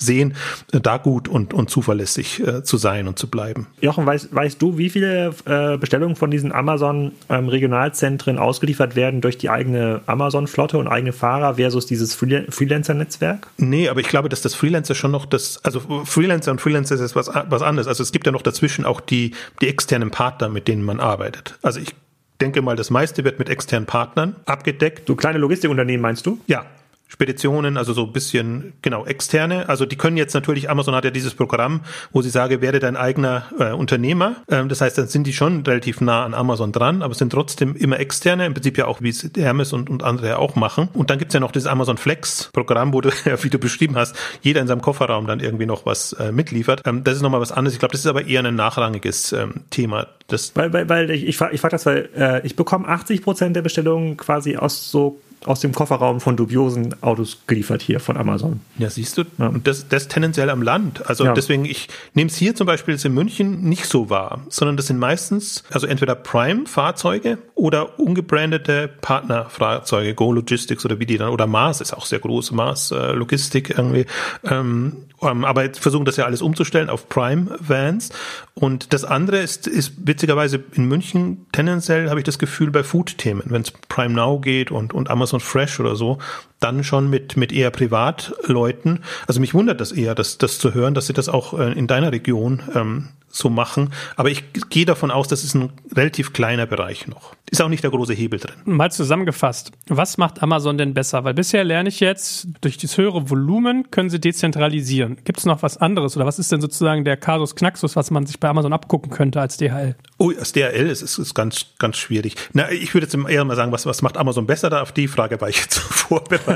sehen, 0.00 0.34
da 0.72 0.96
gut 0.96 1.28
und, 1.28 1.54
und 1.54 1.70
zuverlässig 1.70 2.40
äh, 2.40 2.64
zu 2.64 2.76
sein 2.78 3.06
und 3.06 3.18
zu 3.18 3.28
bleiben. 3.28 3.66
Jochen, 3.80 4.06
weißt, 4.06 4.34
weißt 4.34 4.60
du, 4.60 4.78
wie 4.78 4.90
viele 4.90 5.34
äh, 5.44 5.76
Bestellungen 5.76 6.16
von 6.16 6.30
diesen 6.30 6.52
Amazon-Regionalzentren 6.52 8.36
ähm, 8.36 8.42
ausgeliefert 8.42 8.96
werden 8.96 9.20
durch 9.20 9.38
die 9.38 9.50
eigene 9.50 10.00
Amazon-Flotte 10.06 10.78
und 10.78 10.88
eigene 10.88 11.12
Fahrer 11.12 11.54
versus 11.54 11.86
dieses 11.86 12.14
Freelancer-Netzwerk? 12.14 13.46
Nee, 13.58 13.88
aber 13.88 14.00
ich 14.00 14.08
glaube, 14.08 14.28
dass 14.28 14.40
das 14.40 14.54
Freelancer 14.54 14.94
schon 14.94 15.10
noch 15.10 15.26
das, 15.26 15.64
also 15.64 15.80
Freelancer 16.04 16.50
und 16.50 16.60
Freelancer 16.60 16.96
ist 16.96 17.14
was, 17.14 17.28
was 17.28 17.62
anderes. 17.62 17.86
Also 17.86 18.02
es 18.02 18.12
gibt 18.12 18.26
ja 18.26 18.32
noch 18.32 18.42
dazwischen 18.42 18.84
auch 18.84 19.00
die, 19.00 19.32
die 19.60 19.68
externen 19.68 20.10
Partner, 20.10 20.48
mit 20.48 20.66
denen 20.66 20.82
man 20.82 20.98
arbeitet. 20.98 21.58
Also 21.62 21.80
ich 21.80 21.94
denke 22.40 22.62
mal, 22.62 22.76
das 22.76 22.90
meiste 22.90 23.24
wird 23.24 23.38
mit 23.38 23.48
externen 23.48 23.86
Partnern 23.86 24.36
abgedeckt. 24.46 25.08
So 25.08 25.14
kleine 25.14 25.38
Logistikunternehmen 25.38 26.00
meinst 26.00 26.24
du? 26.26 26.40
Ja, 26.46 26.64
Speditionen, 27.10 27.76
also 27.76 27.92
so 27.92 28.04
ein 28.04 28.12
bisschen, 28.12 28.72
genau, 28.82 29.04
externe. 29.04 29.68
Also 29.68 29.84
die 29.84 29.96
können 29.96 30.16
jetzt 30.16 30.32
natürlich, 30.32 30.70
Amazon 30.70 30.94
hat 30.94 31.04
ja 31.04 31.10
dieses 31.10 31.34
Programm, 31.34 31.80
wo 32.12 32.22
sie 32.22 32.30
sage, 32.30 32.60
werde 32.60 32.78
dein 32.78 32.96
eigener 32.96 33.46
äh, 33.58 33.72
Unternehmer. 33.72 34.36
Ähm, 34.48 34.68
das 34.68 34.80
heißt, 34.80 34.96
dann 34.96 35.08
sind 35.08 35.26
die 35.26 35.32
schon 35.32 35.66
relativ 35.66 36.00
nah 36.00 36.24
an 36.24 36.34
Amazon 36.34 36.70
dran, 36.70 37.02
aber 37.02 37.12
sind 37.14 37.32
trotzdem 37.32 37.74
immer 37.74 37.98
externe, 37.98 38.46
im 38.46 38.54
Prinzip 38.54 38.78
ja 38.78 38.86
auch, 38.86 39.02
wie 39.02 39.08
es 39.08 39.28
Hermes 39.36 39.72
und, 39.72 39.90
und 39.90 40.04
andere 40.04 40.38
auch 40.38 40.54
machen. 40.54 40.88
Und 40.94 41.10
dann 41.10 41.18
gibt's 41.18 41.34
ja 41.34 41.40
noch 41.40 41.50
das 41.50 41.66
Amazon 41.66 41.98
Flex 41.98 42.48
Programm, 42.52 42.92
wo 42.92 43.00
du, 43.00 43.10
wie 43.42 43.50
du 43.50 43.58
beschrieben 43.58 43.96
hast, 43.96 44.14
jeder 44.40 44.60
in 44.60 44.68
seinem 44.68 44.80
Kofferraum 44.80 45.26
dann 45.26 45.40
irgendwie 45.40 45.66
noch 45.66 45.86
was 45.86 46.12
äh, 46.12 46.30
mitliefert. 46.30 46.82
Ähm, 46.86 47.02
das 47.02 47.16
ist 47.16 47.22
nochmal 47.22 47.40
was 47.40 47.50
anderes. 47.50 47.74
Ich 47.74 47.80
glaube, 47.80 47.90
das 47.90 48.02
ist 48.02 48.06
aber 48.06 48.24
eher 48.24 48.44
ein 48.44 48.54
nachrangiges 48.54 49.32
ähm, 49.32 49.64
Thema. 49.70 50.06
Das 50.28 50.52
weil, 50.54 50.72
weil, 50.72 50.88
weil 50.88 51.10
ich, 51.10 51.26
ich 51.26 51.36
frage 51.36 51.56
ich 51.56 51.60
frag 51.60 51.72
das, 51.72 51.86
weil 51.86 52.08
äh, 52.16 52.46
ich 52.46 52.54
bekomme 52.54 52.86
80 52.86 53.22
Prozent 53.22 53.56
der 53.56 53.62
Bestellungen 53.62 54.16
quasi 54.16 54.56
aus 54.56 54.92
so 54.92 55.20
aus 55.46 55.60
dem 55.60 55.72
Kofferraum 55.72 56.20
von 56.20 56.36
dubiosen 56.36 57.02
Autos 57.02 57.38
geliefert 57.46 57.82
hier 57.82 58.00
von 58.00 58.16
Amazon. 58.16 58.60
Ja, 58.78 58.90
siehst 58.90 59.16
du, 59.16 59.24
ja. 59.38 59.48
und 59.48 59.66
das, 59.66 59.88
das 59.88 60.08
tendenziell 60.08 60.50
am 60.50 60.62
Land. 60.62 61.06
Also 61.08 61.24
ja. 61.24 61.32
deswegen, 61.32 61.64
ich 61.64 61.88
nehme 62.14 62.28
es 62.28 62.36
hier 62.36 62.54
zum 62.54 62.66
Beispiel 62.66 62.94
jetzt 62.94 63.04
in 63.04 63.14
München 63.14 63.62
nicht 63.62 63.86
so 63.86 64.10
wahr, 64.10 64.40
sondern 64.48 64.76
das 64.76 64.86
sind 64.88 64.98
meistens, 64.98 65.64
also 65.70 65.86
entweder 65.86 66.14
Prime-Fahrzeuge 66.14 67.38
oder 67.54 67.98
ungebrandete 67.98 68.88
Partnerfahrzeuge, 69.00 70.14
Go 70.14 70.32
Logistics 70.32 70.84
oder 70.84 70.98
wie 70.98 71.06
die 71.06 71.16
dann, 71.16 71.30
oder 71.30 71.46
Mars 71.46 71.80
ist 71.80 71.94
auch 71.94 72.04
sehr 72.04 72.18
groß, 72.18 72.52
Mars 72.52 72.90
äh, 72.90 73.12
Logistik 73.12 73.70
irgendwie. 73.70 74.06
Ähm, 74.44 75.04
ähm, 75.22 75.44
aber 75.44 75.62
jetzt 75.64 75.80
versuchen 75.80 76.04
das 76.04 76.16
ja 76.16 76.24
alles 76.24 76.42
umzustellen 76.42 76.88
auf 76.88 77.08
Prime-Vans. 77.08 78.10
Und 78.54 78.92
das 78.92 79.04
andere 79.04 79.38
ist, 79.38 79.66
ist 79.66 80.06
witzigerweise 80.06 80.62
in 80.72 80.86
München 80.86 81.46
tendenziell, 81.52 82.10
habe 82.10 82.20
ich 82.20 82.24
das 82.24 82.38
Gefühl, 82.38 82.70
bei 82.70 82.82
Food-Themen, 82.82 83.42
wenn 83.46 83.62
es 83.62 83.70
Prime 83.70 84.14
Now 84.14 84.40
geht 84.40 84.70
und, 84.70 84.92
und 84.92 85.10
Amazon 85.10 85.40
Fresh 85.40 85.80
oder 85.80 85.96
so, 85.96 86.18
dann 86.60 86.84
schon 86.84 87.10
mit, 87.10 87.36
mit 87.36 87.52
eher 87.52 87.70
Privatleuten. 87.70 89.00
Also 89.26 89.40
mich 89.40 89.54
wundert 89.54 89.80
das 89.80 89.92
eher, 89.92 90.14
das, 90.14 90.38
das 90.38 90.58
zu 90.58 90.74
hören, 90.74 90.94
dass 90.94 91.06
sie 91.06 91.12
das 91.12 91.28
auch 91.28 91.58
äh, 91.58 91.72
in 91.72 91.86
deiner 91.86 92.12
Region 92.12 92.62
ähm, 92.74 93.08
so 93.30 93.48
machen. 93.48 93.92
Aber 94.16 94.30
ich 94.30 94.44
gehe 94.68 94.84
davon 94.84 95.10
aus, 95.10 95.28
das 95.28 95.44
ist 95.44 95.54
ein 95.54 95.72
relativ 95.94 96.32
kleiner 96.32 96.66
Bereich 96.66 97.06
noch. 97.06 97.34
Ist 97.50 97.62
auch 97.62 97.68
nicht 97.68 97.82
der 97.82 97.90
große 97.90 98.12
Hebel 98.12 98.38
drin. 98.38 98.54
Mal 98.64 98.92
zusammengefasst, 98.92 99.72
was 99.88 100.18
macht 100.18 100.42
Amazon 100.42 100.78
denn 100.78 100.94
besser? 100.94 101.24
Weil 101.24 101.34
bisher 101.34 101.64
lerne 101.64 101.88
ich 101.88 102.00
jetzt, 102.00 102.48
durch 102.60 102.76
das 102.76 102.96
höhere 102.96 103.30
Volumen 103.30 103.90
können 103.90 104.10
sie 104.10 104.20
dezentralisieren. 104.20 105.18
Gibt 105.24 105.38
es 105.38 105.46
noch 105.46 105.62
was 105.62 105.76
anderes 105.76 106.16
oder 106.16 106.26
was 106.26 106.38
ist 106.38 106.52
denn 106.52 106.60
sozusagen 106.60 107.04
der 107.04 107.16
Casus 107.16 107.56
Knaxus, 107.56 107.96
was 107.96 108.10
man 108.10 108.26
sich 108.26 108.38
bei 108.38 108.48
Amazon 108.48 108.72
abgucken 108.72 109.10
könnte 109.10 109.40
als 109.40 109.56
DHL? 109.56 109.96
Oh, 110.18 110.30
als 110.38 110.52
DHL 110.52 110.88
ist 110.88 111.02
es 111.02 111.18
ist 111.18 111.34
ganz, 111.34 111.66
ganz 111.78 111.96
schwierig. 111.96 112.36
Na, 112.52 112.70
ich 112.70 112.94
würde 112.94 113.06
jetzt 113.06 113.16
eher 113.28 113.44
mal 113.44 113.56
sagen, 113.56 113.72
was, 113.72 113.86
was 113.86 114.02
macht 114.02 114.16
Amazon 114.16 114.46
besser? 114.46 114.70
Da 114.70 114.82
auf 114.82 114.92
die 114.92 115.08
Frage 115.08 115.40
war 115.40 115.48
ich 115.48 115.60
jetzt 115.60 115.78
vorbereitet. 115.78 116.49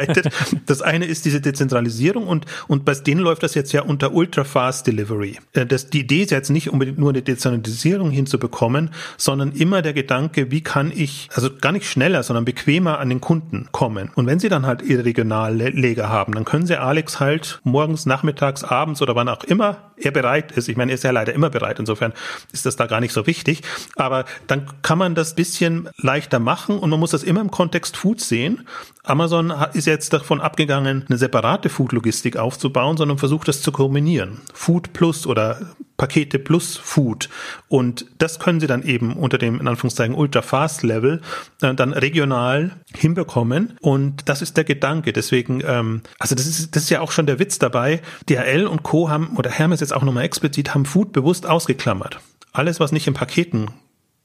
Das 0.67 0.83
eine 0.83 1.07
ist 1.07 1.25
diese 1.25 1.41
Dezentralisierung 1.41 2.27
und, 2.27 2.47
und 2.69 2.85
bei 2.85 2.95
denen 2.95 3.21
läuft 3.21 3.43
das 3.43 3.55
jetzt 3.55 3.73
ja 3.73 3.83
unter 3.83 4.13
Ultra 4.13 4.45
Fast 4.45 4.87
Delivery. 4.87 5.39
Äh, 5.53 5.67
das, 5.67 5.91
die 5.91 6.01
Idee 6.01 6.23
ist 6.23 6.31
jetzt 6.31 6.51
nicht 6.51 6.71
unbedingt 6.71 6.99
nur 6.99 7.11
eine 7.11 7.23
Dezentralisierung 7.23 8.11
hinzubekommen, 8.11 8.91
sondern 9.17 9.53
immer 9.53 9.83
der 9.83 9.93
Gedanke, 9.93 10.51
wie 10.51 10.63
kann 10.63 10.93
ich, 10.95 11.29
also 11.35 11.51
gar 11.61 11.73
nicht 11.73 11.89
schneller, 11.89 12.23
sondern 12.23 12.45
bequemer 12.45 12.99
an 12.99 13.09
den 13.09 13.21
Kunden 13.21 13.69
kommen. 13.73 14.11
Und 14.15 14.27
wenn 14.27 14.39
sie 14.39 14.49
dann 14.49 14.67
halt 14.67 14.83
ihre 14.83 15.05
Regionalleger 15.05 16.09
haben, 16.09 16.35
dann 16.35 16.45
können 16.45 16.67
sie 16.67 16.77
Alex 16.77 17.21
halt 17.21 17.61
morgens, 17.65 18.07
nachmittags, 18.07 18.65
abends 18.65 19.03
oder 19.03 19.15
wann 19.15 19.29
auch 19.29 19.45
immer 19.45 19.93
er 19.97 20.11
bereit 20.11 20.53
ist. 20.53 20.69
Ich 20.69 20.77
meine, 20.77 20.93
er 20.93 20.97
ist 20.97 21.05
ja 21.05 21.11
leider 21.11 21.33
immer 21.33 21.51
bereit. 21.51 21.79
Insofern 21.79 22.13
ist 22.53 22.67
das 22.67 22.77
da 22.77 22.87
gar 22.87 23.01
nicht 23.01 23.13
so 23.13 23.27
wichtig. 23.27 23.63
Aber 23.97 24.25
dann 24.47 24.67
kann 24.83 24.99
man 24.99 25.15
das 25.15 25.35
bisschen 25.35 25.89
leichter 25.97 26.39
machen 26.39 26.79
und 26.79 26.91
man 26.91 27.01
muss 27.01 27.13
das 27.13 27.23
immer 27.23 27.41
im 27.41 27.51
Kontext 27.51 27.97
Food 27.97 28.21
sehen. 28.21 28.67
Amazon 29.05 29.53
ist 29.75 29.84
jetzt 29.87 30.12
davon 30.12 30.40
abgegangen, 30.40 31.05
eine 31.09 31.18
separate 31.18 31.68
Food-Logistik 31.68 32.37
aufzubauen, 32.37 32.97
sondern 32.97 33.18
versucht 33.18 33.49
das 33.49 33.62
zu 33.62 33.73
kombinieren. 33.73 34.40
Food 34.53 34.92
plus 34.92 35.27
oder 35.27 35.75
Pakete 35.97 36.38
plus 36.38 36.77
Food. 36.77 37.29
Und 37.68 38.07
das 38.18 38.38
können 38.38 38.61
sie 38.61 38.66
dann 38.66 38.83
eben 38.83 39.14
unter 39.16 39.38
dem, 39.38 39.61
in 39.61 39.68
Anführungszeichen, 39.68 40.14
Ultra-Fast-Level 40.14 41.20
äh, 41.62 41.75
dann 41.75 41.92
regional 41.92 42.77
hinbekommen. 42.94 43.77
Und 43.81 44.29
das 44.29 44.42
ist 44.42 44.57
der 44.57 44.64
Gedanke. 44.64 45.12
Deswegen, 45.12 45.62
ähm, 45.64 46.03
also 46.18 46.35
das 46.35 46.47
ist, 46.47 46.75
das 46.75 46.85
ist 46.85 46.90
ja 46.90 47.01
auch 47.01 47.12
schon 47.12 47.27
der 47.27 47.38
Witz 47.38 47.59
dabei. 47.59 48.03
DHL 48.29 48.66
und 48.66 48.83
Co. 48.83 49.09
haben, 49.09 49.37
oder 49.37 49.51
Hermes 49.51 49.81
jetzt 49.81 49.94
auch 49.94 50.03
nochmal 50.03 50.25
explizit, 50.25 50.75
haben 50.75 50.85
Food 50.85 51.12
bewusst 51.12 51.47
ausgeklammert. 51.47 52.18
Alles, 52.53 52.81
was 52.81 52.92
nicht 52.92 53.07
in 53.07 53.14
Paketen 53.14 53.70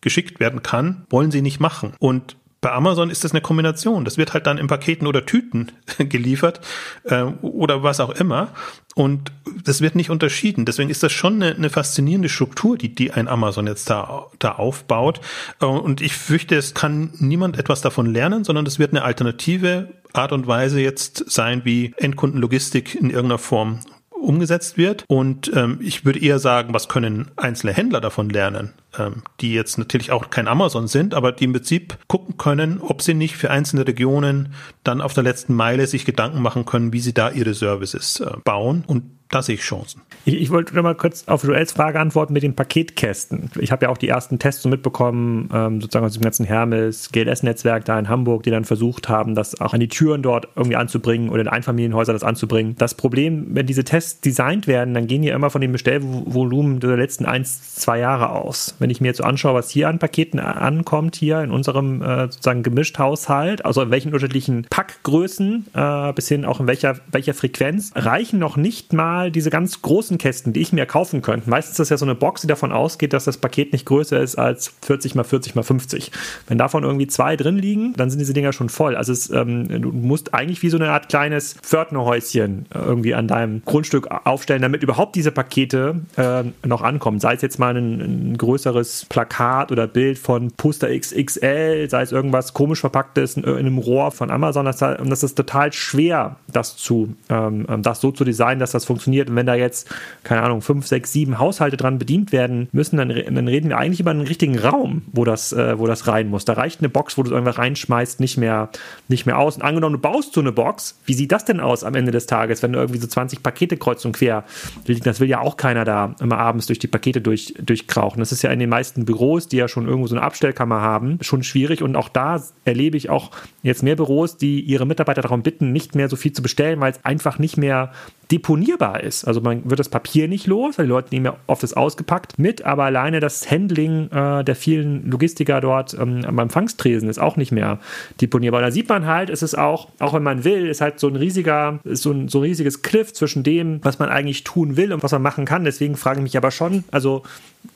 geschickt 0.01 0.39
werden 0.39 0.63
kann, 0.63 1.05
wollen 1.09 1.31
sie 1.31 1.41
nicht 1.41 1.59
machen. 1.59 1.93
Und 1.99 2.35
bei 2.61 2.71
Amazon 2.71 3.09
ist 3.09 3.23
das 3.23 3.31
eine 3.31 3.41
Kombination. 3.41 4.03
Das 4.03 4.17
wird 4.17 4.33
halt 4.33 4.45
dann 4.45 4.57
in 4.57 4.67
Paketen 4.67 5.07
oder 5.07 5.25
Tüten 5.25 5.71
geliefert 5.97 6.59
äh, 7.05 7.23
oder 7.41 7.83
was 7.83 7.99
auch 7.99 8.09
immer. 8.09 8.49
Und 8.95 9.31
das 9.63 9.81
wird 9.81 9.95
nicht 9.95 10.09
unterschieden. 10.09 10.65
Deswegen 10.65 10.89
ist 10.89 11.03
das 11.03 11.13
schon 11.13 11.35
eine, 11.35 11.55
eine 11.55 11.69
faszinierende 11.69 12.27
Struktur, 12.27 12.77
die, 12.77 12.93
die 12.93 13.11
ein 13.11 13.29
Amazon 13.29 13.67
jetzt 13.67 13.89
da, 13.89 14.27
da 14.39 14.53
aufbaut. 14.53 15.21
Äh, 15.61 15.65
und 15.65 16.01
ich 16.01 16.13
fürchte, 16.13 16.55
es 16.55 16.73
kann 16.73 17.11
niemand 17.19 17.57
etwas 17.57 17.81
davon 17.81 18.07
lernen, 18.11 18.43
sondern 18.43 18.65
es 18.65 18.77
wird 18.77 18.91
eine 18.91 19.03
alternative 19.03 19.89
Art 20.11 20.31
und 20.31 20.47
Weise 20.47 20.81
jetzt 20.81 21.31
sein, 21.31 21.61
wie 21.63 21.93
Endkundenlogistik 21.97 22.95
in 22.95 23.09
irgendeiner 23.09 23.37
Form 23.37 23.79
umgesetzt 24.19 24.77
wird. 24.77 25.05
Und 25.07 25.51
ähm, 25.55 25.79
ich 25.81 26.05
würde 26.05 26.19
eher 26.19 26.39
sagen, 26.39 26.73
was 26.73 26.87
können 26.87 27.31
einzelne 27.35 27.73
Händler 27.73 28.01
davon 28.01 28.29
lernen, 28.29 28.73
ähm, 28.97 29.23
die 29.41 29.53
jetzt 29.53 29.77
natürlich 29.77 30.11
auch 30.11 30.29
kein 30.29 30.47
Amazon 30.47 30.87
sind, 30.87 31.13
aber 31.13 31.31
die 31.31 31.45
im 31.45 31.53
Prinzip 31.53 31.97
gucken 32.07 32.37
können, 32.37 32.79
ob 32.81 33.01
sie 33.01 33.13
nicht 33.13 33.37
für 33.37 33.51
einzelne 33.51 33.87
Regionen 33.87 34.53
dann 34.83 35.01
auf 35.01 35.13
der 35.13 35.23
letzten 35.23 35.53
Meile 35.53 35.87
sich 35.87 36.05
Gedanken 36.05 36.41
machen 36.41 36.65
können, 36.65 36.93
wie 36.93 36.99
sie 36.99 37.13
da 37.13 37.29
ihre 37.29 37.53
Services 37.53 38.19
äh, 38.19 38.31
bauen. 38.43 38.83
Und 38.87 39.18
da 39.29 39.43
sehe 39.43 39.55
ich 39.55 39.61
Chancen. 39.61 40.01
Ich, 40.25 40.33
ich 40.33 40.49
wollte 40.49 40.75
noch 40.75 40.81
mal 40.81 40.95
kurz 40.95 41.27
auf 41.27 41.43
Joels 41.43 41.71
Frage 41.71 41.99
antworten 41.99 42.33
mit 42.33 42.41
den 42.41 42.55
Paketkästen. 42.55 43.51
Ich 43.59 43.71
habe 43.71 43.85
ja 43.85 43.91
auch 43.91 43.97
die 43.97 44.09
ersten 44.09 44.39
Tests 44.39 44.63
so 44.63 44.69
mitbekommen, 44.69 45.49
ähm, 45.53 45.81
sozusagen 45.81 46.05
aus 46.05 46.13
dem 46.13 46.23
ganzen 46.23 46.45
Hermes, 46.45 47.11
GLS-Netzwerk 47.11 47.85
da 47.85 47.99
in 47.99 48.09
Hamburg, 48.09 48.43
die 48.43 48.49
dann 48.49 48.65
versucht 48.65 49.07
haben, 49.07 49.35
das 49.35 49.61
auch 49.61 49.73
an 49.73 49.79
die 49.79 49.87
Türen 49.87 50.23
dort 50.23 50.47
irgendwie 50.55 50.75
anzubringen 50.75 51.29
oder 51.29 51.41
in 51.41 51.47
Einfamilienhäusern 51.47 52.15
das 52.15 52.23
anzubringen. 52.23 52.75
Das 52.79 52.95
Problem, 52.95 53.47
wenn 53.51 53.67
diese 53.67 53.83
Tests 53.83 54.19
designt 54.19 54.65
werden, 54.65 54.95
dann 54.95 55.05
gehen 55.05 55.21
ja 55.21 55.35
immer 55.35 55.51
von 55.51 55.61
dem 55.61 55.73
Bestellvolumen 55.73 56.79
der 56.79 56.97
letzten 56.97 57.25
ein, 57.25 57.45
zwei 57.45 57.99
Jahre 57.99 58.31
aus. 58.31 58.75
Wenn 58.79 58.89
ich 58.89 58.99
mir 58.99 59.09
jetzt 59.09 59.17
so 59.17 59.23
anschaue, 59.23 59.53
was 59.53 59.69
hier 59.69 59.89
an 59.89 59.99
Paketen 59.99 60.39
ankommt, 60.39 61.15
hier 61.15 61.41
in 61.41 61.51
unserem 61.51 62.01
äh, 62.01 62.23
sozusagen 62.23 62.63
gemischt 62.63 62.97
Haushalt, 62.97 63.63
also 63.63 63.83
in 63.83 63.91
welchen 63.91 64.07
unterschiedlichen 64.07 64.65
Packgrößen 64.69 65.67
äh, 65.75 66.13
bis 66.13 66.27
hin 66.27 66.45
auch 66.45 66.59
in 66.59 66.65
welcher, 66.67 66.97
welcher 67.11 67.35
Frequenz, 67.35 67.91
reichen 67.95 68.39
noch 68.39 68.57
nicht 68.57 68.91
mal 68.91 69.18
mal 69.19 69.31
diese 69.31 69.49
ganz 69.49 69.81
großen 69.81 70.17
Kästen, 70.17 70.53
die 70.53 70.61
ich 70.61 70.71
mir 70.71 70.85
kaufen 70.85 71.21
könnte. 71.21 71.49
Meistens 71.49 71.73
ist 71.73 71.79
das 71.79 71.89
ja 71.89 71.97
so 71.97 72.05
eine 72.05 72.15
Box, 72.15 72.41
die 72.41 72.47
davon 72.47 72.71
ausgeht, 72.71 73.11
dass 73.11 73.25
das 73.25 73.37
Paket 73.37 73.73
nicht 73.73 73.85
größer 73.85 74.19
ist 74.19 74.37
als 74.37 74.73
40 74.81 75.15
mal 75.15 75.23
40 75.23 75.55
mal 75.55 75.63
50. 75.63 76.11
Wenn 76.47 76.57
davon 76.57 76.83
irgendwie 76.83 77.07
zwei 77.07 77.35
drin 77.35 77.57
liegen, 77.57 77.93
dann 77.97 78.09
sind 78.09 78.19
diese 78.19 78.33
Dinger 78.33 78.53
schon 78.53 78.69
voll. 78.69 78.95
Also 78.95 79.11
es, 79.11 79.29
ähm, 79.29 79.81
du 79.81 79.91
musst 79.91 80.33
eigentlich 80.33 80.61
wie 80.63 80.69
so 80.69 80.77
eine 80.77 80.91
Art 80.91 81.09
kleines 81.09 81.55
Pförtnerhäuschen 81.61 82.65
irgendwie 82.73 83.13
an 83.13 83.27
deinem 83.27 83.61
Grundstück 83.65 84.07
aufstellen, 84.25 84.61
damit 84.61 84.83
überhaupt 84.83 85.15
diese 85.15 85.31
Pakete 85.31 85.95
äh, 86.15 86.43
noch 86.65 86.81
ankommen. 86.81 87.19
Sei 87.19 87.33
es 87.33 87.41
jetzt 87.41 87.59
mal 87.59 87.75
ein, 87.75 88.31
ein 88.31 88.37
größeres 88.37 89.05
Plakat 89.09 89.71
oder 89.71 89.87
Bild 89.87 90.17
von 90.17 90.51
Poster 90.51 90.97
XXL, 90.97 91.89
sei 91.89 92.01
es 92.01 92.11
irgendwas 92.11 92.53
komisch 92.53 92.79
verpacktes 92.79 93.35
in, 93.35 93.43
in 93.43 93.57
einem 93.57 93.77
Rohr 93.79 94.11
von 94.11 94.31
Amazon. 94.31 94.65
Das, 94.65 94.77
das 94.77 95.23
ist 95.23 95.35
total 95.35 95.73
schwer, 95.73 96.37
das 96.47 96.77
zu, 96.77 97.15
ähm, 97.29 97.65
das 97.81 97.99
so 97.99 98.11
zu 98.11 98.23
designen, 98.23 98.59
dass 98.59 98.71
das 98.71 98.85
funktioniert. 98.85 99.08
Und 99.09 99.35
wenn 99.35 99.45
da 99.45 99.55
jetzt, 99.55 99.89
keine 100.23 100.43
Ahnung, 100.43 100.61
fünf, 100.61 100.87
sechs, 100.87 101.11
sieben 101.11 101.39
Haushalte 101.39 101.77
dran 101.77 101.99
bedient 101.99 102.31
werden 102.31 102.69
müssen, 102.71 102.97
dann, 102.97 103.09
dann 103.09 103.47
reden 103.47 103.69
wir 103.69 103.77
eigentlich 103.77 103.99
über 103.99 104.11
einen 104.11 104.21
richtigen 104.21 104.57
Raum, 104.57 105.03
wo 105.11 105.25
das, 105.25 105.51
äh, 105.53 105.77
wo 105.79 105.87
das 105.87 106.07
rein 106.07 106.29
muss. 106.29 106.45
Da 106.45 106.53
reicht 106.53 106.79
eine 106.79 106.89
Box, 106.89 107.17
wo 107.17 107.23
du 107.23 107.31
es 107.31 107.35
einfach 107.35 107.57
reinschmeißt, 107.57 108.19
nicht 108.19 108.37
mehr, 108.37 108.69
nicht 109.07 109.25
mehr 109.25 109.37
aus. 109.37 109.55
Und 109.55 109.63
angenommen, 109.63 109.93
du 109.93 110.01
baust 110.01 110.33
so 110.33 110.41
eine 110.41 110.51
Box, 110.51 110.99
wie 111.05 111.13
sieht 111.13 111.31
das 111.31 111.45
denn 111.45 111.59
aus 111.59 111.83
am 111.83 111.95
Ende 111.95 112.11
des 112.11 112.25
Tages, 112.25 112.63
wenn 112.63 112.73
du 112.73 112.79
irgendwie 112.79 112.99
so 112.99 113.07
20 113.07 113.43
Pakete 113.43 113.77
kreuz 113.77 114.05
und 114.05 114.13
quer 114.13 114.43
liegen? 114.85 115.03
Das 115.03 115.19
will 115.19 115.29
ja 115.29 115.39
auch 115.39 115.57
keiner 115.57 115.85
da 115.85 116.15
immer 116.19 116.37
abends 116.37 116.67
durch 116.67 116.79
die 116.79 116.87
Pakete 116.87 117.21
durch, 117.21 117.53
durchkrauchen. 117.59 118.19
Das 118.19 118.31
ist 118.31 118.41
ja 118.41 118.51
in 118.51 118.59
den 118.59 118.69
meisten 118.69 119.05
Büros, 119.05 119.47
die 119.47 119.57
ja 119.57 119.67
schon 119.67 119.87
irgendwo 119.87 120.07
so 120.07 120.15
eine 120.15 120.23
Abstellkammer 120.23 120.81
haben, 120.81 121.19
schon 121.21 121.43
schwierig. 121.43 121.81
Und 121.81 121.95
auch 121.95 122.09
da 122.09 122.43
erlebe 122.65 122.97
ich 122.97 123.09
auch 123.09 123.31
jetzt 123.63 123.83
mehr 123.83 123.95
Büros, 123.95 124.37
die 124.37 124.61
ihre 124.61 124.85
Mitarbeiter 124.85 125.21
darum 125.21 125.43
bitten, 125.43 125.71
nicht 125.71 125.95
mehr 125.95 126.09
so 126.09 126.15
viel 126.15 126.33
zu 126.33 126.41
bestellen, 126.41 126.79
weil 126.79 126.91
es 126.91 127.03
einfach 127.05 127.39
nicht 127.39 127.57
mehr 127.57 127.91
deponierbar 128.31 128.98
ist. 129.03 129.25
Also 129.25 129.41
man 129.41 129.69
wird 129.69 129.79
das 129.79 129.89
Papier 129.89 130.27
nicht 130.27 130.47
los, 130.47 130.77
weil 130.77 130.85
die 130.85 130.89
Leute 130.89 131.09
nehmen 131.11 131.25
ja 131.25 131.37
oft 131.47 131.63
das 131.63 131.73
ausgepackt 131.73 132.39
mit, 132.39 132.63
aber 132.63 132.83
alleine 132.83 133.19
das 133.19 133.49
Handling 133.49 134.09
äh, 134.11 134.43
der 134.43 134.55
vielen 134.55 135.09
Logistiker 135.09 135.61
dort 135.61 135.93
ähm, 135.93 136.23
am 136.25 136.39
Empfangstresen 136.39 137.09
ist 137.09 137.19
auch 137.19 137.37
nicht 137.37 137.51
mehr 137.51 137.79
deponierbar. 138.21 138.61
Da 138.61 138.71
sieht 138.71 138.89
man 138.89 139.05
halt, 139.05 139.29
es 139.29 139.43
ist 139.43 139.57
auch, 139.57 139.89
auch 139.99 140.13
wenn 140.13 140.23
man 140.23 140.43
will, 140.43 140.67
ist 140.67 140.81
halt 140.81 140.99
so 140.99 141.07
ein 141.07 141.15
riesiger, 141.15 141.79
so 141.83 142.11
ein, 142.11 142.27
so 142.27 142.39
ein 142.39 142.43
riesiges 142.43 142.81
Cliff 142.81 143.13
zwischen 143.13 143.43
dem, 143.43 143.79
was 143.83 143.99
man 143.99 144.09
eigentlich 144.09 144.43
tun 144.43 144.77
will 144.77 144.93
und 144.93 145.03
was 145.03 145.11
man 145.11 145.21
machen 145.21 145.45
kann. 145.45 145.63
Deswegen 145.63 145.95
frage 145.95 146.19
ich 146.19 146.23
mich 146.23 146.37
aber 146.37 146.51
schon, 146.51 146.83
also 146.91 147.23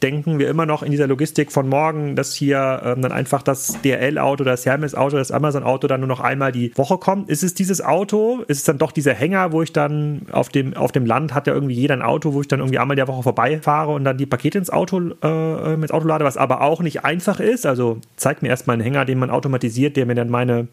denken 0.04 0.38
wir 0.38 0.50
immer 0.50 0.66
noch 0.66 0.84
in 0.84 0.92
dieser 0.92 1.08
Logistik 1.08 1.52
von 1.52 1.70
morgen, 1.70 2.16
dass 2.18 2.34
hier 2.36 2.82
ähm, 2.84 3.02
dann 3.02 3.14
einfach 3.14 3.42
das 3.42 3.82
DRL-Auto, 3.82 4.44
das 4.44 4.66
Hermes-Auto, 4.66 5.16
das 5.16 5.32
Amazon-Auto 5.32 5.88
dann 5.88 6.02
nur 6.02 6.10
noch 6.10 6.20
einmal 6.20 6.52
die 6.52 6.76
Woche 6.78 6.98
kommt. 6.98 7.30
Ist 7.30 7.42
es 7.42 7.54
dieses 7.54 7.82
Auto? 7.82 8.44
Ist 8.48 8.58
es 8.60 8.64
dann 8.66 8.78
doch 8.78 8.92
dieser 8.92 9.14
Hänger, 9.14 9.54
wo 9.54 9.62
ich 9.62 9.72
dann 9.72 10.24
auf 10.32 10.50
dem, 10.50 10.76
auf 10.76 10.92
dem 10.92 11.06
Land 11.06 11.34
hat 11.34 11.48
ja 11.48 11.54
irgendwie 11.54 11.76
jeder 11.76 11.96
ein 11.96 12.02
Auto, 12.02 12.34
wo 12.34 12.42
ich 12.42 12.50
dann 12.50 12.60
irgendwie 12.60 12.80
einmal 12.80 12.98
die 12.98 13.08
Woche 13.08 13.24
vorbeifahre 13.24 13.94
und 13.94 14.04
dann 14.04 14.18
die 14.18 14.26
Pakete 14.26 14.58
ins 14.58 14.70
Auto, 14.70 15.00
äh, 15.24 15.74
ins 15.74 15.92
Auto 15.92 16.08
lade, 16.08 16.26
was 16.26 16.36
aber 16.36 16.62
auch 16.62 16.82
nicht 16.82 17.06
einfach 17.06 17.40
ist. 17.40 17.66
Also 17.66 18.00
zeigt 18.18 18.42
mir 18.42 18.50
erstmal 18.50 18.76
einen 18.76 18.84
Hänger, 18.84 19.06
den 19.06 19.20
man 19.20 19.30
automatisiert, 19.30 19.96
der 19.96 20.06
mir 20.06 20.16
dann 20.16 20.30
meine 20.30 20.68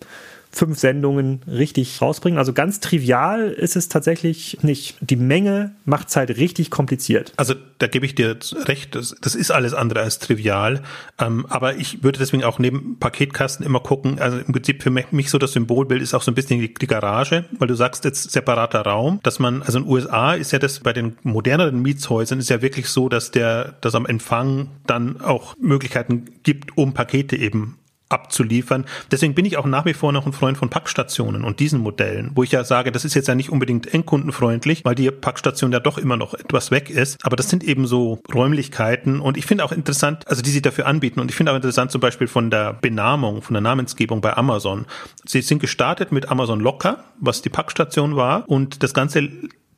fünf 0.50 0.78
Sendungen 0.78 1.42
richtig 1.46 2.00
rausbringen. 2.02 2.38
Also 2.38 2.52
ganz 2.52 2.80
trivial 2.80 3.50
ist 3.50 3.76
es 3.76 3.88
tatsächlich 3.88 4.58
nicht. 4.62 4.96
Die 5.00 5.16
Menge 5.16 5.72
macht 5.84 6.08
es 6.08 6.16
halt 6.16 6.36
richtig 6.36 6.70
kompliziert. 6.70 7.32
Also 7.36 7.54
da 7.78 7.86
gebe 7.86 8.04
ich 8.04 8.14
dir 8.14 8.36
recht, 8.64 8.94
das, 8.94 9.14
das 9.20 9.34
ist 9.34 9.50
alles 9.50 9.74
andere 9.74 10.00
als 10.00 10.18
trivial. 10.18 10.82
Ähm, 11.18 11.46
aber 11.48 11.76
ich 11.76 12.02
würde 12.02 12.18
deswegen 12.18 12.44
auch 12.44 12.58
neben 12.58 12.98
Paketkasten 12.98 13.64
immer 13.64 13.80
gucken. 13.80 14.18
Also 14.18 14.38
im 14.38 14.52
Prinzip 14.52 14.82
für 14.82 14.90
mich 14.90 15.30
so 15.30 15.38
das 15.38 15.52
Symbolbild 15.52 16.02
ist 16.02 16.14
auch 16.14 16.22
so 16.22 16.30
ein 16.30 16.34
bisschen 16.34 16.60
die, 16.60 16.74
die 16.74 16.86
Garage, 16.86 17.44
weil 17.58 17.68
du 17.68 17.74
sagst 17.74 18.04
jetzt 18.04 18.30
separater 18.30 18.80
Raum, 18.82 19.20
dass 19.22 19.38
man, 19.38 19.62
also 19.62 19.78
in 19.78 19.84
den 19.84 19.92
USA 19.92 20.34
ist 20.34 20.52
ja 20.52 20.58
das 20.58 20.80
bei 20.80 20.92
den 20.92 21.16
moderneren 21.22 21.80
Mietshäusern 21.80 22.40
ist 22.40 22.50
ja 22.50 22.60
wirklich 22.60 22.88
so, 22.88 23.08
dass 23.08 23.30
der, 23.30 23.76
dass 23.80 23.94
am 23.94 24.06
Empfang 24.06 24.68
dann 24.86 25.20
auch 25.20 25.56
Möglichkeiten 25.58 26.26
gibt, 26.42 26.76
um 26.76 26.92
Pakete 26.92 27.36
eben 27.36 27.76
abzuliefern. 28.10 28.84
Deswegen 29.10 29.34
bin 29.34 29.44
ich 29.44 29.56
auch 29.56 29.66
nach 29.66 29.86
wie 29.86 29.94
vor 29.94 30.12
noch 30.12 30.26
ein 30.26 30.32
Freund 30.32 30.58
von 30.58 30.68
Packstationen 30.68 31.44
und 31.44 31.60
diesen 31.60 31.80
Modellen, 31.80 32.32
wo 32.34 32.42
ich 32.42 32.52
ja 32.52 32.64
sage, 32.64 32.92
das 32.92 33.04
ist 33.04 33.14
jetzt 33.14 33.28
ja 33.28 33.34
nicht 33.34 33.50
unbedingt 33.50 33.92
endkundenfreundlich, 33.92 34.84
weil 34.84 34.94
die 34.94 35.10
Packstation 35.10 35.72
ja 35.72 35.80
doch 35.80 35.96
immer 35.96 36.16
noch 36.16 36.34
etwas 36.34 36.70
weg 36.70 36.90
ist. 36.90 37.24
Aber 37.24 37.36
das 37.36 37.48
sind 37.48 37.64
eben 37.64 37.86
so 37.86 38.20
Räumlichkeiten 38.34 39.20
und 39.20 39.36
ich 39.36 39.46
finde 39.46 39.64
auch 39.64 39.72
interessant, 39.72 40.26
also 40.28 40.42
die 40.42 40.50
sie 40.50 40.62
dafür 40.62 40.86
anbieten 40.86 41.20
und 41.20 41.30
ich 41.30 41.36
finde 41.36 41.52
auch 41.52 41.56
interessant 41.56 41.90
zum 41.90 42.00
Beispiel 42.00 42.26
von 42.26 42.50
der 42.50 42.74
Benamung, 42.74 43.42
von 43.42 43.54
der 43.54 43.62
Namensgebung 43.62 44.20
bei 44.20 44.36
Amazon. 44.36 44.86
Sie 45.24 45.40
sind 45.42 45.60
gestartet 45.60 46.12
mit 46.12 46.28
Amazon 46.28 46.60
Locker, 46.60 47.04
was 47.20 47.42
die 47.42 47.48
Packstation 47.48 48.16
war 48.16 48.48
und 48.48 48.82
das 48.82 48.92
Ganze 48.92 49.28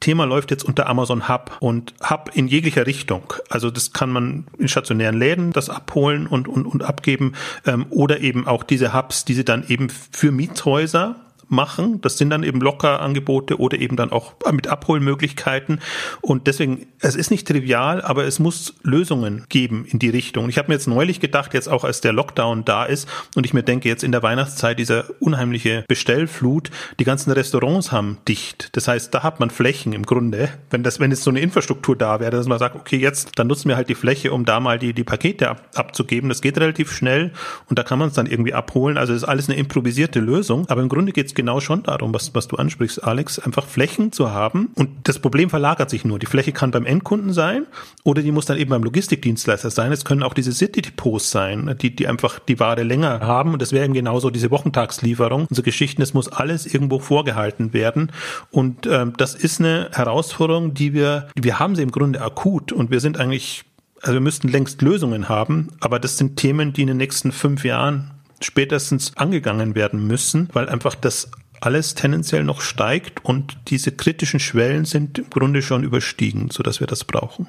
Thema 0.03 0.25
läuft 0.25 0.51
jetzt 0.51 0.65
unter 0.65 0.89
Amazon 0.89 1.29
Hub 1.29 1.57
und 1.61 1.95
Hub 2.09 2.31
in 2.35 2.49
jeglicher 2.49 2.87
Richtung. 2.87 3.33
Also 3.49 3.71
das 3.71 3.93
kann 3.93 4.11
man 4.11 4.47
in 4.59 4.69
stationären 4.69 5.17
Läden 5.17 5.53
das 5.53 5.71
abholen 5.71 6.27
und, 6.27 6.49
und, 6.49 6.67
und 6.67 6.83
abgeben 6.83 7.33
ähm, 7.67 7.87
oder 7.89 8.21
eben 8.21 8.47
auch 8.47 8.65
diese 8.65 8.93
Hubs, 8.93 9.25
die 9.25 9.35
sie 9.35 9.45
dann 9.45 9.65
eben 9.69 9.89
für 9.89 10.33
Mietshäuser 10.33 11.17
machen. 11.53 12.01
Das 12.01 12.19
sind 12.19 12.31
dann 12.31 12.43
eben 12.43 12.61
Locker-Angebote 12.61 13.61
oder 13.61 13.79
eben 13.79 13.97
dann 13.97 14.11
auch 14.11 14.35
mit 14.51 14.67
Abholmöglichkeiten. 14.67 15.81
Und 16.21 16.47
deswegen, 16.49 16.87
es 17.03 17.17
ist 17.17 17.31
nicht 17.31 17.47
trivial, 17.49 18.01
aber 18.01 18.25
es 18.25 18.39
muss 18.39 18.75
Lösungen 18.83 19.45
geben 19.49 19.85
in 19.87 19.99
die 19.99 20.09
Richtung. 20.09 20.49
Ich 20.49 20.57
habe 20.57 20.69
mir 20.69 20.75
jetzt 20.75 20.87
neulich 20.87 21.19
gedacht, 21.19 21.53
jetzt 21.53 21.69
auch 21.69 21.83
als 21.83 22.01
der 22.01 22.13
Lockdown 22.13 22.65
da 22.65 22.85
ist 22.85 23.09
und 23.35 23.45
ich 23.45 23.53
mir 23.53 23.65
denke, 23.65 23.89
jetzt 23.89 24.05
in 24.05 24.13
der 24.13 24.23
Weihnachtszeit 24.23 24.79
dieser 24.79 25.05
unheimliche 25.19 25.85
Bestellflut, 25.89 26.71
die 27.01 27.05
ganzen 27.05 27.33
Restaurants 27.33 27.91
haben 27.91 28.19
dicht. 28.29 28.71
Das 28.77 28.87
heißt, 28.87 29.13
da 29.13 29.25
hat 29.25 29.41
man 29.41 29.51
Flächen 29.51 29.93
im 29.93 30.07
Grunde. 30.07 30.49
Wenn 30.71 30.85
das, 30.85 31.01
wenn 31.01 31.11
jetzt 31.11 31.25
so 31.25 31.31
eine 31.31 31.41
Infrastruktur 31.41 31.97
da 31.97 32.21
wäre, 32.21 32.31
dass 32.31 32.47
man 32.47 32.61
sagt, 32.61 32.77
okay, 32.77 32.97
jetzt, 32.97 33.33
dann 33.37 33.49
nutzen 33.49 33.69
wir 33.69 33.77
halt 33.77 33.89
die 33.89 33.97
Fläche, 33.97 34.33
um 34.33 34.45
da 34.45 34.61
mal 34.61 34.79
die, 34.79 34.93
die 34.93 35.05
Pakete 35.05 35.51
ab, 35.51 35.71
abzugeben. 35.75 36.29
Das 36.29 36.41
geht 36.41 36.57
relativ 36.59 36.93
schnell 36.93 37.33
und 37.69 37.79
da 37.79 37.83
kann 37.83 37.99
man 37.99 38.09
es 38.09 38.15
dann 38.15 38.27
irgendwie 38.27 38.55
abholen. 38.55 38.97
Also 38.97 39.13
ist 39.13 39.25
alles 39.25 39.49
eine 39.49 39.59
improvisierte 39.59 40.21
Lösung. 40.21 40.69
Aber 40.69 40.83
im 40.83 40.89
Grunde 40.89 41.13
geht 41.13 41.27
es 41.27 41.35
genau 41.35 41.59
schon 41.59 41.83
darum, 41.83 42.15
was, 42.15 42.33
was 42.35 42.47
du 42.47 42.57
ansprichst, 42.57 43.03
Alex, 43.03 43.41
einfach 43.41 43.67
Flächen 43.67 44.13
zu 44.13 44.31
haben. 44.31 44.71
Und 44.77 44.91
das 45.05 45.19
Problem 45.19 45.51
verlagert 45.51 45.91
sich 45.91 46.05
nur. 46.05 46.21
Die 46.21 46.27
Fläche 46.27 46.53
kann 46.53 46.71
beim 46.71 46.87
Endkunden 46.93 47.33
sein 47.33 47.67
oder 48.05 48.23
die 48.23 48.31
muss 48.31 48.47
dann 48.47 48.59
eben 48.59 48.71
beim 48.71 48.85
Logistikdienstleister 48.85 49.71
sein. 49.71 49.91
Es 49.91 50.05
können 50.05 50.23
auch 50.23 50.35
diese 50.35 50.53
City-Depots 50.53 51.31
sein, 51.31 51.77
die, 51.81 51.97
die 51.97 52.07
einfach 52.07 52.39
die 52.39 52.61
Ware 52.61 52.83
länger 52.83 53.21
haben. 53.21 53.53
Und 53.53 53.63
das 53.63 53.73
wäre 53.73 53.85
eben 53.85 53.95
genauso 53.95 54.31
diese 54.31 54.51
Wochentagslieferung. 54.51 55.47
Unsere 55.49 55.65
Geschichten, 55.65 56.03
es 56.03 56.15
muss 56.15 56.29
alles 56.29 56.73
irgendwo 56.73 56.99
vorgehalten 56.99 57.73
werden. 57.73 58.13
Und 58.51 58.87
ähm, 58.87 59.15
das 59.17 59.35
ist 59.35 59.61
eine 59.61 59.91
Herausforderung, 59.93 60.75
die 60.75 60.93
wir, 60.93 61.29
wir 61.41 61.59
haben 61.59 61.75
sie 61.75 61.83
im 61.83 61.91
Grunde 61.91 62.21
akut 62.21 62.73
und 62.73 62.91
wir 62.91 63.01
sind 63.01 63.19
eigentlich 63.19 63.65
also 64.03 64.15
wir 64.15 64.21
müssten 64.21 64.49
längst 64.49 64.83
Lösungen 64.83 65.29
haben, 65.29 65.69
aber 65.79 66.01
das 66.01 66.19
sind 66.19 66.37
Themen, 66.37 66.73
die 66.73 66.83
in 66.83 66.89
den 66.89 66.97
nächsten 66.97 67.31
fünf 67.31 67.65
Jahren 67.65 68.11
spätestens 68.41 69.17
angegangen 69.17 69.77
werden 69.77 70.07
müssen, 70.07 70.49
weil 70.53 70.69
einfach 70.69 70.97
das 70.97 71.31
alles 71.63 71.95
tendenziell 71.95 72.45
noch 72.45 72.61
steigt 72.61 73.25
und 73.25 73.57
diese 73.69 73.93
kritischen 73.93 74.41
Schwellen 74.41 74.85
sind 74.85 75.19
im 75.19 75.31
Grunde 75.31 75.63
schon 75.63 75.85
überstiegen, 75.85 76.51
sodass 76.51 76.81
wir 76.81 76.87
das 76.87 77.05
brauchen. 77.05 77.49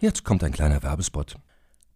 Jetzt 0.00 0.24
kommt 0.24 0.42
ein 0.42 0.52
kleiner 0.52 0.82
Werbespot. 0.82 1.36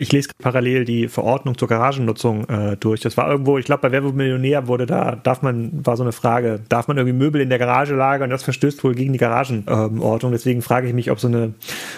Ich 0.00 0.12
lese 0.12 0.30
parallel 0.38 0.86
die 0.86 1.08
Verordnung 1.08 1.58
zur 1.58 1.68
Garagennutzung 1.68 2.48
äh, 2.48 2.76
durch. 2.78 3.02
Das 3.02 3.18
war 3.18 3.30
irgendwo, 3.30 3.58
ich 3.58 3.66
glaube, 3.66 3.82
bei 3.82 3.92
Wer 3.92 4.00
Millionär 4.00 4.66
wurde 4.66 4.86
da, 4.86 5.14
darf 5.14 5.42
man, 5.42 5.84
war 5.84 5.98
so 5.98 6.02
eine 6.02 6.12
Frage, 6.12 6.58
darf 6.70 6.88
man 6.88 6.96
irgendwie 6.96 7.18
Möbel 7.18 7.42
in 7.42 7.50
der 7.50 7.58
Garage 7.58 7.94
lagern? 7.94 8.30
Das 8.30 8.42
verstößt 8.42 8.82
wohl 8.82 8.94
gegen 8.94 9.12
die 9.12 9.18
Garagenordnung. 9.18 10.32
Ähm, 10.32 10.32
Deswegen 10.32 10.62
frage 10.62 10.88
ich 10.88 10.94
mich, 10.94 11.10
ob 11.10 11.20
so 11.20 11.28
eine 11.28 11.52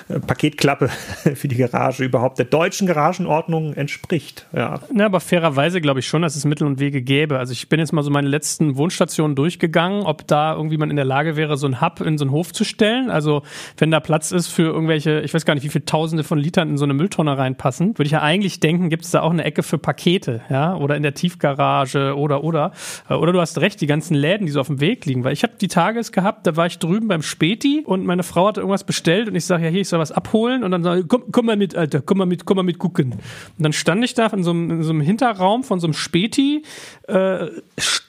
äh, 0.09 0.19
Paketklappe 0.19 0.89
für 1.37 1.47
die 1.47 1.55
Garage 1.55 2.03
überhaupt 2.03 2.41
der 2.41 2.47
deutschen 2.47 2.89
Garagenordnung 2.89 3.75
entspricht. 3.75 4.49
Ja. 4.53 4.81
Na, 4.93 5.07
aber 5.07 5.21
fairerweise 5.21 5.81
glaube 5.81 6.01
ich 6.01 6.09
schon, 6.09 6.23
dass 6.23 6.35
es 6.35 6.45
Mittel 6.45 6.67
und 6.67 6.81
Wege 6.81 7.03
gäbe. 7.03 7.39
Also 7.39 7.53
ich 7.53 7.69
bin 7.69 7.79
jetzt 7.79 7.93
mal 7.93 8.03
so 8.03 8.11
meine 8.11 8.27
letzten 8.27 8.77
Wohnstationen 8.77 9.37
durchgegangen, 9.37 10.03
ob 10.03 10.27
da 10.27 10.57
irgendwie 10.57 10.77
man 10.77 10.91
in 10.91 10.97
der 10.97 11.05
Lage 11.05 11.37
wäre, 11.37 11.57
so 11.57 11.69
ein 11.69 11.81
Hub 11.81 12.01
in 12.01 12.19
so 12.19 12.25
einen 12.25 12.33
Hof 12.33 12.53
zu 12.53 12.65
stellen. 12.65 13.11
Also 13.11 13.45
wenn 13.79 13.93
da 13.93 14.01
Platz 14.01 14.33
ist 14.33 14.49
für 14.49 14.63
irgendwelche, 14.65 15.21
ich 15.21 15.33
weiß 15.33 15.45
gar 15.45 15.55
nicht, 15.55 15.63
wie 15.63 15.69
viele 15.69 15.85
Tausende 15.85 16.25
von 16.25 16.39
Litern 16.39 16.69
in 16.71 16.79
so 16.79 16.85
eine 16.85 16.95
Mülltonne 16.95 17.39
reinpassen 17.39 17.92
würde 17.99 18.05
ich 18.07 18.13
ja 18.13 18.23
eigentlich 18.23 18.61
denken, 18.61 18.89
gibt 18.89 19.05
es 19.05 19.11
da 19.11 19.23
auch 19.23 19.31
eine 19.31 19.45
Ecke 19.45 19.63
für 19.63 19.79
Pakete, 19.79 20.43
ja, 20.51 20.77
oder 20.77 20.97
in 20.97 21.03
der 21.03 21.15
Tiefgarage 21.15 22.17
oder 22.17 22.45
oder. 22.45 22.73
Äh, 23.09 23.15
oder 23.15 23.33
du 23.33 23.41
hast 23.41 23.61
recht, 23.61 23.81
die 23.81 23.87
ganzen 23.87 24.15
Läden, 24.15 24.47
die 24.47 24.53
so 24.53 24.61
auf 24.61 24.67
dem 24.67 24.81
Weg 24.81 25.07
liegen. 25.07 25.25
Weil 25.25 25.33
ich 25.33 25.43
habe 25.43 25.55
die 25.61 25.69
Tages 25.69 26.13
gehabt, 26.13 26.47
da 26.47 26.57
war 26.57 26.67
ich 26.67 26.79
drüben 26.79 27.09
beim 27.09 27.23
Späti 27.23 27.83
und 27.85 28.05
meine 28.05 28.23
Frau 28.23 28.49
hatte 28.49 28.61
irgendwas 28.61 28.85
bestellt 28.85 29.29
und 29.29 29.35
ich 29.35 29.45
sage, 29.45 29.65
ja, 29.65 29.71
hier, 29.71 29.81
ich 29.81 29.89
soll 29.89 30.01
was 30.01 30.13
abholen 30.13 30.65
und 30.65 30.71
dann 30.71 30.83
sage 30.83 31.01
ich, 31.01 31.09
komm, 31.09 31.25
komm 31.31 31.47
mal 31.47 31.57
mit, 31.57 31.77
Alter, 31.77 32.01
komm 32.01 32.19
mal 32.19 32.27
mit, 32.27 32.45
komm 32.45 32.57
mal 32.57 32.63
mit 32.63 32.79
gucken. 32.79 33.13
Und 33.13 33.23
dann 33.59 33.73
stand 33.73 34.05
ich 34.05 34.15
da 34.15 34.27
in 34.29 34.43
so 34.43 34.51
einem, 34.51 34.71
in 34.71 34.83
so 34.83 34.91
einem 34.91 35.01
Hinterraum 35.01 35.65
von 35.65 35.81
so 35.81 35.87
einem 35.87 35.95
Späti, 35.95 36.63
äh, 37.09 37.47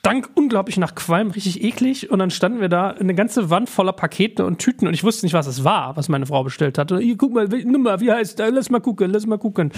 stank 0.06 0.32
unglaublich 0.36 0.76
nach 0.76 0.96
Qualm, 0.96 1.32
richtig 1.32 1.64
eklig 1.64 2.12
und 2.12 2.20
dann 2.20 2.30
standen 2.30 2.60
wir 2.60 2.68
da 2.68 2.90
eine 2.90 3.16
ganze 3.16 3.50
Wand 3.50 3.70
voller 3.70 3.94
Pakete 3.94 4.46
und 4.46 4.60
Tüten 4.60 4.86
und 4.86 4.94
ich 4.94 5.06
wusste 5.06 5.26
nicht, 5.26 5.32
was 5.32 5.48
es 5.48 5.64
war, 5.64 5.96
was 5.96 6.10
meine 6.10 6.26
Frau 6.26 6.44
bestellt 6.44 6.78
hatte. 6.78 7.00
Hier, 7.00 7.16
guck 7.16 7.34
mal, 7.34 7.48
Nummer, 7.48 8.02
wie 8.02 8.12
heißt, 8.12 8.44
lass 8.52 8.70
mal 8.70 8.82
gucken, 8.82 9.10
lass 9.12 9.26
mal 9.26 9.38
gucken 9.38 9.72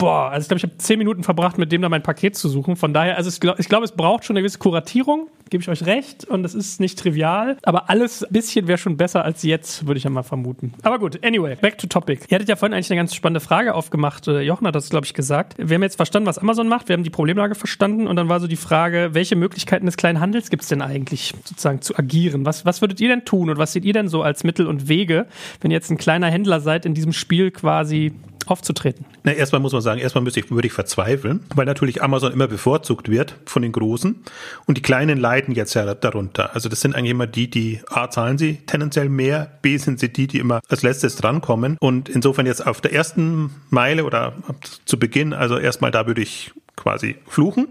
boah, 0.00 0.30
also 0.30 0.44
ich 0.44 0.48
glaube, 0.48 0.58
ich 0.58 0.62
habe 0.64 0.76
zehn 0.78 0.98
Minuten 0.98 1.22
verbracht, 1.22 1.58
mit 1.58 1.70
dem 1.70 1.82
da 1.82 1.88
mein 1.88 2.02
Paket 2.02 2.34
zu 2.34 2.48
suchen. 2.48 2.74
Von 2.74 2.92
daher, 2.92 3.16
also 3.16 3.28
ich 3.28 3.38
glaube, 3.38 3.62
glaub, 3.62 3.84
es 3.84 3.92
braucht 3.92 4.24
schon 4.24 4.34
eine 4.34 4.42
gewisse 4.42 4.58
Kuratierung, 4.58 5.28
gebe 5.50 5.62
ich 5.62 5.68
euch 5.68 5.84
recht. 5.84 6.24
Und 6.24 6.44
es 6.44 6.54
ist 6.54 6.80
nicht 6.80 6.98
trivial. 6.98 7.58
Aber 7.62 7.90
alles 7.90 8.24
ein 8.24 8.32
bisschen 8.32 8.66
wäre 8.66 8.78
schon 8.78 8.96
besser 8.96 9.24
als 9.24 9.42
jetzt, 9.42 9.86
würde 9.86 9.98
ich 9.98 10.04
ja 10.04 10.10
mal 10.10 10.22
vermuten. 10.22 10.72
Aber 10.82 10.98
gut, 10.98 11.24
anyway, 11.24 11.54
back 11.54 11.76
to 11.76 11.86
topic. 11.86 12.22
Ihr 12.28 12.36
hattet 12.36 12.48
ja 12.48 12.56
vorhin 12.56 12.72
eigentlich 12.72 12.90
eine 12.90 12.98
ganz 12.98 13.14
spannende 13.14 13.40
Frage 13.40 13.74
aufgemacht. 13.74 14.26
Äh, 14.26 14.40
Jochen 14.40 14.66
hat 14.66 14.74
das, 14.74 14.88
glaube 14.88 15.04
ich, 15.04 15.12
gesagt. 15.12 15.54
Wir 15.58 15.74
haben 15.74 15.82
jetzt 15.82 15.96
verstanden, 15.96 16.26
was 16.26 16.38
Amazon 16.38 16.66
macht. 16.66 16.88
Wir 16.88 16.94
haben 16.94 17.04
die 17.04 17.10
Problemlage 17.10 17.54
verstanden. 17.54 18.06
Und 18.06 18.16
dann 18.16 18.28
war 18.28 18.40
so 18.40 18.46
die 18.46 18.56
Frage, 18.56 19.10
welche 19.12 19.36
Möglichkeiten 19.60 19.86
des 19.86 19.98
kleinen 19.98 20.20
Handels 20.20 20.48
gibt 20.48 20.62
es 20.62 20.68
denn 20.70 20.80
eigentlich, 20.80 21.34
sozusagen 21.44 21.82
zu 21.82 21.94
agieren? 21.96 22.46
Was, 22.46 22.64
was 22.64 22.80
würdet 22.80 22.98
ihr 23.00 23.08
denn 23.08 23.26
tun 23.26 23.50
und 23.50 23.58
was 23.58 23.72
seht 23.72 23.84
ihr 23.84 23.92
denn 23.92 24.08
so 24.08 24.22
als 24.22 24.42
Mittel 24.42 24.66
und 24.66 24.88
Wege, 24.88 25.26
wenn 25.60 25.70
ihr 25.70 25.76
jetzt 25.76 25.90
ein 25.90 25.98
kleiner 25.98 26.28
Händler 26.28 26.60
seid, 26.60 26.86
in 26.86 26.94
diesem 26.94 27.12
Spiel 27.12 27.50
quasi 27.50 28.12
aufzutreten? 28.50 29.04
Na, 29.22 29.32
erstmal 29.32 29.60
muss 29.60 29.72
man 29.72 29.82
sagen, 29.82 30.00
erstmal 30.00 30.24
müsste 30.24 30.40
ich, 30.40 30.50
würde 30.50 30.66
ich 30.66 30.72
verzweifeln, 30.72 31.40
weil 31.54 31.66
natürlich 31.66 32.02
Amazon 32.02 32.32
immer 32.32 32.48
bevorzugt 32.48 33.08
wird 33.08 33.34
von 33.46 33.62
den 33.62 33.72
Großen 33.72 34.16
und 34.66 34.76
die 34.76 34.82
Kleinen 34.82 35.18
leiden 35.18 35.54
jetzt 35.54 35.74
ja 35.74 35.94
darunter. 35.94 36.54
Also 36.54 36.68
das 36.68 36.80
sind 36.80 36.94
eigentlich 36.94 37.10
immer 37.10 37.26
die, 37.26 37.48
die 37.48 37.80
A, 37.88 38.10
zahlen 38.10 38.38
sie 38.38 38.58
tendenziell 38.66 39.08
mehr, 39.08 39.50
B, 39.62 39.76
sind 39.76 40.00
sie 40.00 40.12
die, 40.12 40.26
die 40.26 40.38
immer 40.38 40.60
als 40.68 40.82
letztes 40.82 41.16
drankommen 41.16 41.76
und 41.80 42.08
insofern 42.08 42.46
jetzt 42.46 42.66
auf 42.66 42.80
der 42.80 42.92
ersten 42.92 43.50
Meile 43.70 44.04
oder 44.04 44.34
zu 44.84 44.98
Beginn, 44.98 45.32
also 45.32 45.58
erstmal 45.58 45.90
da 45.90 46.06
würde 46.06 46.22
ich 46.22 46.52
quasi 46.80 47.16
fluchen. 47.26 47.68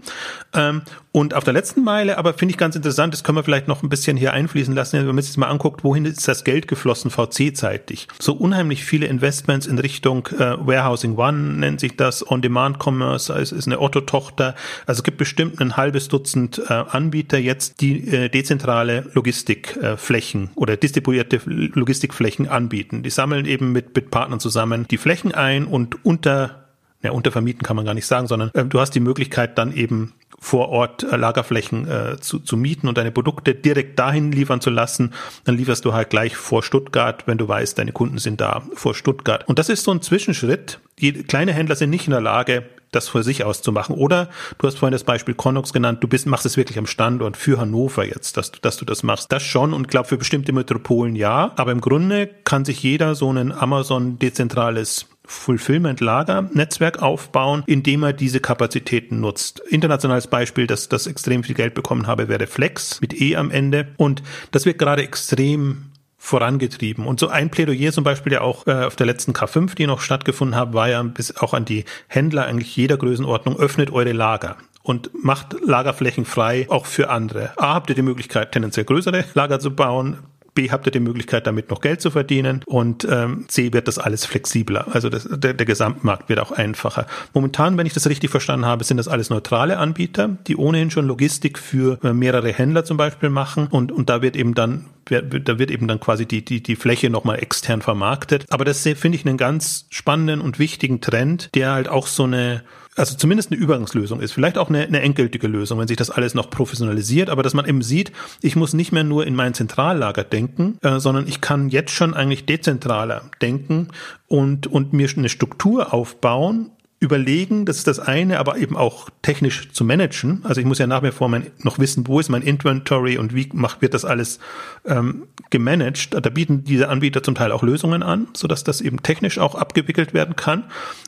Ähm, 0.54 0.82
und 1.12 1.34
auf 1.34 1.42
der 1.42 1.52
letzten 1.52 1.82
Meile, 1.82 2.16
aber 2.18 2.34
finde 2.34 2.52
ich 2.52 2.58
ganz 2.58 2.76
interessant, 2.76 3.12
das 3.12 3.24
können 3.24 3.36
wir 3.36 3.42
vielleicht 3.42 3.66
noch 3.66 3.82
ein 3.82 3.88
bisschen 3.88 4.16
hier 4.16 4.32
einfließen 4.32 4.74
lassen, 4.74 5.06
wenn 5.06 5.14
man 5.14 5.22
sich 5.22 5.36
mal 5.36 5.48
anguckt, 5.48 5.82
wohin 5.82 6.04
ist 6.04 6.26
das 6.28 6.44
Geld 6.44 6.68
geflossen 6.68 7.10
VC-zeitig. 7.10 8.06
So 8.20 8.32
unheimlich 8.32 8.84
viele 8.84 9.06
Investments 9.06 9.66
in 9.66 9.78
Richtung 9.78 10.28
äh, 10.38 10.56
Warehousing 10.70 11.16
One 11.16 11.58
nennt 11.58 11.80
sich 11.80 11.96
das, 11.96 12.28
On-Demand-Commerce 12.28 13.32
ist, 13.34 13.52
ist 13.52 13.66
eine 13.66 13.80
Otto-Tochter. 13.80 14.54
Also 14.86 15.00
es 15.00 15.02
gibt 15.04 15.18
bestimmt 15.18 15.60
ein 15.60 15.76
halbes 15.76 16.08
Dutzend 16.08 16.62
äh, 16.68 16.72
Anbieter 16.72 17.38
jetzt, 17.38 17.80
die 17.80 18.08
äh, 18.08 18.28
dezentrale 18.28 19.10
Logistikflächen 19.12 20.44
äh, 20.44 20.48
oder 20.58 20.76
distribuierte 20.76 21.40
Logistikflächen 21.44 22.48
anbieten. 22.48 23.02
Die 23.02 23.10
sammeln 23.10 23.46
eben 23.46 23.72
mit, 23.72 23.94
mit 23.94 24.10
Partnern 24.10 24.40
zusammen 24.40 24.86
die 24.88 24.98
Flächen 24.98 25.34
ein 25.34 25.64
und 25.64 26.04
unter 26.04 26.60
ja, 27.02 27.12
untervermieten 27.12 27.62
kann 27.62 27.76
man 27.76 27.84
gar 27.84 27.94
nicht 27.94 28.06
sagen, 28.06 28.26
sondern 28.26 28.50
äh, 28.54 28.64
du 28.64 28.80
hast 28.80 28.94
die 28.94 29.00
Möglichkeit 29.00 29.58
dann 29.58 29.72
eben 29.72 30.12
vor 30.40 30.70
Ort 30.70 31.04
äh, 31.04 31.16
Lagerflächen 31.16 31.88
äh, 31.88 32.16
zu, 32.18 32.38
zu 32.38 32.56
mieten 32.56 32.88
und 32.88 32.98
deine 32.98 33.12
Produkte 33.12 33.54
direkt 33.54 33.98
dahin 33.98 34.32
liefern 34.32 34.60
zu 34.60 34.70
lassen. 34.70 35.12
Dann 35.44 35.56
lieferst 35.56 35.84
du 35.84 35.92
halt 35.92 36.10
gleich 36.10 36.34
vor 36.34 36.62
Stuttgart, 36.62 37.26
wenn 37.26 37.38
du 37.38 37.46
weißt, 37.46 37.78
deine 37.78 37.92
Kunden 37.92 38.18
sind 38.18 38.40
da 38.40 38.62
vor 38.74 38.94
Stuttgart. 38.94 39.46
Und 39.46 39.58
das 39.58 39.68
ist 39.68 39.84
so 39.84 39.92
ein 39.92 40.00
Zwischenschritt. 40.00 40.80
Die 40.98 41.12
kleine 41.12 41.52
Händler 41.52 41.76
sind 41.76 41.90
nicht 41.90 42.06
in 42.06 42.12
der 42.12 42.22
Lage, 42.22 42.64
das 42.90 43.08
für 43.08 43.22
sich 43.22 43.44
auszumachen. 43.44 43.94
Oder 43.94 44.28
du 44.58 44.66
hast 44.66 44.78
vorhin 44.78 44.92
das 44.92 45.04
Beispiel 45.04 45.34
Connox 45.34 45.72
genannt, 45.72 46.02
du 46.02 46.08
bist, 46.08 46.26
machst 46.26 46.46
es 46.46 46.56
wirklich 46.56 46.78
am 46.78 46.86
Standort 46.86 47.36
für 47.36 47.60
Hannover 47.60 48.04
jetzt, 48.04 48.36
dass 48.36 48.50
du, 48.50 48.58
dass 48.60 48.76
du 48.78 48.84
das 48.84 49.02
machst. 49.02 49.30
Das 49.30 49.42
schon 49.42 49.72
und 49.72 49.88
glaube 49.88 50.08
für 50.08 50.16
bestimmte 50.16 50.52
Metropolen 50.52 51.16
ja. 51.16 51.52
Aber 51.56 51.72
im 51.72 51.80
Grunde 51.80 52.28
kann 52.44 52.64
sich 52.64 52.82
jeder 52.82 53.14
so 53.14 53.30
ein 53.32 53.52
Amazon 53.52 54.18
dezentrales 54.18 55.06
Fulfillment-Lager-Netzwerk 55.30 57.00
aufbauen, 57.00 57.62
indem 57.66 58.02
er 58.02 58.12
diese 58.12 58.40
Kapazitäten 58.40 59.20
nutzt. 59.20 59.60
Internationales 59.60 60.26
Beispiel, 60.26 60.66
das, 60.66 60.88
das 60.88 61.06
extrem 61.06 61.44
viel 61.44 61.54
Geld 61.54 61.74
bekommen 61.74 62.08
habe, 62.08 62.28
wäre 62.28 62.48
Flex 62.48 63.00
mit 63.00 63.18
E 63.20 63.36
am 63.36 63.50
Ende. 63.50 63.88
Und 63.96 64.22
das 64.50 64.66
wird 64.66 64.78
gerade 64.78 65.02
extrem 65.02 65.86
vorangetrieben. 66.18 67.06
Und 67.06 67.20
so 67.20 67.28
ein 67.28 67.50
Plädoyer 67.50 67.92
zum 67.92 68.04
Beispiel, 68.04 68.30
der 68.30 68.42
auch 68.42 68.66
äh, 68.66 68.84
auf 68.84 68.96
der 68.96 69.06
letzten 69.06 69.32
K5, 69.32 69.74
die 69.76 69.86
noch 69.86 70.00
stattgefunden 70.00 70.56
hat, 70.58 70.74
war 70.74 70.88
ja 70.88 71.02
bis 71.02 71.36
auch 71.36 71.54
an 71.54 71.64
die 71.64 71.84
Händler 72.08 72.46
eigentlich 72.46 72.76
jeder 72.76 72.96
Größenordnung, 72.96 73.56
öffnet 73.58 73.90
eure 73.92 74.12
Lager 74.12 74.56
und 74.82 75.10
macht 75.22 75.56
Lagerflächen 75.64 76.24
frei, 76.24 76.66
auch 76.68 76.86
für 76.86 77.08
andere. 77.08 77.52
A, 77.56 77.74
habt 77.74 77.88
ihr 77.88 77.94
die 77.94 78.02
Möglichkeit, 78.02 78.52
tendenziell 78.52 78.84
größere 78.84 79.24
Lager 79.34 79.60
zu 79.60 79.74
bauen. 79.74 80.18
B, 80.54 80.70
habt 80.70 80.86
ihr 80.86 80.92
die 80.92 81.00
Möglichkeit, 81.00 81.46
damit 81.46 81.70
noch 81.70 81.80
Geld 81.80 82.00
zu 82.00 82.10
verdienen 82.10 82.62
und 82.66 83.06
ähm, 83.08 83.44
C, 83.48 83.72
wird 83.72 83.88
das 83.88 83.98
alles 83.98 84.24
flexibler. 84.24 84.88
Also 84.92 85.08
das, 85.08 85.28
der, 85.30 85.54
der 85.54 85.66
Gesamtmarkt 85.66 86.28
wird 86.28 86.40
auch 86.40 86.52
einfacher. 86.52 87.06
Momentan, 87.34 87.76
wenn 87.78 87.86
ich 87.86 87.94
das 87.94 88.08
richtig 88.08 88.30
verstanden 88.30 88.66
habe, 88.66 88.84
sind 88.84 88.96
das 88.96 89.08
alles 89.08 89.30
neutrale 89.30 89.78
Anbieter, 89.78 90.36
die 90.46 90.56
ohnehin 90.56 90.90
schon 90.90 91.06
Logistik 91.06 91.58
für 91.58 91.98
äh, 92.02 92.12
mehrere 92.12 92.52
Händler 92.52 92.84
zum 92.84 92.96
Beispiel 92.96 93.30
machen 93.30 93.68
und, 93.68 93.92
und 93.92 94.08
da 94.08 94.22
wird 94.22 94.36
eben 94.36 94.54
dann 94.54 94.86
da 95.06 95.58
wird 95.58 95.70
eben 95.72 95.88
dann 95.88 95.98
quasi 95.98 96.24
die, 96.24 96.44
die, 96.44 96.62
die 96.62 96.76
Fläche 96.76 97.10
nochmal 97.10 97.40
extern 97.40 97.82
vermarktet. 97.82 98.46
Aber 98.50 98.64
das 98.64 98.82
finde 98.82 99.16
ich 99.16 99.26
einen 99.26 99.38
ganz 99.38 99.86
spannenden 99.90 100.40
und 100.40 100.60
wichtigen 100.60 101.00
Trend, 101.00 101.50
der 101.54 101.72
halt 101.72 101.88
auch 101.88 102.06
so 102.06 102.24
eine 102.24 102.62
also 102.96 103.16
zumindest 103.16 103.52
eine 103.52 103.60
Übergangslösung 103.60 104.20
ist, 104.20 104.32
vielleicht 104.32 104.58
auch 104.58 104.68
eine, 104.68 104.82
eine 104.82 105.00
endgültige 105.00 105.46
Lösung, 105.46 105.78
wenn 105.78 105.88
sich 105.88 105.96
das 105.96 106.10
alles 106.10 106.34
noch 106.34 106.50
professionalisiert, 106.50 107.30
aber 107.30 107.42
dass 107.42 107.54
man 107.54 107.66
eben 107.66 107.82
sieht, 107.82 108.12
ich 108.42 108.56
muss 108.56 108.74
nicht 108.74 108.92
mehr 108.92 109.04
nur 109.04 109.26
in 109.26 109.34
mein 109.34 109.54
Zentrallager 109.54 110.24
denken, 110.24 110.78
äh, 110.82 110.98
sondern 110.98 111.28
ich 111.28 111.40
kann 111.40 111.68
jetzt 111.68 111.92
schon 111.92 112.14
eigentlich 112.14 112.46
dezentraler 112.46 113.22
denken 113.40 113.88
und, 114.26 114.66
und 114.66 114.92
mir 114.92 115.08
eine 115.16 115.28
Struktur 115.28 115.94
aufbauen, 115.94 116.70
überlegen, 117.00 117.64
das 117.64 117.78
ist 117.78 117.86
das 117.86 117.98
eine, 117.98 118.38
aber 118.38 118.58
eben 118.58 118.76
auch 118.76 119.08
technisch 119.22 119.72
zu 119.72 119.84
managen. 119.84 120.42
Also 120.44 120.60
ich 120.60 120.66
muss 120.66 120.78
ja 120.78 120.86
nach 120.86 121.02
wie 121.02 121.10
vor 121.10 121.30
mein, 121.30 121.46
noch 121.62 121.78
wissen, 121.78 122.06
wo 122.06 122.20
ist 122.20 122.28
mein 122.28 122.42
Inventory 122.42 123.16
und 123.16 123.34
wie 123.34 123.48
macht, 123.54 123.80
wird 123.80 123.94
das 123.94 124.04
alles 124.04 124.38
ähm, 124.84 125.26
gemanagt. 125.48 126.10
Da 126.12 126.28
bieten 126.28 126.62
diese 126.62 126.90
Anbieter 126.90 127.22
zum 127.22 127.34
Teil 127.34 127.52
auch 127.52 127.62
Lösungen 127.62 128.02
an, 128.02 128.28
sodass 128.34 128.64
das 128.64 128.82
eben 128.82 129.02
technisch 129.02 129.38
auch 129.38 129.54
abgewickelt 129.54 130.12
werden 130.12 130.36
kann, 130.36 130.64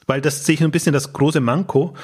weil 0.06 0.22
das 0.22 0.46
sehe 0.46 0.54
ich 0.54 0.64
ein 0.64 0.70
bisschen 0.70 0.94
das 0.94 1.12
große 1.12 1.40
Manko. 1.40 1.94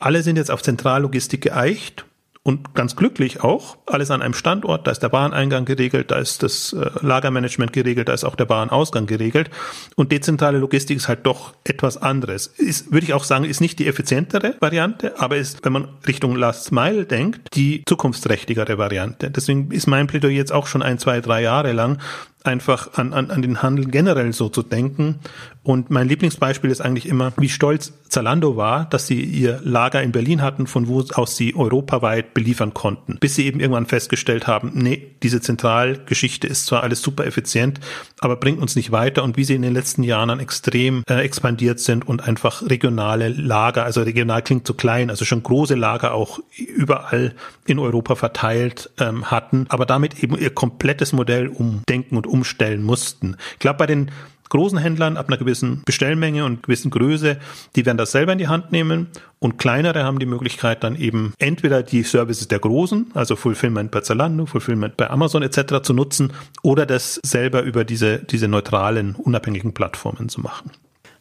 Alle 0.00 0.24
sind 0.24 0.36
jetzt 0.36 0.50
auf 0.50 0.62
Zentrallogistik 0.62 1.42
geeicht 1.42 2.04
und 2.42 2.74
ganz 2.74 2.96
glücklich 2.96 3.42
auch. 3.42 3.76
Alles 3.86 4.10
an 4.10 4.22
einem 4.22 4.32
Standort, 4.32 4.86
da 4.86 4.90
ist 4.90 5.00
der 5.00 5.10
Bahneingang 5.10 5.66
geregelt, 5.66 6.10
da 6.10 6.16
ist 6.16 6.42
das 6.42 6.72
äh, 6.72 6.90
Lagermanagement 7.02 7.72
geregelt, 7.72 8.08
da 8.08 8.14
ist 8.14 8.24
auch 8.24 8.34
der 8.34 8.46
Bahnausgang 8.46 9.06
geregelt. 9.06 9.50
Und 9.94 10.10
dezentrale 10.10 10.58
Logistik 10.58 10.96
ist 10.96 11.08
halt 11.08 11.26
doch 11.26 11.54
etwas 11.64 11.98
anderes. 11.98 12.46
Ist, 12.46 12.92
würde 12.92 13.04
ich 13.04 13.12
auch 13.12 13.24
sagen, 13.24 13.44
ist 13.44 13.60
nicht 13.60 13.78
die 13.78 13.86
effizientere 13.86 14.54
Variante, 14.60 15.20
aber 15.20 15.36
ist, 15.36 15.64
wenn 15.64 15.72
man 15.72 15.88
Richtung 16.06 16.34
Last 16.34 16.72
Mile 16.72 17.04
denkt, 17.04 17.48
die 17.54 17.82
zukunftsträchtigere 17.86 18.78
Variante. 18.78 19.30
Deswegen 19.30 19.70
ist 19.70 19.86
mein 19.86 20.06
Plädoyer 20.06 20.32
jetzt 20.32 20.52
auch 20.52 20.66
schon 20.66 20.82
ein, 20.82 20.98
zwei, 20.98 21.20
drei 21.20 21.42
Jahre 21.42 21.72
lang, 21.72 21.98
einfach 22.44 22.94
an, 22.94 23.12
an, 23.12 23.30
an 23.30 23.42
den 23.42 23.62
Handel 23.62 23.86
generell 23.86 24.32
so 24.32 24.48
zu 24.48 24.62
denken. 24.62 25.20
Und 25.62 25.90
mein 25.90 26.08
Lieblingsbeispiel 26.08 26.70
ist 26.70 26.80
eigentlich 26.80 27.06
immer, 27.06 27.32
wie 27.36 27.50
stolz 27.50 27.92
Zalando 28.08 28.56
war, 28.56 28.86
dass 28.86 29.06
sie 29.06 29.20
ihr 29.22 29.60
Lager 29.62 30.02
in 30.02 30.10
Berlin 30.10 30.40
hatten, 30.40 30.66
von 30.66 30.88
wo 30.88 31.04
aus 31.14 31.36
sie 31.36 31.54
europaweit 31.54 32.32
beliefern 32.32 32.72
konnten. 32.72 33.18
Bis 33.20 33.34
sie 33.34 33.46
eben 33.46 33.60
irgendwann 33.60 33.86
festgestellt 33.86 34.46
haben, 34.46 34.72
nee, 34.74 35.14
diese 35.22 35.40
Zentralgeschichte 35.40 36.46
ist 36.46 36.66
zwar 36.66 36.82
alles 36.82 37.02
super 37.02 37.26
effizient, 37.26 37.78
aber 38.20 38.36
bringt 38.36 38.60
uns 38.60 38.74
nicht 38.74 38.90
weiter. 38.90 39.22
Und 39.22 39.36
wie 39.36 39.44
sie 39.44 39.54
in 39.54 39.62
den 39.62 39.74
letzten 39.74 40.02
Jahren 40.02 40.28
dann 40.28 40.40
extrem 40.40 41.04
äh, 41.08 41.20
expandiert 41.20 41.78
sind 41.78 42.08
und 42.08 42.26
einfach 42.26 42.62
regionale 42.62 43.28
Lager, 43.28 43.84
also 43.84 44.00
regional 44.02 44.42
klingt 44.42 44.66
zu 44.66 44.74
klein, 44.74 45.10
also 45.10 45.24
schon 45.24 45.42
große 45.42 45.74
Lager 45.74 46.14
auch 46.14 46.40
überall 46.56 47.34
in 47.66 47.78
Europa 47.78 48.14
verteilt 48.14 48.90
ähm, 48.98 49.30
hatten, 49.30 49.66
aber 49.68 49.86
damit 49.86 50.22
eben 50.22 50.36
ihr 50.38 50.50
komplettes 50.50 51.12
Modell 51.12 51.48
umdenken 51.48 52.16
und 52.16 52.29
umstellen 52.30 52.82
mussten. 52.82 53.36
Ich 53.52 53.58
glaube, 53.58 53.78
bei 53.78 53.86
den 53.86 54.10
großen 54.50 54.78
Händlern 54.78 55.16
ab 55.16 55.28
einer 55.28 55.38
gewissen 55.38 55.82
Bestellmenge 55.86 56.44
und 56.44 56.62
gewissen 56.64 56.90
Größe, 56.90 57.38
die 57.76 57.86
werden 57.86 57.96
das 57.96 58.12
selber 58.12 58.32
in 58.32 58.38
die 58.38 58.48
Hand 58.48 58.72
nehmen 58.72 59.06
und 59.38 59.56
kleinere 59.56 60.04
haben 60.04 60.18
die 60.18 60.26
Möglichkeit 60.26 60.84
dann 60.84 60.96
eben 60.96 61.32
entweder 61.38 61.82
die 61.82 62.02
Services 62.02 62.48
der 62.48 62.58
großen, 62.58 63.12
also 63.14 63.36
Fulfillment 63.36 63.90
bei 63.90 64.00
Zalando, 64.00 64.46
Fulfillment 64.46 64.96
bei 64.96 65.08
Amazon 65.08 65.42
etc. 65.42 65.82
zu 65.82 65.94
nutzen 65.94 66.32
oder 66.62 66.84
das 66.84 67.20
selber 67.24 67.62
über 67.62 67.84
diese, 67.84 68.18
diese 68.18 68.48
neutralen, 68.48 69.14
unabhängigen 69.14 69.72
Plattformen 69.72 70.28
zu 70.28 70.40
machen. 70.40 70.72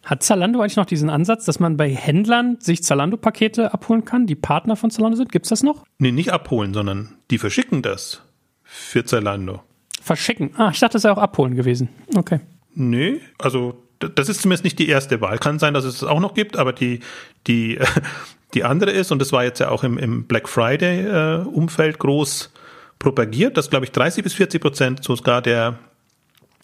Hat 0.03 0.23
Zalando 0.23 0.59
eigentlich 0.59 0.77
noch 0.77 0.85
diesen 0.85 1.09
Ansatz, 1.09 1.45
dass 1.45 1.59
man 1.59 1.77
bei 1.77 1.93
Händlern 1.93 2.57
sich 2.59 2.83
Zalando-Pakete 2.83 3.73
abholen 3.73 4.05
kann, 4.05 4.25
die 4.25 4.35
Partner 4.35 4.75
von 4.75 4.89
Zalando 4.89 5.17
sind? 5.17 5.31
Gibt 5.31 5.45
es 5.45 5.49
das 5.49 5.61
noch? 5.61 5.83
Nee, 5.99 6.11
nicht 6.11 6.33
abholen, 6.33 6.73
sondern 6.73 7.15
die 7.29 7.37
verschicken 7.37 7.81
das 7.83 8.21
für 8.63 9.03
Zalando. 9.03 9.61
Verschicken? 10.09 10.55
Ah, 10.57 10.71
ich 10.73 10.79
dachte, 10.79 10.93
das 10.93 11.03
sei 11.03 11.11
auch 11.11 11.19
abholen 11.19 11.53
gewesen. 11.53 11.89
Okay. 12.15 12.39
Nee, 12.73 13.21
also 13.37 13.83
das 13.99 14.27
ist 14.27 14.41
zumindest 14.41 14.63
nicht 14.63 14.79
die 14.79 14.89
erste 14.89 15.21
Wahl. 15.21 15.37
Kann 15.37 15.59
sein, 15.59 15.75
dass 15.75 15.85
es 15.85 15.97
es 15.97 16.03
auch 16.03 16.19
noch 16.19 16.33
gibt, 16.33 16.57
aber 16.57 16.73
die, 16.73 17.01
die, 17.45 17.77
die 18.55 18.63
andere 18.63 18.89
ist, 18.89 19.11
und 19.11 19.19
das 19.19 19.31
war 19.31 19.43
jetzt 19.43 19.59
ja 19.59 19.69
auch 19.69 19.83
im, 19.83 19.99
im 19.99 20.23
Black 20.23 20.49
Friday-Umfeld 20.49 21.95
äh, 21.95 21.99
groß 21.99 22.51
propagiert, 22.97 23.55
dass, 23.55 23.69
glaube 23.69 23.85
ich, 23.85 23.91
30 23.91 24.23
bis 24.23 24.33
40 24.33 24.59
Prozent 24.59 25.03
sogar 25.03 25.43
der 25.43 25.77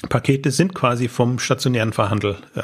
Pakete 0.09 0.49
sind 0.49 0.73
quasi 0.73 1.07
vom 1.07 1.37
stationären 1.37 1.93
Verhandel 1.93 2.37
äh, 2.55 2.63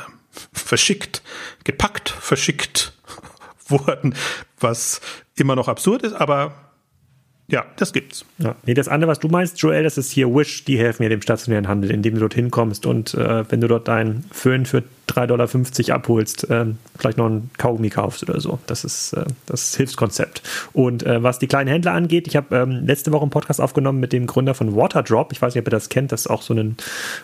verschickt, 0.51 1.21
gepackt, 1.63 2.09
verschickt 2.09 2.93
worden, 3.67 4.15
was 4.59 4.99
immer 5.35 5.55
noch 5.55 5.67
absurd 5.67 6.01
ist, 6.01 6.13
aber 6.13 6.70
ja, 7.51 7.65
das 7.75 7.93
gibt's. 7.93 8.25
Ja. 8.37 8.55
Nee, 8.65 8.73
das 8.73 8.87
andere, 8.87 9.11
was 9.11 9.19
du 9.19 9.27
meinst, 9.27 9.61
Joel, 9.61 9.83
das 9.83 9.97
ist 9.97 10.11
hier 10.11 10.33
Wish, 10.33 10.65
die 10.65 10.77
helfen 10.77 11.03
ja 11.03 11.09
dem 11.09 11.21
stationären 11.21 11.67
Handel, 11.67 11.91
indem 11.91 12.15
du 12.15 12.21
dort 12.21 12.33
hinkommst 12.33 12.85
und 12.85 13.13
äh, 13.13 13.49
wenn 13.51 13.61
du 13.61 13.67
dort 13.67 13.87
deinen 13.87 14.25
Föhn 14.31 14.65
für 14.65 14.83
3,50 15.07 15.27
Dollar 15.87 15.95
abholst, 15.95 16.49
äh, 16.49 16.65
vielleicht 16.97 17.17
noch 17.17 17.27
ein 17.27 17.49
Kaugummi 17.57 17.89
kaufst 17.89 18.23
oder 18.23 18.39
so. 18.39 18.59
Das 18.67 18.83
ist 18.83 19.13
äh, 19.13 19.25
das 19.45 19.75
Hilfskonzept. 19.75 20.41
Und 20.73 21.03
äh, 21.03 21.21
was 21.21 21.39
die 21.39 21.47
kleinen 21.47 21.67
Händler 21.67 21.93
angeht, 21.93 22.27
ich 22.27 22.35
habe 22.35 22.55
ähm, 22.55 22.85
letzte 22.85 23.11
Woche 23.11 23.23
einen 23.23 23.31
Podcast 23.31 23.59
aufgenommen 23.59 23.99
mit 23.99 24.13
dem 24.13 24.27
Gründer 24.27 24.53
von 24.53 24.75
Waterdrop. 24.75 25.31
Ich 25.31 25.41
weiß 25.41 25.53
nicht, 25.53 25.61
ob 25.61 25.67
ihr 25.67 25.71
das 25.71 25.89
kennt. 25.89 26.11
Das 26.11 26.21
ist 26.21 26.27
auch 26.27 26.41
so 26.41 26.53
ein 26.53 26.77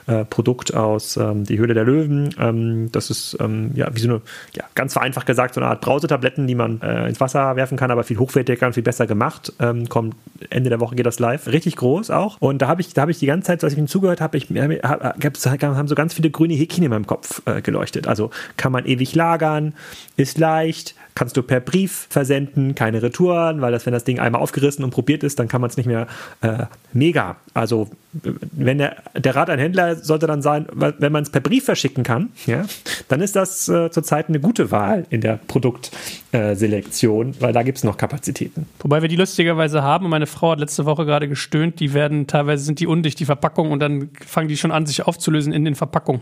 äh, 0.07 0.25
Produkt 0.25 0.73
aus 0.73 1.17
ähm, 1.17 1.45
Die 1.45 1.57
Höhle 1.57 1.73
der 1.73 1.85
Löwen. 1.85 2.35
Ähm, 2.39 2.91
das 2.91 3.09
ist 3.09 3.37
ähm, 3.39 3.71
ja 3.75 3.87
wie 3.93 3.99
so 3.99 4.09
eine, 4.09 4.21
ja, 4.53 4.65
ganz 4.75 4.93
vereinfacht 4.93 5.25
gesagt, 5.25 5.53
so 5.53 5.61
eine 5.61 5.69
Art 5.69 5.81
Brausetabletten, 5.81 6.47
die 6.47 6.55
man 6.55 6.81
äh, 6.81 7.07
ins 7.07 7.19
Wasser 7.19 7.55
werfen 7.55 7.77
kann, 7.77 7.91
aber 7.91 8.03
viel 8.03 8.17
hochwertiger 8.17 8.67
und 8.67 8.73
viel 8.73 8.83
besser 8.83 9.07
gemacht. 9.07 9.53
Ähm, 9.59 9.87
kommt 9.87 10.15
Ende 10.49 10.69
der 10.69 10.79
Woche 10.79 10.95
geht 10.95 11.05
das 11.05 11.19
live. 11.19 11.47
Richtig 11.47 11.75
groß 11.77 12.11
auch. 12.11 12.37
Und 12.39 12.61
da 12.61 12.67
habe 12.67 12.81
ich, 12.81 12.93
da 12.93 13.01
habe 13.01 13.11
ich 13.11 13.19
die 13.19 13.25
ganze 13.25 13.47
Zeit, 13.47 13.63
als 13.63 13.73
ich 13.73 13.79
ihm 13.79 13.87
zugehört 13.87 14.21
habe, 14.21 14.37
ich 14.37 14.49
hab, 14.49 15.03
hab, 15.03 15.61
haben 15.61 15.87
so 15.87 15.95
ganz 15.95 16.13
viele 16.13 16.29
grüne 16.29 16.53
Häkchen 16.53 16.83
in 16.83 16.89
meinem 16.89 17.07
Kopf 17.07 17.41
äh, 17.45 17.61
geleuchtet. 17.67 18.07
Also 18.07 18.31
kann 18.55 18.71
man 18.71 18.85
ewig 18.85 19.13
lagern, 19.13 19.73
ist 20.15 20.39
leicht, 20.39 20.95
kannst 21.13 21.35
du 21.35 21.43
per 21.43 21.59
Brief 21.59 22.07
versenden, 22.09 22.75
keine 22.75 23.01
Retouren, 23.01 23.59
weil 23.61 23.71
das, 23.71 23.85
wenn 23.85 23.93
das 23.93 24.03
Ding 24.03 24.19
einmal 24.19 24.41
aufgerissen 24.41 24.83
und 24.83 24.91
probiert 24.91 25.23
ist, 25.23 25.37
dann 25.39 25.47
kann 25.47 25.61
man 25.61 25.69
es 25.69 25.75
nicht 25.77 25.85
mehr 25.85 26.07
äh, 26.41 26.65
mega. 26.93 27.37
Also 27.53 27.89
wenn 28.13 28.77
der, 28.77 28.97
der 29.15 29.35
Rat 29.35 29.49
ein 29.49 29.59
Händler 29.59 29.95
sollte 29.95 30.27
dann 30.27 30.41
sein, 30.41 30.67
wenn 30.71 31.11
man 31.11 31.23
es 31.23 31.29
per 31.29 31.41
Brief 31.41 31.65
verschicken 31.65 32.03
kann, 32.03 32.29
ja, 32.45 32.65
dann 33.09 33.21
ist 33.21 33.35
das 33.35 33.67
äh, 33.67 33.89
zurzeit 33.91 34.29
eine 34.29 34.39
gute 34.39 34.71
Wahl 34.71 35.05
in 35.09 35.21
der 35.21 35.39
Produktselektion, 35.47 37.31
äh, 37.31 37.41
weil 37.41 37.53
da 37.53 37.63
gibt 37.63 37.79
es 37.79 37.83
noch 37.83 37.97
Kapazitäten. 37.97 38.67
Wobei 38.79 39.01
wir 39.01 39.09
die 39.09 39.15
lustigerweise 39.15 39.83
haben 39.83 40.09
meine 40.09 40.27
Frau 40.27 40.51
hat 40.51 40.59
letzte 40.59 40.85
Woche 40.85 41.05
gerade 41.05 41.27
gestöhnt, 41.27 41.79
die 41.79 41.93
werden 41.93 42.27
teilweise 42.27 42.63
sind 42.63 42.79
die 42.79 42.87
undicht, 42.87 43.19
die 43.19 43.25
Verpackung 43.25 43.71
und 43.71 43.79
dann 43.79 44.09
fangen 44.25 44.47
die 44.47 44.57
schon 44.57 44.71
an, 44.71 44.85
sich 44.85 45.05
aufzulösen 45.05 45.51
in 45.51 45.65
den 45.65 45.75
Verpackungen. 45.75 46.21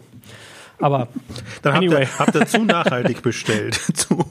Aber 0.79 1.07
dann 1.61 1.75
anyway. 1.75 2.05
habt, 2.05 2.35
ihr, 2.35 2.41
habt 2.41 2.51
ihr 2.51 2.59
zu 2.59 2.65
nachhaltig 2.65 3.21
bestellt. 3.21 3.75
zu 3.93 4.25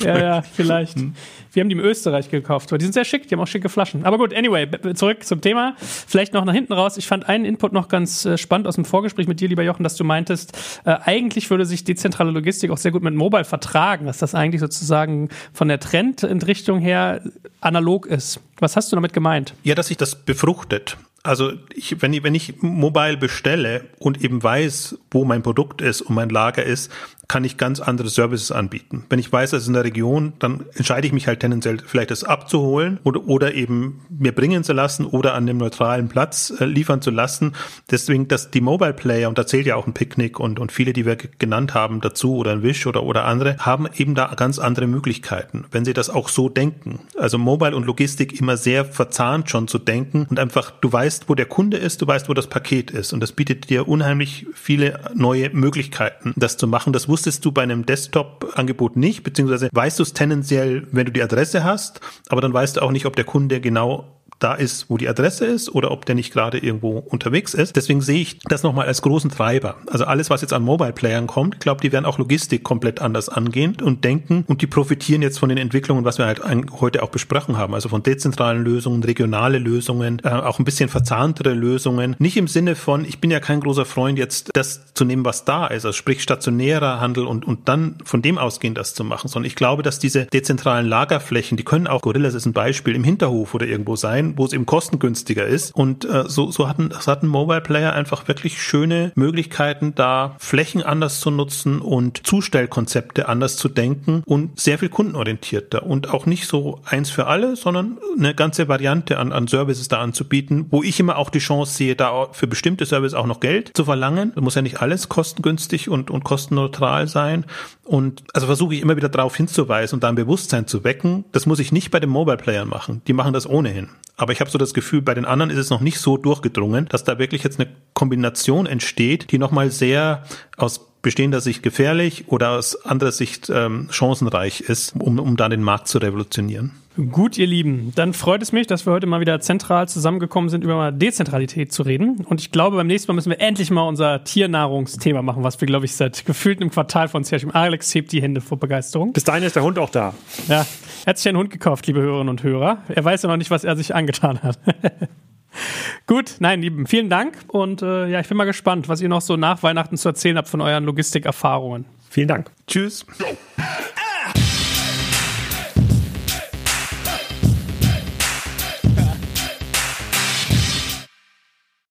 ja, 0.00 0.18
ja, 0.18 0.42
vielleicht. 0.42 0.96
Hm. 0.96 1.14
Wir 1.52 1.60
haben 1.60 1.68
die 1.68 1.76
im 1.76 1.80
Österreich 1.80 2.30
gekauft, 2.30 2.72
weil 2.72 2.78
die 2.78 2.84
sind 2.84 2.94
sehr 2.94 3.04
schick, 3.04 3.28
die 3.28 3.34
haben 3.34 3.40
auch 3.40 3.46
schicke 3.46 3.68
Flaschen. 3.68 4.04
Aber 4.04 4.18
gut, 4.18 4.34
anyway, 4.34 4.68
zurück 4.94 5.24
zum 5.24 5.40
Thema. 5.40 5.76
Vielleicht 5.78 6.34
noch 6.34 6.44
nach 6.44 6.52
hinten 6.52 6.72
raus. 6.72 6.96
Ich 6.96 7.06
fand 7.06 7.28
einen 7.28 7.44
Input 7.44 7.72
noch 7.72 7.88
ganz 7.88 8.24
äh, 8.24 8.36
spannend 8.36 8.66
aus 8.66 8.74
dem 8.74 8.84
Vorgespräch 8.84 9.28
mit 9.28 9.40
dir, 9.40 9.48
lieber 9.48 9.62
Jochen, 9.62 9.84
dass 9.84 9.94
du 9.94 10.02
meintest, 10.02 10.58
äh, 10.84 10.96
eigentlich 11.04 11.48
würde 11.50 11.64
sich 11.64 11.84
dezentrale 11.84 12.32
Logistik 12.32 12.70
auch 12.70 12.78
sehr 12.78 12.90
gut 12.90 13.02
mit 13.02 13.14
Mobile 13.14 13.44
vertragen, 13.44 14.06
dass 14.06 14.18
das 14.18 14.34
eigentlich 14.34 14.60
sozusagen 14.60 15.28
von 15.52 15.68
der 15.68 15.78
Trendrichtung 15.78 16.80
her 16.80 17.20
analog 17.60 18.06
ist. 18.06 18.40
Was 18.58 18.76
hast 18.76 18.90
du 18.90 18.96
damit 18.96 19.12
gemeint? 19.12 19.54
Ja, 19.62 19.74
dass 19.74 19.88
sich 19.88 19.96
das 19.96 20.16
befruchtet. 20.16 20.96
Also 21.26 21.54
ich, 21.74 22.02
wenn, 22.02 22.12
ich, 22.12 22.22
wenn 22.22 22.34
ich 22.34 22.60
mobile 22.60 23.16
bestelle 23.16 23.86
und 23.98 24.22
eben 24.22 24.42
weiß, 24.42 24.98
wo 25.10 25.24
mein 25.24 25.42
Produkt 25.42 25.80
ist 25.80 26.02
und 26.02 26.14
mein 26.14 26.28
Lager 26.28 26.62
ist, 26.62 26.92
kann 27.28 27.44
ich 27.44 27.56
ganz 27.56 27.80
andere 27.80 28.08
Services 28.08 28.52
anbieten. 28.52 29.04
Wenn 29.08 29.18
ich 29.18 29.32
weiß, 29.32 29.50
das 29.50 29.62
ist 29.62 29.68
in 29.68 29.74
der 29.74 29.84
Region, 29.84 30.34
dann 30.38 30.64
entscheide 30.74 31.06
ich 31.06 31.12
mich 31.12 31.26
halt 31.26 31.40
tendenziell 31.40 31.78
vielleicht 31.84 32.10
das 32.10 32.24
abzuholen 32.24 32.98
oder, 33.04 33.26
oder 33.26 33.54
eben 33.54 34.02
mir 34.08 34.34
bringen 34.34 34.64
zu 34.64 34.72
lassen 34.72 35.06
oder 35.06 35.34
an 35.34 35.46
dem 35.46 35.56
neutralen 35.56 36.08
Platz 36.08 36.52
äh, 36.58 36.64
liefern 36.64 37.02
zu 37.02 37.10
lassen. 37.10 37.54
Deswegen, 37.90 38.28
dass 38.28 38.50
die 38.50 38.60
Mobile 38.60 38.92
Player, 38.92 39.28
und 39.28 39.38
da 39.38 39.46
zählt 39.46 39.66
ja 39.66 39.76
auch 39.76 39.86
ein 39.86 39.94
Picknick 39.94 40.38
und, 40.40 40.58
und 40.58 40.72
viele, 40.72 40.92
die 40.92 41.06
wir 41.06 41.16
genannt 41.16 41.74
haben 41.74 42.00
dazu 42.00 42.36
oder 42.36 42.52
ein 42.52 42.62
Wish 42.62 42.86
oder, 42.86 43.02
oder 43.02 43.24
andere, 43.24 43.56
haben 43.58 43.88
eben 43.96 44.14
da 44.14 44.32
ganz 44.34 44.58
andere 44.58 44.86
Möglichkeiten, 44.86 45.64
wenn 45.70 45.84
sie 45.84 45.92
das 45.92 46.10
auch 46.10 46.28
so 46.28 46.48
denken. 46.48 47.00
Also 47.16 47.38
Mobile 47.38 47.76
und 47.76 47.86
Logistik 47.86 48.38
immer 48.40 48.56
sehr 48.56 48.84
verzahnt 48.84 49.50
schon 49.50 49.68
zu 49.68 49.78
denken 49.78 50.26
und 50.28 50.38
einfach, 50.38 50.70
du 50.70 50.92
weißt, 50.92 51.28
wo 51.28 51.34
der 51.34 51.46
Kunde 51.46 51.76
ist, 51.76 52.02
du 52.02 52.06
weißt, 52.06 52.28
wo 52.28 52.34
das 52.34 52.46
Paket 52.46 52.90
ist 52.90 53.12
und 53.12 53.20
das 53.20 53.32
bietet 53.32 53.70
dir 53.70 53.88
unheimlich 53.88 54.46
viele 54.54 55.00
neue 55.14 55.50
Möglichkeiten, 55.50 56.32
das 56.36 56.56
zu 56.56 56.66
machen. 56.66 56.92
Das 56.92 57.08
wusstest 57.14 57.44
du 57.44 57.52
bei 57.52 57.62
einem 57.62 57.86
Desktop-Angebot 57.86 58.96
nicht, 58.96 59.22
beziehungsweise 59.22 59.68
weißt 59.72 60.00
du 60.00 60.02
es 60.02 60.14
tendenziell, 60.14 60.88
wenn 60.90 61.06
du 61.06 61.12
die 61.12 61.22
Adresse 61.22 61.62
hast, 61.62 62.00
aber 62.28 62.40
dann 62.40 62.52
weißt 62.52 62.76
du 62.76 62.80
auch 62.80 62.90
nicht, 62.90 63.06
ob 63.06 63.14
der 63.14 63.24
Kunde 63.24 63.60
genau 63.60 64.20
da 64.38 64.54
ist, 64.54 64.90
wo 64.90 64.96
die 64.96 65.08
Adresse 65.08 65.46
ist 65.46 65.74
oder 65.74 65.90
ob 65.90 66.04
der 66.06 66.14
nicht 66.14 66.32
gerade 66.32 66.58
irgendwo 66.58 66.98
unterwegs 66.98 67.54
ist. 67.54 67.76
Deswegen 67.76 68.00
sehe 68.00 68.20
ich 68.20 68.38
das 68.40 68.62
nochmal 68.62 68.86
als 68.86 69.02
großen 69.02 69.30
Treiber. 69.30 69.76
Also 69.86 70.04
alles, 70.04 70.30
was 70.30 70.42
jetzt 70.42 70.52
an 70.52 70.62
Mobile-Playern 70.62 71.26
kommt, 71.26 71.54
ich 71.54 71.60
glaube, 71.60 71.80
die 71.80 71.92
werden 71.92 72.04
auch 72.04 72.18
Logistik 72.18 72.62
komplett 72.62 73.00
anders 73.00 73.28
angehen 73.28 73.76
und 73.82 74.04
denken 74.04 74.44
und 74.46 74.62
die 74.62 74.66
profitieren 74.66 75.22
jetzt 75.22 75.38
von 75.38 75.48
den 75.48 75.58
Entwicklungen, 75.58 76.04
was 76.04 76.18
wir 76.18 76.26
halt 76.26 76.42
heute 76.80 77.02
auch 77.02 77.10
besprochen 77.10 77.56
haben. 77.56 77.74
Also 77.74 77.88
von 77.88 78.02
dezentralen 78.02 78.62
Lösungen, 78.62 79.02
regionale 79.02 79.58
Lösungen, 79.58 80.20
äh, 80.24 80.28
auch 80.28 80.58
ein 80.58 80.64
bisschen 80.64 80.88
verzahntere 80.88 81.54
Lösungen. 81.54 82.16
Nicht 82.18 82.36
im 82.36 82.48
Sinne 82.48 82.74
von, 82.76 83.04
ich 83.04 83.20
bin 83.20 83.30
ja 83.30 83.40
kein 83.40 83.60
großer 83.60 83.84
Freund, 83.84 84.18
jetzt 84.18 84.50
das 84.54 84.92
zu 84.94 85.04
nehmen, 85.04 85.24
was 85.24 85.44
da 85.44 85.66
ist, 85.66 85.84
also 85.84 85.92
sprich 85.92 86.22
stationärer 86.22 87.00
Handel 87.00 87.26
und, 87.26 87.44
und 87.44 87.68
dann 87.68 87.96
von 88.04 88.22
dem 88.22 88.38
ausgehen, 88.38 88.74
das 88.74 88.94
zu 88.94 89.04
machen, 89.04 89.28
sondern 89.28 89.46
ich 89.46 89.56
glaube, 89.56 89.82
dass 89.82 89.98
diese 89.98 90.26
dezentralen 90.26 90.86
Lagerflächen, 90.86 91.56
die 91.56 91.64
können 91.64 91.86
auch, 91.86 92.02
Gorillas 92.02 92.34
ist 92.34 92.46
ein 92.46 92.52
Beispiel, 92.52 92.94
im 92.94 93.04
Hinterhof 93.04 93.54
oder 93.54 93.66
irgendwo 93.66 93.96
sein, 93.96 94.23
sein, 94.24 94.34
wo 94.36 94.44
es 94.44 94.52
eben 94.52 94.66
kostengünstiger 94.66 95.46
ist. 95.46 95.74
Und 95.74 96.04
äh, 96.04 96.24
so, 96.26 96.50
so 96.50 96.68
hatten, 96.68 96.88
das 96.88 97.06
hatten 97.06 97.26
Mobile 97.26 97.60
Player 97.60 97.92
einfach 97.92 98.26
wirklich 98.28 98.60
schöne 98.60 99.12
Möglichkeiten, 99.14 99.94
da 99.94 100.36
Flächen 100.38 100.82
anders 100.82 101.20
zu 101.20 101.30
nutzen 101.30 101.80
und 101.80 102.26
Zustellkonzepte 102.26 103.28
anders 103.28 103.56
zu 103.56 103.68
denken 103.68 104.22
und 104.26 104.58
sehr 104.58 104.78
viel 104.78 104.88
kundenorientierter 104.88 105.84
und 105.84 106.10
auch 106.10 106.26
nicht 106.26 106.46
so 106.46 106.80
eins 106.84 107.10
für 107.10 107.26
alle, 107.26 107.56
sondern 107.56 107.98
eine 108.16 108.34
ganze 108.34 108.68
Variante 108.68 109.18
an, 109.18 109.32
an 109.32 109.46
Services 109.46 109.88
da 109.88 110.00
anzubieten, 110.00 110.66
wo 110.70 110.82
ich 110.82 111.00
immer 111.00 111.18
auch 111.18 111.30
die 111.30 111.38
Chance 111.38 111.74
sehe, 111.74 111.96
da 111.96 112.28
für 112.32 112.46
bestimmte 112.46 112.86
Services 112.86 113.14
auch 113.14 113.26
noch 113.26 113.40
Geld 113.40 113.72
zu 113.74 113.84
verlangen. 113.84 114.32
Da 114.34 114.40
muss 114.40 114.54
ja 114.54 114.62
nicht 114.62 114.80
alles 114.80 115.08
kostengünstig 115.08 115.88
und, 115.88 116.10
und 116.10 116.24
kostenneutral 116.24 117.08
sein. 117.08 117.44
Und 117.84 118.24
also 118.32 118.46
versuche 118.46 118.74
ich 118.74 118.80
immer 118.80 118.96
wieder 118.96 119.08
darauf 119.08 119.36
hinzuweisen 119.36 119.96
und 119.96 120.04
da 120.04 120.08
ein 120.08 120.14
Bewusstsein 120.14 120.66
zu 120.66 120.84
wecken. 120.84 121.24
Das 121.32 121.46
muss 121.46 121.58
ich 121.58 121.72
nicht 121.72 121.90
bei 121.90 122.00
den 122.00 122.10
Mobile 122.10 122.36
Playern 122.36 122.68
machen. 122.68 123.02
Die 123.06 123.12
machen 123.12 123.32
das 123.32 123.48
ohnehin. 123.48 123.90
Aber 124.16 124.32
ich 124.32 124.40
habe 124.40 124.50
so 124.50 124.58
das 124.58 124.74
Gefühl, 124.74 125.02
bei 125.02 125.14
den 125.14 125.24
anderen 125.24 125.50
ist 125.50 125.58
es 125.58 125.70
noch 125.70 125.80
nicht 125.80 125.98
so 125.98 126.16
durchgedrungen, 126.16 126.86
dass 126.86 127.04
da 127.04 127.18
wirklich 127.18 127.42
jetzt 127.42 127.58
eine 127.58 127.68
Kombination 127.94 128.66
entsteht, 128.66 129.32
die 129.32 129.38
nochmal 129.38 129.70
sehr 129.70 130.24
aus 130.56 130.86
bestehender 131.02 131.40
Sicht 131.40 131.62
gefährlich 131.62 132.24
oder 132.28 132.52
aus 132.52 132.84
anderer 132.84 133.12
Sicht 133.12 133.50
ähm, 133.50 133.88
chancenreich 133.90 134.62
ist, 134.62 134.94
um, 134.98 135.18
um 135.18 135.36
da 135.36 135.48
den 135.48 135.62
Markt 135.62 135.88
zu 135.88 135.98
revolutionieren. 135.98 136.72
Gut, 137.10 137.36
ihr 137.38 137.46
Lieben, 137.48 137.92
dann 137.96 138.12
freut 138.12 138.40
es 138.40 138.52
mich, 138.52 138.68
dass 138.68 138.86
wir 138.86 138.92
heute 138.92 139.08
mal 139.08 139.18
wieder 139.18 139.40
zentral 139.40 139.88
zusammengekommen 139.88 140.48
sind, 140.48 140.62
über 140.62 140.92
Dezentralität 140.92 141.72
zu 141.72 141.82
reden. 141.82 142.24
Und 142.28 142.40
ich 142.40 142.52
glaube, 142.52 142.76
beim 142.76 142.86
nächsten 142.86 143.10
Mal 143.10 143.16
müssen 143.16 143.30
wir 143.30 143.40
endlich 143.40 143.72
mal 143.72 143.82
unser 143.82 144.22
Tiernahrungsthema 144.22 145.20
machen, 145.20 145.42
was 145.42 145.60
wir, 145.60 145.66
glaube 145.66 145.86
ich, 145.86 145.96
seit 145.96 146.24
gefühlt 146.24 146.60
einem 146.60 146.70
Quartal 146.70 147.08
von 147.08 147.22
uns 147.22 147.32
Alex 147.32 147.92
hebt 147.96 148.12
die 148.12 148.22
Hände 148.22 148.40
vor 148.40 148.60
Begeisterung. 148.60 149.12
Bis 149.12 149.24
dahin 149.24 149.42
ist 149.42 149.56
der 149.56 149.64
Hund 149.64 149.76
auch 149.80 149.90
da. 149.90 150.14
Ja, 150.46 150.64
er 151.04 151.10
hat 151.10 151.18
sich 151.18 151.28
einen 151.28 151.38
Hund 151.38 151.50
gekauft, 151.50 151.86
liebe 151.86 152.00
Hörerinnen 152.00 152.30
und 152.30 152.42
Hörer. 152.42 152.82
Er 152.88 153.04
weiß 153.04 153.22
ja 153.22 153.28
noch 153.28 153.36
nicht, 153.36 153.50
was 153.50 153.64
er 153.64 153.76
sich 153.76 153.94
angetan 153.94 154.42
hat. 154.42 154.58
Gut, 156.06 156.36
nein, 156.40 156.62
lieben, 156.62 156.86
vielen 156.86 157.08
Dank. 157.08 157.36
Und 157.48 157.82
äh, 157.82 158.08
ja, 158.08 158.20
ich 158.20 158.28
bin 158.28 158.36
mal 158.36 158.44
gespannt, 158.44 158.88
was 158.88 159.00
ihr 159.00 159.08
noch 159.08 159.20
so 159.20 159.36
nach 159.36 159.62
Weihnachten 159.62 159.96
zu 159.96 160.08
erzählen 160.08 160.36
habt 160.36 160.48
von 160.48 160.60
euren 160.60 160.84
Logistikerfahrungen. 160.84 161.86
Vielen 162.10 162.28
Dank. 162.28 162.50
Tschüss. 162.66 163.06